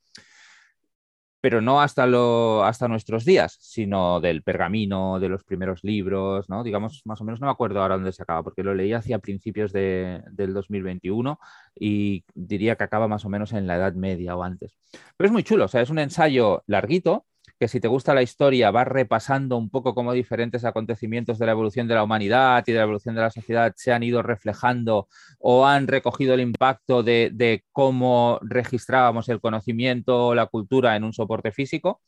pero 1.46 1.62
no 1.62 1.80
hasta, 1.80 2.08
lo, 2.08 2.64
hasta 2.64 2.88
nuestros 2.88 3.24
días, 3.24 3.56
sino 3.62 4.20
del 4.20 4.42
pergamino, 4.42 5.20
de 5.20 5.30
los 5.30 5.44
primeros 5.44 5.84
libros, 5.84 6.50
¿no? 6.50 6.64
Digamos, 6.64 7.04
más 7.06 7.22
o 7.22 7.24
menos, 7.24 7.40
no 7.40 7.46
me 7.46 7.52
acuerdo 7.52 7.84
ahora 7.84 7.98
dónde 7.98 8.14
se 8.14 8.24
acaba, 8.24 8.42
porque 8.42 8.64
lo 8.64 8.74
leí 8.74 8.94
hacia 8.94 9.20
principios 9.20 9.72
de, 9.72 10.24
del 10.32 10.56
2021 10.56 11.40
y 11.76 12.26
diría 12.34 12.76
que 12.76 12.84
acaba 12.86 13.08
más 13.08 13.26
o 13.26 13.30
menos 13.30 13.54
en 13.54 13.68
la 13.68 13.76
Edad 13.76 13.94
Media 13.94 14.36
o 14.36 14.42
antes. 14.42 14.80
Pero 15.16 15.28
es 15.28 15.32
muy 15.32 15.44
chulo, 15.44 15.66
o 15.66 15.68
sea, 15.68 15.82
es 15.82 15.92
un 15.92 16.00
ensayo 16.00 16.64
larguito, 16.66 17.28
que 17.60 17.68
si 17.68 17.80
te 17.80 17.88
gusta 17.88 18.14
la 18.14 18.22
historia 18.22 18.72
vas 18.72 18.88
repasando 18.88 19.58
un 19.58 19.70
poco 19.70 19.96
cómo 19.96 20.14
diferentes 20.14 20.66
acontecimientos 20.66 21.40
de 21.40 21.46
la 21.46 21.54
evolución 21.54 21.88
de 21.88 21.96
la 21.96 22.04
humanidad 22.04 22.64
y 22.68 22.72
de 22.72 22.78
la 22.78 22.84
evolución 22.84 23.16
de 23.16 23.22
la 23.22 23.32
sociedad 23.32 23.74
se 23.76 23.94
han 23.94 24.04
ido 24.04 24.22
reflejando 24.22 25.08
o 25.40 25.66
han 25.66 25.88
recogido 25.88 26.34
el 26.34 26.42
impacto 26.42 27.04
de, 27.04 27.64
cómo 27.72 28.40
registrábamos 28.42 29.30
el 29.30 29.40
conocimiento 29.40 30.28
o 30.28 30.36
la 30.36 30.48
cultura 30.48 30.96
en 30.96 31.04
un 31.04 31.14
soporte 31.14 31.52
físico. 31.52 32.02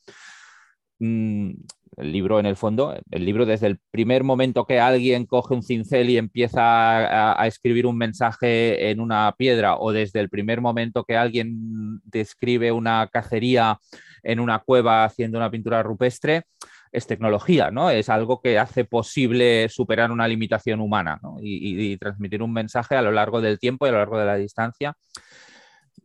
El 1.00 2.12
libro, 2.12 2.40
en 2.40 2.46
el 2.46 2.56
fondo, 2.56 2.96
el 3.10 3.26
libro 3.26 3.46
desde 3.46 3.68
el 3.68 3.80
primer 3.92 4.24
momento 4.24 4.66
que 4.66 4.80
alguien 4.80 5.26
coge 5.26 5.54
un 5.54 5.64
cincel 5.64 6.10
y 6.10 6.18
empieza 6.18 7.42
a, 7.42 7.48
escribir 7.48 7.88
un 7.88 7.98
mensaje 7.98 8.92
en 8.92 9.00
una 9.00 9.34
piedra, 9.38 9.78
o 9.78 9.92
desde 9.92 10.20
el 10.20 10.30
primer 10.30 10.62
momento 10.62 11.04
que 11.04 11.18
alguien 11.18 12.00
describe 12.04 12.72
una 12.72 13.08
cacería 13.12 13.80
en 14.24 14.40
una 14.40 14.60
cueva 14.60 15.06
haciendo 15.06 15.38
una 15.38 15.50
pintura 15.50 15.82
rupestre, 15.82 16.44
es 16.92 17.08
tecnología, 17.08 17.72
¿no? 17.72 17.90
Es 17.90 18.10
algo 18.10 18.42
que 18.42 18.58
hace 18.60 18.86
posible 18.86 19.70
superar 19.70 20.12
una 20.12 20.28
limitación 20.28 20.82
humana 20.82 21.20
y, 21.42 21.98
transmitir 21.98 22.42
un 22.42 22.54
mensaje 22.54 22.96
a 22.96 23.02
lo 23.02 23.12
largo 23.12 23.42
del 23.42 23.60
tiempo 23.60 23.86
y 23.86 23.90
a 23.90 23.94
lo 23.94 23.98
largo 24.00 24.20
de 24.20 24.26
la 24.26 24.36
distancia. 24.36 24.94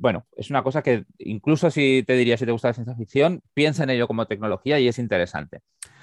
Bueno, 0.02 0.26
es 0.36 0.50
una 0.50 0.64
cosa 0.64 0.82
que 0.82 1.04
incluso 1.18 1.70
si 1.70 2.02
te 2.04 2.14
diría 2.14 2.36
si 2.36 2.44
te 2.44 2.50
gusta 2.50 2.66
la 2.66 2.74
ciencia 2.74 2.96
ficción, 2.96 3.40
piensa 3.54 3.84
en 3.84 3.90
ello 3.90 4.08
como 4.08 4.26
tecnología 4.26 4.80
y 4.80 4.88
es 4.88 4.98
interesante. 4.98 5.60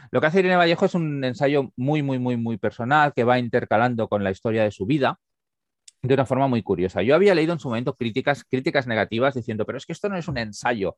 Lo 0.10 0.22
que 0.22 0.28
hace 0.28 0.40
Irene 0.40 0.56
Vallejo 0.56 0.86
es 0.86 0.96
un 0.96 1.22
ensayo 1.26 1.74
muy, 1.76 2.02
muy, 2.02 2.18
muy, 2.18 2.38
muy 2.38 2.56
personal 2.56 3.12
que 3.14 3.26
va 3.26 3.40
intercalando 3.40 4.08
con 4.08 4.24
la 4.24 4.32
historia 4.32 4.64
de 4.64 4.72
su 4.72 4.86
vida 4.86 5.20
de 6.02 6.14
una 6.14 6.26
forma 6.26 6.48
muy 6.48 6.64
curiosa. 6.64 7.02
Yo 7.02 7.14
había 7.14 7.36
leído 7.36 7.52
en 7.52 7.60
su 7.60 7.68
momento 7.68 7.94
críticas, 7.94 8.46
críticas 8.46 8.88
negativas 8.88 9.34
diciendo, 9.34 9.66
pero 9.66 9.78
es 9.78 9.86
que 9.86 9.92
esto 9.92 10.08
no 10.08 10.16
es 10.16 10.30
un 10.30 10.38
ensayo, 10.38 10.96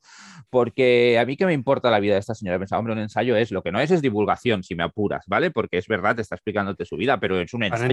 porque 0.52 1.18
a 1.18 1.26
mí 1.26 1.36
que 1.36 1.48
me 1.48 1.54
importa 1.54 1.90
la 1.90 2.00
vida 2.00 2.14
de 2.14 2.20
esta 2.20 2.36
señora. 2.36 2.60
Pensaba, 2.60 2.82
hombre, 2.82 2.94
un 2.94 3.00
ensayo 3.00 3.36
es 3.36 3.50
lo 3.50 3.64
que 3.64 3.72
no 3.72 3.80
es 3.80 3.90
es 3.90 4.04
divulgación, 4.04 4.62
si 4.62 4.76
me 4.76 4.84
apuras, 4.84 5.26
¿vale? 5.26 5.50
Porque 5.50 5.80
es 5.80 5.88
verdad, 5.88 6.18
te 6.18 6.22
está 6.22 6.36
explicándote 6.36 6.86
su 6.86 6.98
vida, 6.98 7.20
pero 7.20 7.42
es 7.42 7.52
un 7.56 7.64
ensayo. 7.64 7.84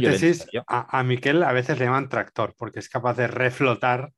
A, 0.66 0.98
a 0.98 1.02
Miquel 1.02 1.42
a 1.44 1.52
veces 1.52 1.78
le 1.78 1.86
llaman 1.86 2.10
tractor, 2.10 2.54
porque 2.58 2.80
es 2.80 2.90
capaz 2.90 3.16
de 3.16 3.26
reflotar 3.26 4.12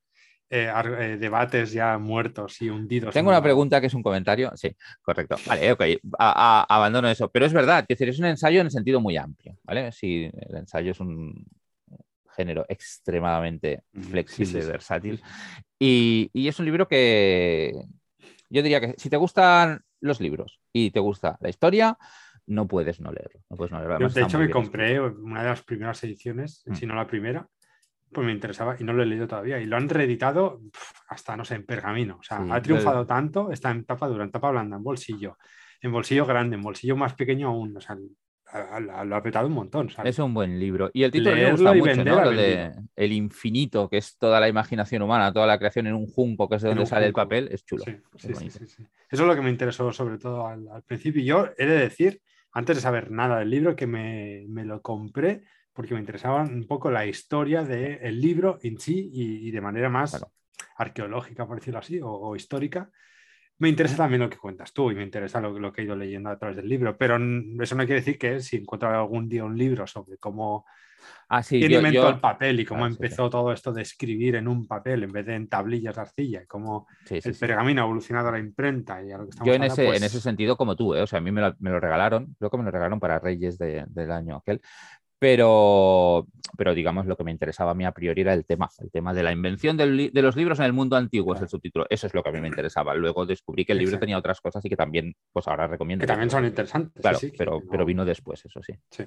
eh, 0.50 0.72
eh, 0.98 1.16
debates 1.18 1.72
ya 1.72 1.96
muertos 1.96 2.60
y 2.60 2.68
hundidos. 2.68 3.14
Tengo 3.14 3.30
una 3.30 3.42
pregunta 3.42 3.80
que 3.80 3.86
es 3.86 3.94
un 3.94 4.02
comentario. 4.02 4.50
Sí, 4.56 4.74
correcto. 5.00 5.36
Vale, 5.46 5.72
ok, 5.72 5.82
abandono 6.18 7.08
eso. 7.08 7.30
Pero 7.30 7.46
es 7.46 7.52
verdad, 7.52 7.84
es 7.86 7.88
decir, 7.88 8.08
es 8.08 8.18
un 8.18 8.26
ensayo 8.26 8.60
en 8.60 8.66
el 8.66 8.72
sentido 8.72 9.00
muy 9.00 9.16
amplio, 9.16 9.56
¿vale? 9.62 9.92
Sí, 9.92 10.28
el 10.32 10.56
ensayo 10.56 10.90
es 10.90 11.00
un, 11.00 11.46
género 12.40 12.64
extremadamente 12.68 13.82
flexible, 13.92 14.62
y 14.62 14.66
versátil. 14.66 15.22
Y, 15.78 16.30
es 16.34 16.58
un 16.58 16.64
libro 16.64 16.88
que 16.88 17.84
yo 18.48 18.62
diría 18.62 18.80
que 18.80 18.94
si 18.96 19.10
te 19.10 19.16
gustan 19.16 19.80
los 20.00 20.20
libros 20.20 20.60
y 20.72 20.90
te 20.90 21.00
gusta 21.00 21.38
la 21.40 21.48
historia, 21.48 21.98
no 22.46 22.66
puedes 22.66 23.00
no 23.00 23.12
leerlo. 23.12 23.40
No 23.50 23.56
puedes 23.56 23.72
no 23.72 23.78
leerlo. 23.78 24.08
de 24.08 24.22
hecho, 24.22 24.38
me 24.38 24.50
compré 24.50 25.00
una 25.00 25.42
de 25.42 25.48
las 25.48 25.62
primeras 25.62 26.02
ediciones, 26.02 26.62
mm. 26.66 26.74
si 26.74 26.86
no 26.86 26.94
la 26.94 27.06
primera, 27.06 27.46
pues 28.12 28.26
me 28.26 28.32
interesaba 28.32 28.76
y 28.78 28.84
no 28.84 28.92
lo 28.92 29.02
he 29.02 29.06
leído 29.06 29.28
todavía. 29.28 29.60
Y 29.60 29.66
lo 29.66 29.76
han 29.76 29.88
reeditado 29.88 30.60
hasta, 31.08 31.36
no 31.36 31.44
sé, 31.44 31.54
en 31.56 31.64
pergamino. 31.64 32.18
O 32.18 32.22
sea, 32.22 32.44
ha 32.50 32.62
triunfado 32.62 33.06
tanto, 33.06 33.50
está 33.52 33.70
en 33.70 33.84
tapa 33.84 34.08
dura, 34.08 34.24
en 34.24 34.30
tapa 34.30 34.50
blanda, 34.50 34.76
en 34.76 34.82
bolsillo, 34.82 35.38
en 35.80 35.92
bolsillo 35.92 36.26
grande, 36.26 36.56
en 36.56 36.62
bolsillo 36.62 36.96
más 36.96 37.14
pequeño 37.14 37.48
aún. 37.48 37.76
O 37.76 37.80
sea, 37.80 37.96
lo 39.04 39.16
ha 39.16 39.22
petado 39.22 39.46
un 39.46 39.52
montón. 39.52 39.88
Es 40.04 40.18
un 40.18 40.34
buen 40.34 40.58
libro. 40.58 40.90
Y 40.92 41.04
el 41.04 41.10
título 41.10 41.36
me 41.36 41.50
gusta 41.52 41.72
mucho, 41.72 42.04
¿no? 42.04 42.24
Lo 42.24 42.30
de 42.30 42.72
El 42.96 43.12
infinito, 43.12 43.88
que 43.88 43.98
es 43.98 44.16
toda 44.18 44.40
la 44.40 44.48
imaginación 44.48 45.02
humana, 45.02 45.32
toda 45.32 45.46
la 45.46 45.58
creación 45.58 45.86
en 45.86 45.94
un 45.94 46.06
junco, 46.06 46.48
que 46.48 46.56
es 46.56 46.62
de 46.62 46.70
donde 46.70 46.86
sale 46.86 47.06
el 47.06 47.12
papel, 47.12 47.48
es 47.52 47.64
chulo. 47.64 47.84
Sí, 47.84 47.96
sí, 48.16 48.50
sí, 48.50 48.64
Eso 49.08 49.22
es 49.22 49.28
lo 49.28 49.34
que 49.34 49.42
me 49.42 49.50
interesó 49.50 49.92
sobre 49.92 50.18
todo 50.18 50.46
al, 50.46 50.82
principio. 50.84 51.22
Yo 51.22 51.48
he 51.58 51.66
de 51.66 51.78
decir, 51.78 52.20
antes 52.52 52.76
de 52.76 52.82
saber 52.82 53.10
nada 53.10 53.38
del 53.38 53.50
libro, 53.50 53.76
que 53.76 53.86
me, 53.86 54.46
lo 54.64 54.82
compré 54.82 55.42
porque 55.80 55.94
me 55.94 56.00
interesaba 56.00 56.42
un 56.42 56.66
poco 56.66 56.90
la 56.90 57.06
historia 57.06 57.64
del 57.64 58.20
libro 58.20 58.58
en 58.62 58.78
sí 58.78 59.08
y, 59.14 59.50
de 59.50 59.60
manera 59.62 59.88
más 59.88 60.22
arqueológica, 60.76 61.46
por 61.46 61.56
decirlo 61.56 61.78
así, 61.78 61.98
o 62.02 62.36
histórica. 62.36 62.90
Me 63.60 63.68
interesa 63.68 63.96
también 63.96 64.22
lo 64.22 64.30
que 64.30 64.38
cuentas 64.38 64.72
tú 64.72 64.90
y 64.90 64.94
me 64.94 65.02
interesa 65.02 65.38
lo, 65.38 65.70
que 65.70 65.82
he 65.82 65.84
ido 65.84 65.94
leyendo 65.94 66.30
a 66.30 66.38
través 66.38 66.56
del 66.56 66.66
libro, 66.66 66.96
pero 66.96 67.16
eso 67.62 67.74
no 67.74 67.84
quiere 67.84 68.00
decir 68.00 68.18
que 68.18 68.40
si 68.40 68.56
encuentro 68.56 68.88
algún 68.88 69.28
día 69.28 69.44
un 69.44 69.56
libro 69.56 69.86
sobre 69.86 70.16
cómo 70.16 70.64
ah, 71.28 71.42
sí, 71.42 71.62
inventó 71.62 72.08
el 72.08 72.20
papel 72.20 72.60
y 72.60 72.64
cómo 72.64 72.86
empezó 72.86 73.28
todo 73.28 73.52
esto 73.52 73.70
de 73.70 73.82
escribir 73.82 74.36
en 74.36 74.48
un 74.48 74.66
papel 74.66 75.02
en 75.02 75.12
vez 75.12 75.26
de 75.26 75.34
en 75.34 75.46
tablillas 75.46 75.94
de 75.94 76.00
arcilla 76.00 76.42
y 76.42 76.46
cómo 76.46 76.86
el 77.10 77.34
pergamino 77.38 77.82
ha 77.82 77.84
evolucionado 77.84 78.30
a 78.30 78.32
la 78.32 78.38
imprenta 78.38 79.04
y 79.04 79.12
a 79.12 79.18
lo 79.18 79.24
que 79.24 79.30
estamos 79.30 79.46
Yo 79.46 79.52
en, 79.54 79.64
ese, 79.64 79.82
en 79.82 79.88
pues 79.88 80.02
ese 80.04 80.20
sentido 80.22 80.56
como 80.56 80.74
tú, 80.74 80.94
¿eh? 80.94 81.02
o 81.02 81.06
sea, 81.06 81.18
a 81.18 81.22
mí 81.22 81.30
me 81.30 81.42
lo, 81.42 81.80
regalaron, 81.80 82.34
creo 82.38 82.50
que 82.50 82.56
me 82.56 82.64
lo 82.64 82.70
regalaron 82.70 82.98
para 82.98 83.18
Reyes 83.18 83.58
del 83.58 84.10
año 84.10 84.36
aquel, 84.36 84.62
pero, 85.20 86.26
pero 86.56 86.74
digamos 86.74 87.04
lo 87.04 87.14
que 87.14 87.24
me 87.24 87.30
interesaba 87.30 87.72
a 87.72 87.74
mí 87.74 87.84
a 87.84 87.92
priori 87.92 88.22
era 88.22 88.32
el 88.32 88.46
tema, 88.46 88.70
el 88.78 88.90
tema 88.90 89.12
de 89.12 89.22
la 89.22 89.32
invención 89.32 89.76
de 89.76 90.10
los 90.14 90.34
libros 90.34 90.58
en 90.60 90.64
el 90.64 90.72
mundo 90.72 90.96
antiguo, 90.96 91.34
es 91.34 91.42
el 91.42 91.48
subtítulo. 91.48 91.86
Eso 91.90 92.06
es 92.06 92.14
lo 92.14 92.22
que 92.22 92.30
a 92.30 92.32
mí 92.32 92.40
me 92.40 92.48
interesaba. 92.48 92.94
Luego 92.94 93.26
descubrí 93.26 93.66
que 93.66 93.72
el 93.72 93.78
libro 93.78 93.98
tenía 93.98 94.16
otras 94.16 94.40
cosas 94.40 94.64
y 94.64 94.70
que 94.70 94.76
también, 94.76 95.14
pues 95.30 95.46
ahora 95.46 95.66
recomiendo. 95.66 96.02
Que 96.02 96.06
también 96.06 96.30
son 96.30 96.46
interesantes. 96.46 97.02
Claro, 97.02 97.18
pero, 97.36 97.60
pero 97.70 97.84
vino 97.84 98.06
después, 98.06 98.42
eso 98.46 98.62
sí. 98.62 98.72
Sí. 98.90 99.04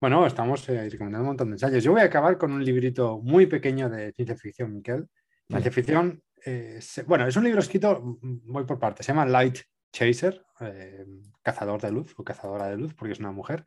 Bueno, 0.00 0.26
estamos 0.26 0.68
eh, 0.68 0.90
recomendando 0.90 1.22
un 1.22 1.28
montón 1.28 1.50
de 1.50 1.54
ensayos. 1.54 1.84
Yo 1.84 1.92
voy 1.92 2.00
a 2.00 2.06
acabar 2.06 2.36
con 2.36 2.52
un 2.52 2.64
librito 2.64 3.20
muy 3.22 3.46
pequeño 3.46 3.88
de 3.88 4.10
ciencia 4.10 4.34
ficción, 4.36 4.74
Miquel. 4.74 5.06
Ciencia 5.46 5.70
ficción, 5.70 6.20
eh, 6.44 6.80
bueno, 7.06 7.24
es 7.28 7.36
un 7.36 7.44
libro 7.44 7.60
escrito, 7.60 8.18
voy 8.20 8.64
por 8.64 8.80
partes, 8.80 9.06
se 9.06 9.12
llama 9.12 9.26
Light 9.26 9.58
Chaser, 9.92 10.44
eh, 10.58 11.04
cazador 11.40 11.80
de 11.80 11.92
luz 11.92 12.14
o 12.16 12.24
cazadora 12.24 12.68
de 12.68 12.78
luz, 12.78 12.94
porque 12.94 13.12
es 13.12 13.20
una 13.20 13.30
mujer. 13.30 13.64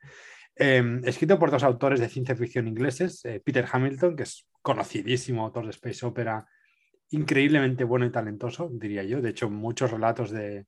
Em, 0.58 1.02
escrito 1.04 1.38
por 1.38 1.52
dos 1.52 1.64
autores 1.64 2.00
de 2.00 2.08
ciencia 2.08 2.36
ficción 2.36 2.68
ingleses, 2.68 3.24
eh, 3.26 3.42
Peter 3.44 3.66
Hamilton, 3.70 4.16
que 4.16 4.24
es 4.24 4.48
conocidísimo 4.62 5.44
autor 5.44 5.66
de 5.66 5.72
Space 5.72 6.06
Opera, 6.06 6.48
increíblemente 7.10 7.84
bueno 7.84 8.06
y 8.06 8.12
talentoso, 8.12 8.70
diría 8.72 9.04
yo. 9.04 9.22
De 9.22 9.30
hecho, 9.30 9.50
muchos 9.50 9.92
relatos 9.92 10.32
de 10.32 10.66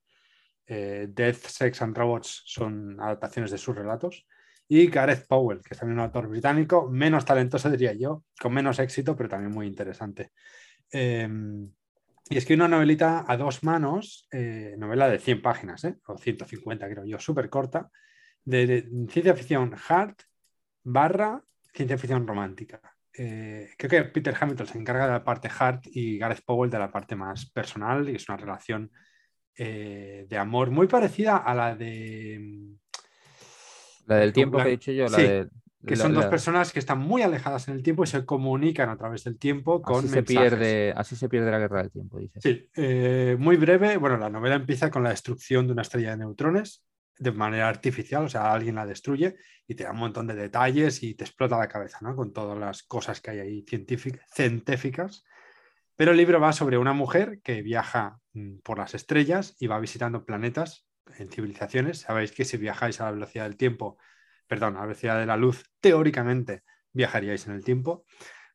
eh, 0.67 1.07
Death, 1.09 1.37
Sex 1.37 1.81
and 1.81 1.97
Robots 1.97 2.43
son 2.45 2.99
adaptaciones 2.99 3.49
de 3.51 3.57
sus 3.57 3.75
relatos. 3.75 4.27
Y 4.67 4.87
Gareth 4.87 5.25
Powell, 5.27 5.61
que 5.61 5.73
es 5.73 5.79
también 5.79 5.99
un 5.99 6.05
autor 6.05 6.27
británico, 6.27 6.89
menos 6.89 7.23
talentoso, 7.23 7.69
diría 7.69 7.93
yo, 7.93 8.25
con 8.39 8.53
menos 8.53 8.79
éxito, 8.79 9.15
pero 9.15 9.29
también 9.29 9.53
muy 9.53 9.65
interesante. 9.65 10.31
Em, 10.91 11.71
y 12.29 12.37
escribe 12.37 12.65
una 12.65 12.75
novelita 12.75 13.23
a 13.25 13.37
dos 13.37 13.63
manos, 13.63 14.27
eh, 14.31 14.75
novela 14.77 15.07
de 15.07 15.19
100 15.19 15.41
páginas, 15.41 15.87
o 16.07 16.17
150 16.17 16.89
creo 16.89 17.05
yo, 17.05 17.19
súper 17.19 17.49
corta, 17.49 17.89
de, 18.47 18.87
ciencia 19.09 19.35
ficción 19.35 19.75
hard 19.87 20.15
barra 20.83 21.43
ciencia 21.73 21.97
ficción 21.97 22.25
romántica. 22.25 22.81
Eh, 23.13 23.69
creo 23.77 23.89
que 23.89 24.03
Peter 24.09 24.35
Hamilton 24.39 24.67
se 24.67 24.77
encarga 24.77 25.05
de 25.05 25.11
la 25.11 25.23
parte 25.23 25.49
hard 25.55 25.81
y 25.85 26.17
Gareth 26.17 26.43
Powell 26.45 26.71
de 26.71 26.79
la 26.79 26.91
parte 26.91 27.15
más 27.15 27.49
personal 27.49 28.09
y 28.09 28.15
es 28.15 28.29
una 28.29 28.37
relación 28.37 28.91
eh, 29.55 30.25
de 30.29 30.37
amor 30.37 30.71
muy 30.71 30.87
parecida 30.87 31.37
a 31.37 31.53
la 31.53 31.75
de... 31.75 32.39
La 34.05 34.17
del 34.17 34.31
tiempo 34.31 34.57
que 34.57 34.67
he 34.67 34.71
dicho 34.71 34.91
yo, 34.91 35.07
la 35.07 35.17
de 35.17 35.49
que 35.85 35.95
son 35.95 36.13
dos 36.13 36.25
personas 36.25 36.73
que 36.73 36.79
están 36.79 36.99
muy 36.99 37.21
alejadas 37.21 37.67
en 37.67 37.75
el 37.75 37.83
tiempo 37.83 38.03
y 38.03 38.07
se 38.07 38.25
comunican 38.25 38.89
a 38.89 38.97
través 38.97 39.23
del 39.23 39.37
tiempo 39.37 39.81
con 39.81 39.99
así 39.99 40.09
se 40.09 40.23
pierde 40.23 40.93
Así 40.95 41.15
se 41.15 41.29
pierde 41.29 41.51
la 41.51 41.59
guerra 41.59 41.83
del 41.83 41.91
tiempo, 41.91 42.17
dice. 42.17 42.41
Sí, 42.41 42.69
eh, 42.75 43.37
muy 43.39 43.57
breve. 43.57 43.97
Bueno, 43.97 44.17
la 44.17 44.29
novela 44.29 44.55
empieza 44.55 44.89
con 44.89 45.03
la 45.03 45.11
destrucción 45.11 45.67
de 45.67 45.73
una 45.73 45.83
estrella 45.83 46.11
de 46.11 46.17
neutrones 46.17 46.83
de 47.19 47.31
manera 47.31 47.67
artificial, 47.67 48.25
o 48.25 48.29
sea, 48.29 48.51
alguien 48.51 48.75
la 48.75 48.85
destruye 48.85 49.37
y 49.67 49.75
te 49.75 49.83
da 49.83 49.91
un 49.91 49.97
montón 49.97 50.27
de 50.27 50.35
detalles 50.35 51.03
y 51.03 51.15
te 51.15 51.23
explota 51.23 51.57
la 51.57 51.67
cabeza, 51.67 51.99
¿no? 52.01 52.15
Con 52.15 52.33
todas 52.33 52.57
las 52.57 52.83
cosas 52.83 53.21
que 53.21 53.31
hay 53.31 53.39
ahí 53.39 53.65
científicas. 53.67 55.23
Pero 55.95 56.11
el 56.11 56.17
libro 56.17 56.39
va 56.39 56.53
sobre 56.53 56.77
una 56.77 56.93
mujer 56.93 57.41
que 57.43 57.61
viaja 57.61 58.19
mm, 58.33 58.59
por 58.59 58.77
las 58.77 58.93
estrellas 58.93 59.55
y 59.59 59.67
va 59.67 59.79
visitando 59.79 60.25
planetas 60.25 60.87
en 61.17 61.29
civilizaciones. 61.29 61.99
Sabéis 61.99 62.31
que 62.31 62.45
si 62.45 62.57
viajáis 62.57 63.01
a 63.01 63.05
la 63.05 63.11
velocidad 63.11 63.45
del 63.45 63.57
tiempo, 63.57 63.97
perdón, 64.47 64.75
a 64.75 64.81
la 64.81 64.85
velocidad 64.85 65.19
de 65.19 65.25
la 65.25 65.37
luz, 65.37 65.65
teóricamente 65.81 66.63
viajaríais 66.93 67.47
en 67.47 67.53
el 67.53 67.63
tiempo. 67.63 68.05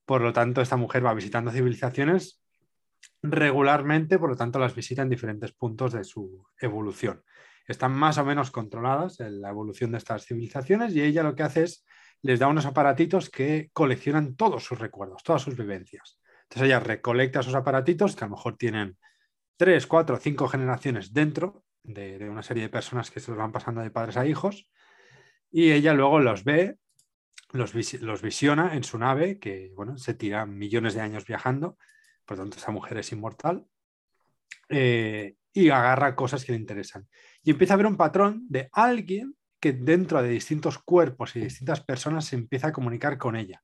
Por 0.05 0.21
lo 0.21 0.33
tanto, 0.33 0.63
esta 0.63 0.77
mujer 0.77 1.05
va 1.05 1.15
visitando 1.15 1.51
civilizaciones 1.51 2.43
regularmente, 3.23 4.19
por 4.19 4.31
lo 4.31 4.37
tanto, 4.37 4.59
las 4.59 4.75
visita 4.75 5.03
en 5.03 5.09
diferentes 5.09 5.53
puntos 5.53 5.93
de 5.93 6.05
su 6.05 6.45
evolución. 6.61 7.23
Están 7.67 7.93
más 7.93 8.19
o 8.19 8.25
menos 8.25 8.51
controladas 8.51 9.21
en 9.21 9.41
la 9.41 9.51
evolución 9.51 9.93
de 9.93 9.99
estas 9.99 10.27
civilizaciones 10.27 10.95
y 10.95 11.03
ella 11.03 11.23
lo 11.23 11.35
que 11.35 11.43
hace 11.43 11.65
es 11.65 11.85
les 12.23 12.39
da 12.39 12.49
unos 12.49 12.67
aparatitos 12.67 13.31
que 13.31 13.71
coleccionan 13.73 14.37
todos 14.37 14.65
sus 14.65 14.79
recuerdos, 14.79 15.23
todas 15.23 15.43
sus 15.43 15.57
vivencias. 15.57 16.21
Entonces 16.45 16.67
ella 16.67 16.81
recolecta 16.81 17.41
esos 17.41 17.55
aparatitos 17.55 18.15
que 18.15 18.25
a 18.25 18.29
lo 18.29 18.37
mejor 18.37 18.57
tienen 18.57 18.97
tres, 19.57 19.87
cuatro, 19.87 20.17
cinco 20.19 20.49
generaciones 20.49 21.13
dentro 21.13 21.65
de, 21.83 22.29
una 22.29 22.43
serie 22.43 22.65
de 22.65 22.69
personas 22.69 23.11
que 23.11 23.21
se 23.21 23.31
los 23.31 23.39
van 23.39 23.53
pasando 23.53 23.81
de 23.81 23.91
padres 23.91 24.17
a 24.17 24.27
hijos 24.27 24.69
y 25.51 25.73
ella 25.73 25.95
luego 25.95 26.21
los 26.21 26.45
ve, 26.45 26.79
los, 27.53 27.75
los 28.01 28.23
visiona 28.23 28.75
en 28.75 28.85
su 28.85 28.99
nave, 28.99 29.39
que 29.39 29.73
bueno, 29.75 29.99
se 29.99 30.15
tira 30.15 30.47
millones 30.47 30.95
de 30.95 31.01
años 31.01 31.27
viajando, 31.27 31.77
por 32.25 32.39
lo 32.39 32.45
tanto 32.45 32.59
esa 32.59 32.71
mujer 32.71 32.99
es 32.99 33.13
inmortal, 33.13 33.67
eh, 34.69 35.37
y 35.53 35.69
agarra 35.69 36.17
cosas 36.17 36.45
que 36.45 36.53
le 36.53 36.59
interesan. 36.59 37.07
Y 37.43 37.51
empieza 37.51 37.75
a 37.75 37.77
ver 37.77 37.87
un 37.87 37.97
patrón 37.97 38.47
de 38.49 38.69
alguien 38.73 39.35
que 39.61 39.73
dentro 39.73 40.23
de 40.23 40.29
distintos 40.29 40.79
cuerpos 40.79 41.37
y 41.37 41.41
distintas 41.41 41.81
personas 41.83 42.25
se 42.25 42.37
empieza 42.37 42.69
a 42.69 42.73
comunicar 42.73 43.19
con 43.19 43.37
ella. 43.37 43.63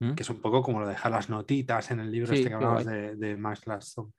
¿Mm? 0.00 0.14
Que 0.14 0.22
es 0.22 0.30
un 0.30 0.40
poco 0.40 0.62
como 0.62 0.80
lo 0.80 0.86
de 0.86 0.92
dejar 0.92 1.12
las 1.12 1.30
notitas 1.30 1.90
en 1.90 2.00
el 2.00 2.10
libro 2.10 2.32
este 2.32 2.48
que 2.48 2.54
hablamos 2.54 2.84
de, 2.84 3.16
de, 3.16 3.36
Max 3.36 3.62
Gladstone. 3.64 4.12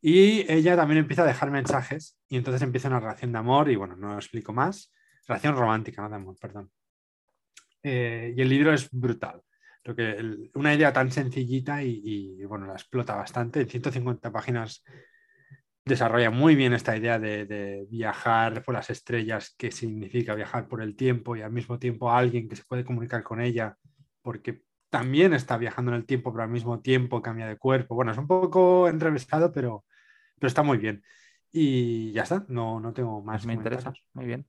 Y 0.00 0.50
ella 0.50 0.76
también 0.76 0.98
empieza 0.98 1.22
a 1.22 1.26
dejar 1.26 1.50
mensajes 1.50 2.18
y 2.28 2.36
entonces 2.36 2.62
empieza 2.62 2.88
una 2.88 3.00
relación 3.00 3.32
de 3.32 3.38
amor 3.38 3.70
y 3.70 3.76
bueno, 3.76 3.96
no 3.96 4.12
lo 4.12 4.16
explico 4.16 4.52
más. 4.52 4.92
Relación 5.26 5.56
romántica, 5.56 6.02
no 6.02 6.08
de 6.08 6.16
amor, 6.16 6.36
perdón. 6.40 6.70
Eh, 7.82 8.34
y 8.36 8.40
el 8.40 8.48
libro 8.48 8.72
es 8.72 8.88
brutal. 8.90 9.42
Creo 9.82 9.96
que 9.96 10.50
una 10.54 10.74
idea 10.74 10.92
tan 10.92 11.10
sencillita 11.10 11.82
y, 11.82 12.44
bueno, 12.44 12.66
la 12.66 12.74
explota 12.74 13.14
bastante. 13.14 13.60
En 13.60 13.68
150 13.68 14.30
páginas 14.30 14.84
desarrolla 15.88 16.30
muy 16.30 16.54
bien 16.54 16.72
esta 16.72 16.96
idea 16.96 17.18
de, 17.18 17.86
viajar 17.90 18.62
por 18.62 18.74
las 18.74 18.90
estrellas, 18.90 19.54
que 19.58 19.72
significa 19.72 20.34
viajar 20.34 20.68
por 20.68 20.82
el 20.82 20.96
tiempo 20.96 21.36
y 21.36 21.42
al 21.42 21.52
mismo 21.52 21.78
tiempo 21.78 22.10
alguien 22.12 22.48
que 22.48 22.56
se 22.56 22.64
puede 22.64 22.84
comunicar 22.84 23.22
con 23.22 23.40
ella, 23.40 23.76
porque 24.22 24.62
también 24.90 25.34
está 25.34 25.56
viajando 25.58 25.90
en 25.92 25.96
el 25.98 26.06
tiempo, 26.06 26.32
pero 26.32 26.44
al 26.44 26.50
mismo 26.50 26.80
tiempo 26.80 27.22
cambia 27.22 27.46
de 27.46 27.58
cuerpo. 27.58 27.94
Bueno, 27.94 28.12
es 28.12 28.18
un 28.18 28.26
poco 28.26 28.88
enrevesado, 28.88 29.52
pero, 29.52 29.84
pero 30.38 30.48
está 30.48 30.62
muy 30.62 30.78
bien. 30.78 31.02
Y 31.50 32.12
ya 32.12 32.22
está, 32.22 32.44
no, 32.48 32.78
no 32.78 32.92
tengo 32.92 33.22
más. 33.22 33.46
Me 33.46 33.54
interesa, 33.54 33.92
muy 34.12 34.26
bien. 34.26 34.46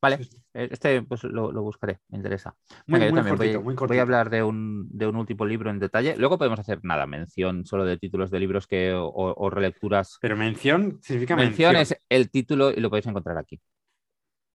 Vale, 0.00 0.16
eh, 0.52 0.68
este 0.70 1.02
pues 1.02 1.24
lo, 1.24 1.50
buscaré, 1.62 2.00
me 2.08 2.18
interesa. 2.18 2.54
Muy, 2.86 3.00
muy 3.10 3.62
voy, 3.62 3.98
a 3.98 4.02
hablar 4.02 4.28
de 4.28 4.42
un, 4.42 4.86
de 4.90 5.06
un, 5.06 5.16
último 5.16 5.46
libro 5.46 5.70
en 5.70 5.78
detalle. 5.78 6.14
Luego 6.18 6.36
podemos 6.36 6.60
hacer 6.60 6.80
nada, 6.82 7.06
mención 7.06 7.64
solo 7.64 7.86
de 7.86 7.96
títulos 7.96 8.30
de 8.30 8.38
libros 8.38 8.66
que, 8.66 8.92
o, 8.94 9.50
relecturas. 9.50 10.18
Pero 10.20 10.36
mención 10.36 10.98
significa 11.00 11.36
mención. 11.36 11.72
Mención 11.72 11.96
es 11.96 12.04
el 12.08 12.30
título 12.30 12.70
y 12.70 12.80
lo 12.80 12.90
podéis 12.90 13.06
encontrar 13.06 13.38
aquí. 13.38 13.60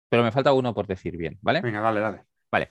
Pero 0.08 0.22
me 0.22 0.32
falta 0.32 0.52
uno 0.52 0.74
por 0.74 0.86
decir 0.86 1.16
bien, 1.16 1.38
¿vale? 1.42 1.60
Venga, 1.60 1.80
dale, 1.80 2.00
dale. 2.00 2.24
Vale. 2.50 2.70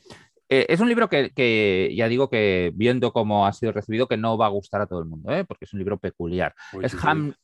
Eh, 0.53 0.65
es 0.67 0.81
un 0.81 0.89
libro 0.89 1.07
que, 1.07 1.93
ya 1.95 2.09
digo 2.09 2.29
que 2.29 2.73
viendo 2.75 3.13
cómo 3.13 3.47
ha 3.47 3.53
sido 3.53 3.71
recibido, 3.71 4.09
que 4.09 4.17
no 4.17 4.37
va 4.37 4.47
a 4.47 4.49
gustar 4.49 4.81
a 4.81 4.85
todo 4.85 4.99
el 4.99 5.05
mundo, 5.05 5.31
¿eh? 5.31 5.45
porque 5.45 5.63
es 5.63 5.71
un 5.71 5.79
libro 5.79 5.97
peculiar. 5.97 6.53
es 6.81 6.93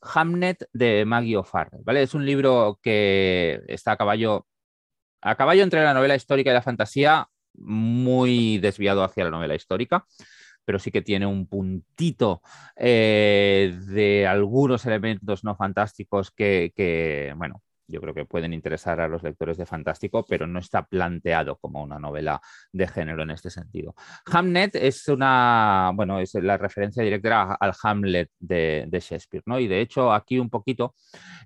Hamnet 0.02 0.68
de 0.74 1.06
Maggie 1.06 1.38
O'Farrell, 1.38 1.82
¿vale? 1.84 2.02
Es 2.02 2.12
un 2.12 2.26
libro 2.26 2.78
que 2.82 3.62
está 3.66 3.92
a 3.92 3.96
caballo, 3.96 4.46
a 5.22 5.36
caballo 5.36 5.62
entre 5.62 5.82
la 5.82 5.94
novela 5.94 6.16
histórica 6.16 6.50
y 6.50 6.52
la 6.52 6.60
fantasía, 6.60 7.26
muy 7.54 8.58
desviado 8.58 9.02
hacia 9.02 9.24
la 9.24 9.30
novela 9.30 9.54
histórica 9.54 10.04
pero 10.66 10.78
sí 10.78 10.90
que 10.90 11.00
tiene 11.00 11.24
un 11.24 11.46
puntito 11.46 12.42
eh, 12.76 13.74
de 13.86 14.26
algunos 14.26 14.84
elementos 14.84 15.42
no 15.42 15.56
fantásticos 15.56 16.30
que, 16.30 17.32
bueno, 17.36 17.62
yo 17.88 18.00
creo 18.00 18.14
que 18.14 18.26
pueden 18.26 18.52
interesar 18.52 19.00
a 19.00 19.08
los 19.08 19.22
lectores 19.22 19.56
de 19.56 19.66
Fantástico, 19.66 20.24
pero 20.28 20.46
no 20.46 20.58
está 20.58 20.84
planteado 20.84 21.56
como 21.56 21.82
una 21.82 21.98
novela 21.98 22.40
de 22.72 22.86
género 22.86 23.22
en 23.22 23.30
este 23.30 23.50
sentido. 23.50 23.94
Hamnet 24.26 24.76
es 24.76 25.08
una, 25.08 25.90
bueno, 25.94 26.20
es 26.20 26.34
la 26.34 26.58
referencia 26.58 27.02
directa 27.02 27.54
al 27.54 27.72
Hamlet 27.82 28.30
de, 28.38 28.88
Shakespeare, 28.92 29.42
¿no? 29.46 29.58
Y 29.58 29.68
de 29.68 29.80
hecho 29.80 30.12
aquí 30.12 30.38
un 30.38 30.50
poquito, 30.50 30.94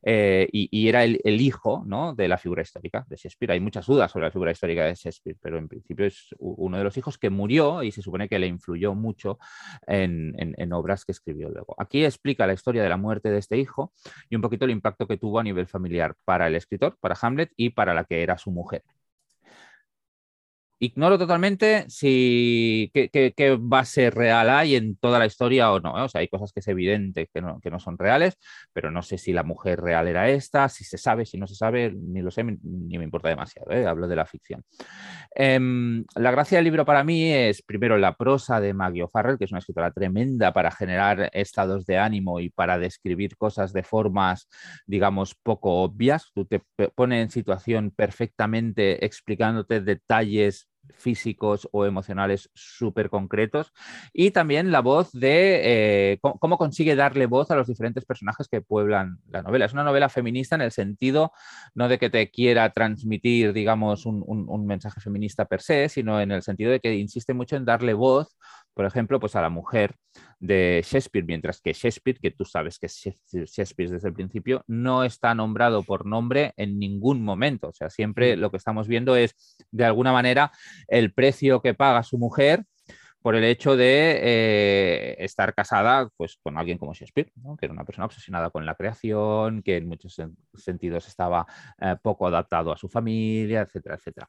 eh, 0.03 0.49
y, 0.53 0.89
era 0.89 1.05
el, 1.05 1.41
hijo, 1.41 1.85
¿no? 1.87 2.15
De 2.15 2.29
la 2.29 2.39
figura 2.39 2.63
histórica 2.63 3.05
de 3.09 3.17
Shakespeare. 3.17 3.53
Hay 3.53 3.61
muchas 3.61 3.87
dudas 3.87 4.11
sobre 4.11 4.27
la 4.27 4.33
figura 4.33 4.51
histórica 4.51 4.85
de 4.85 4.95
Shakespeare, 4.95 5.37
pero 5.41 5.59
en 5.59 5.69
principio 5.69 6.07
es 6.07 6.35
uno 6.39 6.77
de 6.77 6.85
los 6.85 6.97
hijos 6.97 7.19
que 7.19 7.31
murió 7.31 7.83
y 7.83 7.93
se 7.93 8.03
supone 8.03 8.29
que 8.29 8.39
le 8.39 8.49
influyó 8.49 8.95
mucho 8.95 9.39
en, 9.87 10.35
en 10.39 10.73
obras 10.73 11.05
que 11.05 11.13
escribió 11.13 11.51
luego. 11.51 11.77
Aquí 11.79 12.05
explica 12.05 12.47
la 12.47 12.55
historia 12.55 12.83
de 12.83 12.89
la 12.89 12.97
muerte 12.97 13.31
de 13.31 13.39
este 13.39 13.59
hijo 13.59 13.93
y 14.29 14.37
un 14.37 14.43
poquito 14.43 14.65
el 14.65 14.73
impacto 14.73 15.07
que 15.07 15.19
tuvo 15.19 15.39
a 15.39 15.45
nivel 15.45 15.67
familiar 15.67 16.17
el 16.41 16.57
escritor, 16.57 16.97
para 17.01 17.17
Hamlet 17.21 17.53
y 17.57 17.71
para 17.71 17.95
la 17.95 18.05
que 18.05 18.23
era 18.23 18.39
su 18.39 18.51
mujer. 18.51 18.85
Ignoro 20.85 21.17
totalmente 21.17 21.85
si 21.89 22.91
qué, 22.93 23.57
base 23.61 24.11
real 24.11 24.51
hay 24.51 24.75
en 24.75 24.97
toda 24.97 25.21
la 25.21 25.27
historia 25.27 25.71
o 25.71 25.79
no. 25.79 25.97
¿eh? 25.97 26.03
O 26.03 26.09
sea, 26.09 26.23
hay 26.23 26.27
cosas 26.27 26.53
que 26.53 26.59
es 26.59 26.67
evidente 26.67 27.29
que 27.33 27.41
no, 27.41 27.61
que 27.61 27.71
no, 27.71 27.79
son 27.79 27.97
reales, 27.97 28.37
pero 28.73 28.91
no 28.91 29.01
sé 29.03 29.17
si 29.17 29.33
la 29.33 29.45
mujer 29.45 29.81
real 29.81 30.09
era 30.09 30.29
esta, 30.29 30.69
si 30.69 30.83
se 30.83 30.99
sabe, 30.99 31.25
si 31.25 31.39
no 31.39 31.47
se 31.47 31.55
sabe, 31.55 31.93
ni 31.95 32.21
lo 32.21 32.33
sé, 32.33 32.43
ni 32.43 32.99
me 32.99 33.05
importa 33.05 33.29
demasiado. 33.29 33.71
¿eh? 33.71 33.87
Hablo 33.87 34.09
de 34.09 34.17
la 34.17 34.27
ficción. 34.27 34.65
Em, 35.37 36.05
la 36.17 36.33
gracia 36.33 36.59
del 36.59 36.65
libro 36.65 36.85
para 36.85 37.05
mí 37.05 37.33
es, 37.33 37.63
primero, 37.63 37.97
la 37.97 38.17
prosa 38.17 38.61
de 38.61 38.75
Maggie 38.75 39.05
O'Farrell, 39.05 39.39
que 39.39 39.45
es 39.45 39.53
una 39.53 39.61
escritora 39.61 39.93
tremenda 39.93 40.53
para 40.53 40.73
generar 40.73 41.31
estados 41.33 41.87
de 41.87 41.99
ánimo 41.99 42.41
y 42.41 42.51
para 42.51 42.77
describir 42.81 43.37
cosas 43.37 43.73
de 43.73 43.85
formas, 43.85 44.49
digamos, 44.89 45.37
poco 45.37 45.83
obvias. 45.85 46.33
Tú 46.35 46.45
te 46.45 46.61
pones 46.97 47.23
en 47.23 47.31
situación 47.31 47.93
perfectamente 47.93 49.05
explicándote 49.05 49.81
detalles 49.81 50.71
físicos 50.95 51.69
o 51.73 51.85
emocionales 51.85 52.51
súper 52.55 53.11
concretos 53.11 53.73
y 54.13 54.31
también 54.31 54.71
la 54.71 54.81
voz 54.81 55.13
de 55.13 56.13
eh, 56.13 56.19
cómo, 56.21 56.59
consigue 56.59 56.97
darle 56.97 57.27
voz 57.27 57.51
a 57.51 57.57
los 57.57 57.67
diferentes 57.67 58.05
personajes 58.05 58.49
que 58.49 58.61
pueblan 58.61 59.19
la 59.29 59.43
novela. 59.43 59.67
Es 59.67 59.73
una 59.73 59.85
novela 59.85 60.09
feminista 60.09 60.55
en 60.55 60.63
el 60.63 60.73
sentido 60.73 61.33
no 61.75 61.89
de 61.89 61.99
que 61.99 62.11
te 62.11 62.31
quiera 62.31 62.71
transmitir, 62.71 63.53
digamos, 63.53 64.07
un, 64.07 64.25
un 64.27 64.67
mensaje 64.67 65.01
feminista 65.01 65.45
per 65.45 65.63
se, 65.63 65.89
sino 65.89 66.21
en 66.21 66.33
el 66.33 66.43
sentido 66.43 66.71
de 66.71 66.81
que 66.81 66.95
insiste 66.95 67.35
mucho 67.35 67.57
en 67.57 67.65
darle 67.65 67.95
voz 67.95 68.37
por 68.75 68.87
ejemplo, 68.87 69.21
pues 69.21 69.37
a 69.37 69.43
la 69.43 69.49
mujer 69.49 69.97
de 70.41 70.83
Shakespeare, 70.85 71.25
mientras 71.25 71.61
que 71.61 71.73
Shakespeare, 71.73 72.19
que 72.19 72.31
tú 72.31 72.45
sabes 72.45 72.79
que 72.79 72.89
Shakespeare 72.89 73.91
desde 73.91 74.09
el 74.09 74.15
principio, 74.15 74.65
no 74.67 75.05
está 75.05 75.35
nombrado 75.35 75.83
por 75.83 76.07
nombre 76.07 76.53
en 76.57 76.79
ningún 76.79 77.23
momento. 77.23 77.69
O 77.69 77.73
sea, 77.73 77.91
siempre 77.91 78.37
lo 78.37 78.51
que 78.51 78.57
estamos 78.57 78.89
viendo 78.89 79.15
es, 79.17 79.57
de 79.71 79.85
alguna 79.85 80.13
manera, 80.13 80.53
el 80.89 81.13
precio 81.13 81.63
que 81.63 81.75
paga 81.75 82.03
su 82.03 82.19
mujer 82.19 82.65
por 83.23 83.37
el 83.37 83.45
hecho 83.45 83.77
de 83.77 84.19
eh, 84.23 85.17
estar 85.21 85.55
casada 85.55 86.09
pues, 86.17 86.39
con 86.43 86.59
alguien 86.59 86.79
como 86.79 86.93
Shakespeare, 86.93 87.33
que 87.59 87.67
era 87.67 87.73
una 87.73 87.85
persona 87.85 88.07
obsesionada 88.07 88.51
con 88.51 88.67
la 88.67 88.75
creación, 88.75 89.63
que 89.63 89.77
en 89.77 89.89
muchos 89.89 90.21
sentidos 90.55 91.07
estaba 91.07 91.47
eh, 91.81 91.97
poco 92.03 92.27
adaptado 92.27 92.73
a 92.73 92.77
su 92.77 92.89
familia, 92.89 93.63
etcétera, 93.63 93.97
etcétera. 93.97 94.29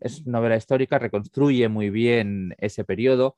es 0.00 0.26
novela 0.26 0.56
histórica, 0.56 0.98
reconstruye 0.98 1.68
muy 1.68 1.90
bien 1.90 2.54
ese 2.58 2.84
periodo. 2.84 3.36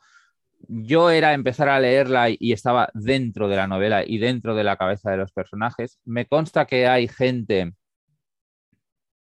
Yo 0.69 1.11
era 1.11 1.35
empezar 1.35 1.69
a 1.69 1.81
leerla 1.81 2.29
y 2.31 2.53
estaba 2.53 2.89
dentro 2.95 3.49
de 3.49 3.57
la 3.57 3.67
novela 3.67 4.05
y 4.07 4.19
dentro 4.19 4.55
de 4.55 4.65
la 4.65 4.77
cabeza 4.77 5.11
de 5.11 5.19
los 5.19 5.33
personajes. 5.33 6.01
Me 6.05 6.27
consta 6.27 6.67
que 6.67 6.87
hay 6.87 7.09
gente 7.09 7.75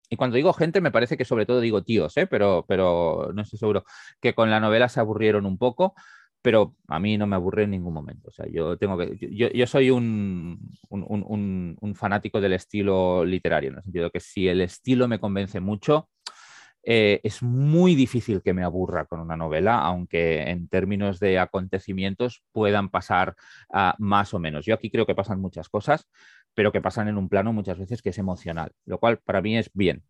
y 0.10 0.16
cuando 0.16 0.36
digo 0.36 0.54
gente, 0.54 0.82
me 0.82 0.92
parece 0.92 1.18
que 1.18 1.26
sobre 1.26 1.46
todo 1.46 1.60
digo 1.60 1.84
tíos, 1.84 2.16
¿eh? 2.18 2.28
pero, 2.28 2.66
pero 2.68 3.32
no 3.34 3.42
estoy 3.42 3.60
seguro, 3.60 3.84
que 4.22 4.34
con 4.34 4.50
la 4.50 4.60
novela 4.60 4.90
se 4.90 5.00
aburrieron 5.00 5.46
un 5.46 5.58
poco, 5.58 5.96
pero 6.42 6.76
a 6.88 7.00
mí 7.00 7.18
no 7.18 7.28
me 7.28 7.36
aburre 7.36 7.64
en 7.64 7.72
ningún 7.72 7.94
momento. 7.94 8.30
O 8.30 8.32
sea, 8.32 8.46
yo 8.50 8.78
tengo 8.78 8.98
que. 8.98 9.18
Yo, 9.32 9.50
yo 9.50 9.68
soy 9.68 9.90
un, 9.90 10.72
fanático 11.96 12.40
del 12.40 12.54
estilo 12.54 13.26
literario, 13.26 13.72
en 13.72 13.78
el 13.78 13.84
sentido 13.84 14.12
que 14.12 14.20
si 14.20 14.48
el 14.48 14.62
estilo 14.62 15.08
me 15.08 15.20
convence 15.20 15.60
mucho, 15.60 16.10
eh, 16.90 17.20
es 17.24 17.44
muy 17.44 17.96
difícil 17.96 18.42
que 18.42 18.54
me 18.54 18.64
aburra 18.64 19.04
con 19.08 19.20
una 19.20 19.36
novela, 19.36 19.80
aunque 19.80 20.44
en 20.44 20.70
términos 20.70 21.20
de 21.20 21.38
acontecimientos 21.38 22.44
puedan 22.54 22.88
pasar 22.88 23.36
uh, 23.74 23.92
más 23.98 24.34
o 24.34 24.40
menos. 24.40 24.66
Yo 24.66 24.74
aquí 24.74 24.90
creo 24.90 25.06
que 25.06 25.14
pasan 25.14 25.42
muchas 25.42 25.68
cosas, 25.68 26.08
pero 26.58 26.72
que 26.72 26.82
pasan 26.82 27.08
en 27.08 27.20
un 27.20 27.30
plano 27.30 27.54
muchas 27.54 27.78
veces 27.78 28.02
que 28.02 28.10
es 28.10 28.18
emocional, 28.18 28.72
lo 28.86 28.98
cual 28.98 29.20
para 29.20 29.44
mí 29.44 29.56
es 29.60 29.70
bien 29.76 30.04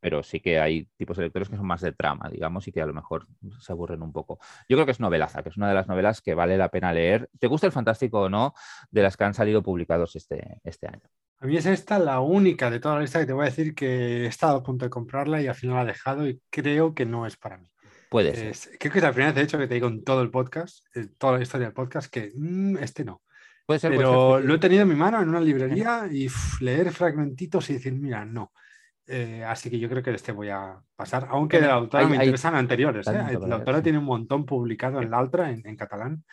pero 0.00 0.22
sí 0.22 0.40
que 0.40 0.58
hay 0.58 0.86
tipos 0.96 1.16
de 1.16 1.24
lectores 1.24 1.50
que 1.50 1.56
son 1.56 1.66
más 1.66 1.82
de 1.82 1.92
trama, 1.92 2.30
digamos, 2.30 2.66
y 2.66 2.72
que 2.72 2.80
a 2.80 2.86
lo 2.86 2.94
mejor 2.94 3.26
se 3.60 3.70
aburren 3.70 4.00
un 4.00 4.14
poco. 4.14 4.38
Yo 4.66 4.78
creo 4.78 4.86
que 4.86 4.92
es 4.92 4.98
novelaza, 4.98 5.42
que 5.42 5.50
es 5.50 5.58
una 5.58 5.68
de 5.68 5.74
las 5.74 5.88
novelas 5.88 6.22
que 6.22 6.32
vale 6.32 6.56
la 6.56 6.70
pena 6.70 6.90
leer. 6.90 7.28
¿Te 7.38 7.46
gusta 7.48 7.66
el 7.66 7.72
fantástico 7.72 8.22
o 8.22 8.28
no 8.30 8.54
de 8.90 9.02
las 9.02 9.18
que 9.18 9.24
han 9.24 9.34
salido 9.34 9.62
publicados 9.62 10.16
este, 10.16 10.58
este 10.64 10.86
año? 10.86 11.02
A 11.38 11.46
mí 11.46 11.54
es 11.54 11.66
esta 11.66 11.98
la 11.98 12.20
única 12.20 12.70
de 12.70 12.80
toda 12.80 12.94
la 12.94 13.02
lista 13.02 13.20
que 13.20 13.26
te 13.26 13.34
voy 13.34 13.42
a 13.42 13.50
decir 13.50 13.74
que 13.74 14.24
he 14.24 14.26
estado 14.26 14.56
a 14.56 14.62
punto 14.62 14.86
de 14.86 14.90
comprarla 14.90 15.42
y 15.42 15.48
al 15.48 15.54
final 15.54 15.76
la 15.76 15.82
he 15.82 15.86
dejado 15.88 16.26
y 16.26 16.40
creo 16.48 16.94
que 16.94 17.04
no 17.04 17.26
es 17.26 17.36
para 17.36 17.58
mí. 17.58 17.68
Puede 18.08 18.34
ser. 18.34 18.78
creo 18.78 18.92
que 18.92 18.98
es 19.00 19.04
la 19.04 19.12
primera 19.12 19.32
vez, 19.32 19.36
de 19.36 19.42
hecho, 19.42 19.58
que 19.58 19.68
te 19.68 19.74
digo 19.74 19.88
en 19.88 20.02
todo 20.02 20.22
el 20.22 20.30
podcast, 20.30 20.84
en 20.94 21.14
toda 21.16 21.36
la 21.36 21.42
historia 21.42 21.66
del 21.66 21.74
podcast, 21.74 22.10
que 22.10 22.32
mm, 22.34 22.78
este 22.78 23.04
no. 23.04 23.20
Puede 23.70 23.78
ser, 23.78 23.92
Pero 23.92 24.40
lo 24.40 24.54
he 24.56 24.58
tenido 24.58 24.82
en 24.82 24.88
mi 24.88 24.96
mano 24.96 25.22
en 25.22 25.28
una 25.28 25.40
librería 25.40 26.08
y 26.10 26.26
leer 26.58 26.90
fragmentitos 26.90 27.70
y 27.70 27.74
decir, 27.74 27.92
mira, 27.92 28.24
no. 28.24 28.50
Eh, 29.06 29.44
así 29.44 29.70
que 29.70 29.78
yo 29.78 29.88
creo 29.88 30.02
que 30.02 30.10
este 30.10 30.32
voy 30.32 30.48
a 30.48 30.76
pasar, 30.96 31.28
aunque 31.30 31.60
de 31.60 31.68
la 31.68 31.74
autora 31.74 32.08
me 32.08 32.16
interesan 32.16 32.56
anteriores. 32.56 33.06
¿eh? 33.06 33.38
La 33.46 33.54
autora 33.54 33.80
tiene 33.80 33.98
un 33.98 34.06
montón 34.06 34.44
publicado 34.44 35.00
en 35.00 35.12
la 35.12 35.22
otra, 35.22 35.52
en, 35.52 35.76
catalán, 35.76 36.24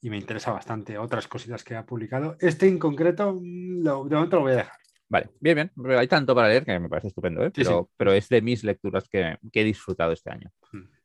y 0.00 0.08
me 0.08 0.16
interesa 0.16 0.50
bastante 0.50 0.96
otras 0.96 1.28
cositas 1.28 1.62
que 1.62 1.76
ha 1.76 1.84
publicado. 1.84 2.38
Este 2.40 2.66
en 2.66 2.78
concreto, 2.78 3.34
mm, 3.34 3.82
lo, 3.82 4.04
de 4.04 4.14
momento 4.14 4.36
lo 4.36 4.42
voy 4.44 4.52
a 4.52 4.56
dejar. 4.56 4.78
Vale, 5.10 5.28
bien, 5.40 5.70
bien. 5.76 5.98
Hay 5.98 6.08
tanto 6.08 6.34
para 6.34 6.48
leer 6.48 6.64
que 6.64 6.78
me 6.78 6.88
parece 6.88 7.08
estupendo, 7.08 7.44
¿eh? 7.44 7.50
pero, 7.54 7.90
pero, 7.98 8.14
es 8.14 8.30
de 8.30 8.40
mis 8.40 8.64
lecturas 8.64 9.10
que, 9.10 9.36
he 9.52 9.64
disfrutado 9.64 10.12
este 10.12 10.30
año. 10.30 10.50
Mm. 10.72 10.97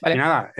Vale. 0.00 0.14
Y 0.14 0.18
nada, 0.18 0.52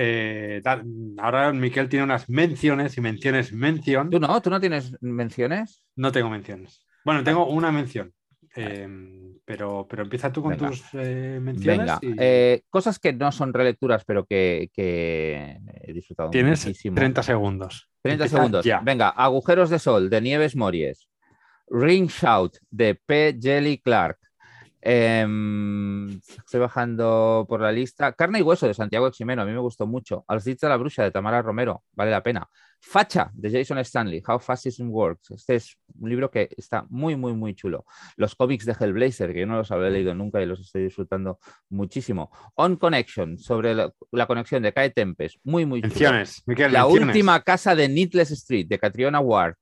ahora 1.18 1.52
Miquel 1.52 1.88
tiene 1.88 2.04
unas 2.04 2.28
menciones 2.28 2.96
y 2.96 3.00
menciones 3.00 3.52
mención. 3.52 4.10
¿Tú 4.10 4.20
no? 4.20 4.40
¿Tú 4.42 4.50
no 4.50 4.60
tienes 4.60 4.96
menciones? 5.00 5.82
No 5.96 6.12
tengo 6.12 6.28
menciones. 6.30 6.86
Bueno, 7.04 7.24
tengo 7.24 7.46
una 7.46 7.72
mención. 7.72 8.12
Em, 8.54 9.38
pero, 9.44 9.86
pero 9.88 10.02
empieza 10.02 10.32
tú 10.32 10.42
con 10.42 10.56
tus 10.56 10.82
eh, 10.94 11.38
menciones. 11.40 11.92
Eh, 12.02 12.62
cosas 12.68 12.98
que 12.98 13.12
no 13.12 13.30
son 13.30 13.52
relecturas, 13.52 14.04
pero 14.04 14.26
que, 14.26 14.68
he 14.76 15.92
disfrutado 15.92 16.30
Tienes 16.30 16.68
30 16.82 17.22
segundos. 17.22 17.88
30 18.02 18.28
segundos. 18.28 18.66
Venga, 18.82 19.10
Agujeros 19.10 19.70
de 19.70 19.78
Sol, 19.78 20.10
de 20.10 20.20
Nieves 20.20 20.56
Mories. 20.56 21.08
Ring 21.68 22.08
Shout, 22.08 22.56
de 22.70 22.96
P. 22.96 23.38
Jelly 23.40 23.78
Clark. 23.78 24.18
Em, 24.82 26.08
estoy 26.08 26.60
bajando 26.60 27.44
por 27.48 27.60
la 27.60 27.70
lista. 27.70 28.12
Carne 28.12 28.38
y 28.38 28.42
Hueso 28.42 28.66
de 28.66 28.74
Santiago 28.74 29.06
Eximeno, 29.06 29.42
a 29.42 29.44
mí 29.44 29.52
me 29.52 29.58
gustó 29.58 29.86
mucho. 29.86 30.24
Al 30.26 30.40
de 30.40 30.56
la 30.62 30.76
Bruja 30.76 31.02
de 31.02 31.10
Tamara 31.10 31.42
Romero, 31.42 31.84
vale 31.92 32.10
la 32.10 32.22
pena. 32.22 32.48
Facha 32.82 33.30
de 33.34 33.50
Jason 33.50 33.76
Stanley, 33.78 34.22
How 34.26 34.38
Fascism 34.38 34.88
Works. 34.88 35.32
Este 35.32 35.56
es 35.56 35.76
un 35.98 36.08
libro 36.08 36.30
que 36.30 36.48
está 36.56 36.86
muy, 36.88 37.14
muy, 37.14 37.34
muy 37.34 37.54
chulo. 37.54 37.84
Los 38.16 38.34
cómics 38.34 38.64
de 38.64 38.74
Hellblazer, 38.78 39.34
que 39.34 39.40
yo 39.40 39.46
no 39.46 39.56
los 39.56 39.70
había 39.70 39.90
leído 39.90 40.14
nunca 40.14 40.40
y 40.40 40.46
los 40.46 40.60
estoy 40.60 40.84
disfrutando 40.84 41.38
muchísimo. 41.68 42.30
On 42.54 42.76
Connection, 42.76 43.38
sobre 43.38 43.74
la, 43.74 44.26
conexión 44.26 44.62
de 44.62 44.72
Kai 44.72 44.92
Tempest, 44.92 45.36
muy, 45.44 45.66
muy 45.66 45.82
chulo. 45.82 46.10
la 46.70 46.86
última 46.86 47.42
casa 47.42 47.74
de 47.74 47.88
Needless 47.88 48.30
Street, 48.30 48.66
de 48.66 48.78
Catriona 48.78 49.20
Ward. 49.20 49.56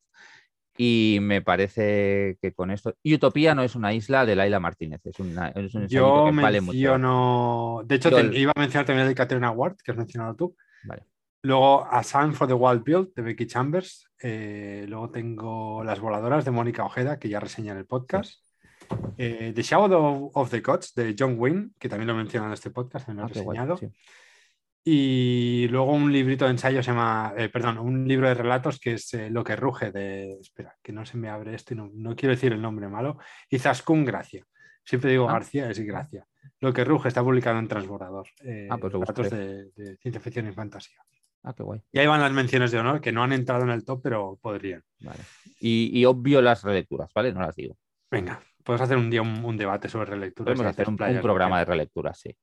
Y 0.81 1.19
me 1.21 1.43
parece 1.43 2.39
que 2.41 2.53
con 2.53 2.71
esto. 2.71 2.95
Utopía 3.05 3.55
no 3.55 3.63
es 3.63 3.75
una 3.75 3.93
isla 3.93 4.25
de 4.25 4.37
Laila 4.37 4.61
Martínez, 4.61 5.01
es, 5.05 5.19
una, 5.19 5.49
es 5.49 5.75
un 5.75 5.89
Yo 5.89 6.27
que 6.27 6.41
vale 6.41 6.61
mucho. 6.61 7.83
De 7.85 7.95
hecho, 7.97 8.21
iba 8.33 8.53
a 8.55 8.61
mencionar 8.61 8.87
también 8.87 9.01
el 9.01 9.09
de 9.09 9.15
Catriona 9.17 9.51
Ward, 9.51 9.77
que 9.83 9.91
has 9.91 9.97
mencionado 9.97 10.37
tú. 10.37 10.57
Vale. 10.85 11.03
Luego 11.43 11.85
A 11.85 12.03
Sun 12.05 12.33
for 12.33 12.47
the 12.47 12.55
Wild 12.55 12.85
Build 12.85 13.13
de 13.15 13.23
Becky 13.23 13.47
Chambers. 13.47 14.09
Eh, 14.21 14.87
luego 14.89 15.11
tengo 15.11 15.83
Las 15.83 15.99
Voladoras 15.99 16.45
de 16.45 16.53
Mónica 16.53 16.85
Ojeda, 16.85 17.19
que 17.19 17.29
ya 17.29 17.41
reseña 17.41 17.73
en 17.73 17.79
el 17.79 17.87
podcast. 17.87 18.41
Eh, 19.17 19.53
the 19.55 19.63
Shadow 19.63 20.31
of 20.33 20.51
the 20.51 20.61
Gods 20.61 20.95
de 20.95 21.15
John 21.19 21.37
Wynne, 21.39 21.71
que 21.79 21.89
también 21.89 22.07
lo 22.07 22.15
menciona 22.15 22.47
en 22.47 22.53
este 22.53 22.71
podcast, 22.71 23.07
también 23.07 23.27
lo 23.27 23.35
he 23.35 23.39
ah, 23.39 23.43
reseñado. 23.43 23.79
Y 24.91 25.69
luego 25.69 25.93
un 25.93 26.11
librito 26.11 26.47
de 26.47 26.53
ensayo 26.53 26.83
se 26.83 26.93
llama, 26.93 27.35
eh, 27.37 27.51
perdón, 27.51 27.77
un 27.77 28.09
libro 28.09 28.27
de 28.27 28.33
relatos 28.33 28.81
que 28.81 28.95
es 28.95 29.13
Lo 29.31 29.45
que 29.45 29.55
ruge 29.55 29.93
de, 29.93 30.39
espera, 30.41 30.75
que 30.83 30.95
no 30.95 31.05
se 31.05 31.19
me 31.19 31.29
abre 31.29 31.55
esto 31.55 31.75
y 31.75 31.77
no, 31.77 32.17
quiero 32.17 32.35
decir 32.35 32.55
el 32.55 32.63
nombre 32.63 32.89
malo, 32.89 33.19
y 33.51 33.59
Zaskun 33.59 34.07
Gracia. 34.07 34.47
Siempre 34.83 35.11
digo 35.11 35.29
ah. 35.29 35.35
García, 35.35 35.69
es 35.69 35.79
Gracia. 35.79 36.27
Lo 36.61 36.73
que 36.73 36.85
ruge 36.85 37.09
está 37.09 37.23
publicado 37.23 37.59
en 37.59 37.69
Transbordador. 37.69 38.29
ah, 38.71 38.79
pues 38.79 38.93
relatos 38.95 39.29
de, 39.29 39.65
de 39.77 39.97
ciencia 39.99 40.23
ficción 40.23 40.49
y 40.49 40.53
fantasía. 40.53 40.97
Ah, 41.43 41.53
qué 41.53 41.63
guay. 41.63 41.83
Y 41.93 41.99
ahí 41.99 42.07
van 42.07 42.23
las 42.23 42.33
menciones 42.33 42.71
de 42.71 42.79
honor 42.79 43.03
que 43.03 43.13
no 43.13 43.23
han 43.23 43.35
entrado 43.35 43.65
en 43.65 43.71
el 43.71 43.85
top, 43.85 44.01
pero 44.03 44.39
podrían. 44.41 44.83
Vale. 45.01 45.21
Y, 45.61 46.03
obvio 46.07 46.41
las 46.41 46.63
relecturas, 46.63 47.11
¿vale? 47.15 47.33
No 47.33 47.41
las 47.41 47.55
digo. 47.55 47.77
Venga, 48.11 48.41
puedes 48.65 48.81
hacer 48.81 48.97
un 48.97 49.11
día 49.11 49.21
un, 49.21 49.57
debate 49.59 49.91
sobre 49.91 50.13
relecturas. 50.13 50.55
Podemos 50.55 50.73
hacer 50.73 50.89
un, 50.89 50.97
programa 50.97 51.59
de 51.59 51.65
relecturas, 51.67 52.19
sí. 52.19 52.35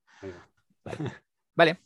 Vale. 1.55 1.79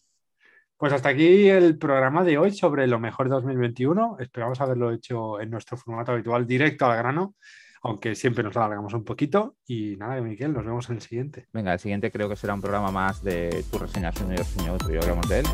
Pues 0.80 0.94
hasta 0.94 1.10
aquí 1.10 1.50
el 1.50 1.78
programa 1.78 2.24
de 2.24 2.38
hoy 2.38 2.54
sobre 2.54 2.88
lo 2.88 3.02
mejor 3.02 3.28
de 3.28 3.36
2021. 3.36 4.16
Esperamos 4.22 4.62
haberlo 4.62 4.94
hecho 4.94 5.42
en 5.42 5.50
nuestro 5.50 5.76
formato 5.76 6.14
habitual, 6.14 6.48
directo 6.48 6.86
al 6.86 6.98
grano, 6.98 7.36
aunque 7.82 8.16
siempre 8.16 8.46
nos 8.46 8.56
alargamos 8.56 8.94
un 8.94 9.04
poquito. 9.04 9.58
Y 9.68 9.98
nada, 9.98 10.22
Miguel, 10.22 10.54
nos 10.54 10.64
vemos 10.64 10.90
en 10.90 10.96
el 10.96 11.02
siguiente. 11.02 11.48
Venga, 11.52 11.74
el 11.74 11.80
siguiente 11.80 12.10
creo 12.10 12.30
que 12.30 12.38
será 12.38 12.54
un 12.54 12.62
programa 12.62 12.92
más 12.92 13.22
de 13.22 13.66
tu 13.70 13.78
reseña, 13.78 14.14
señor, 14.14 14.46
señor, 14.46 14.78
y 14.90 14.96
hablamos 14.96 15.28
de 15.28 15.40
él. 15.40 15.46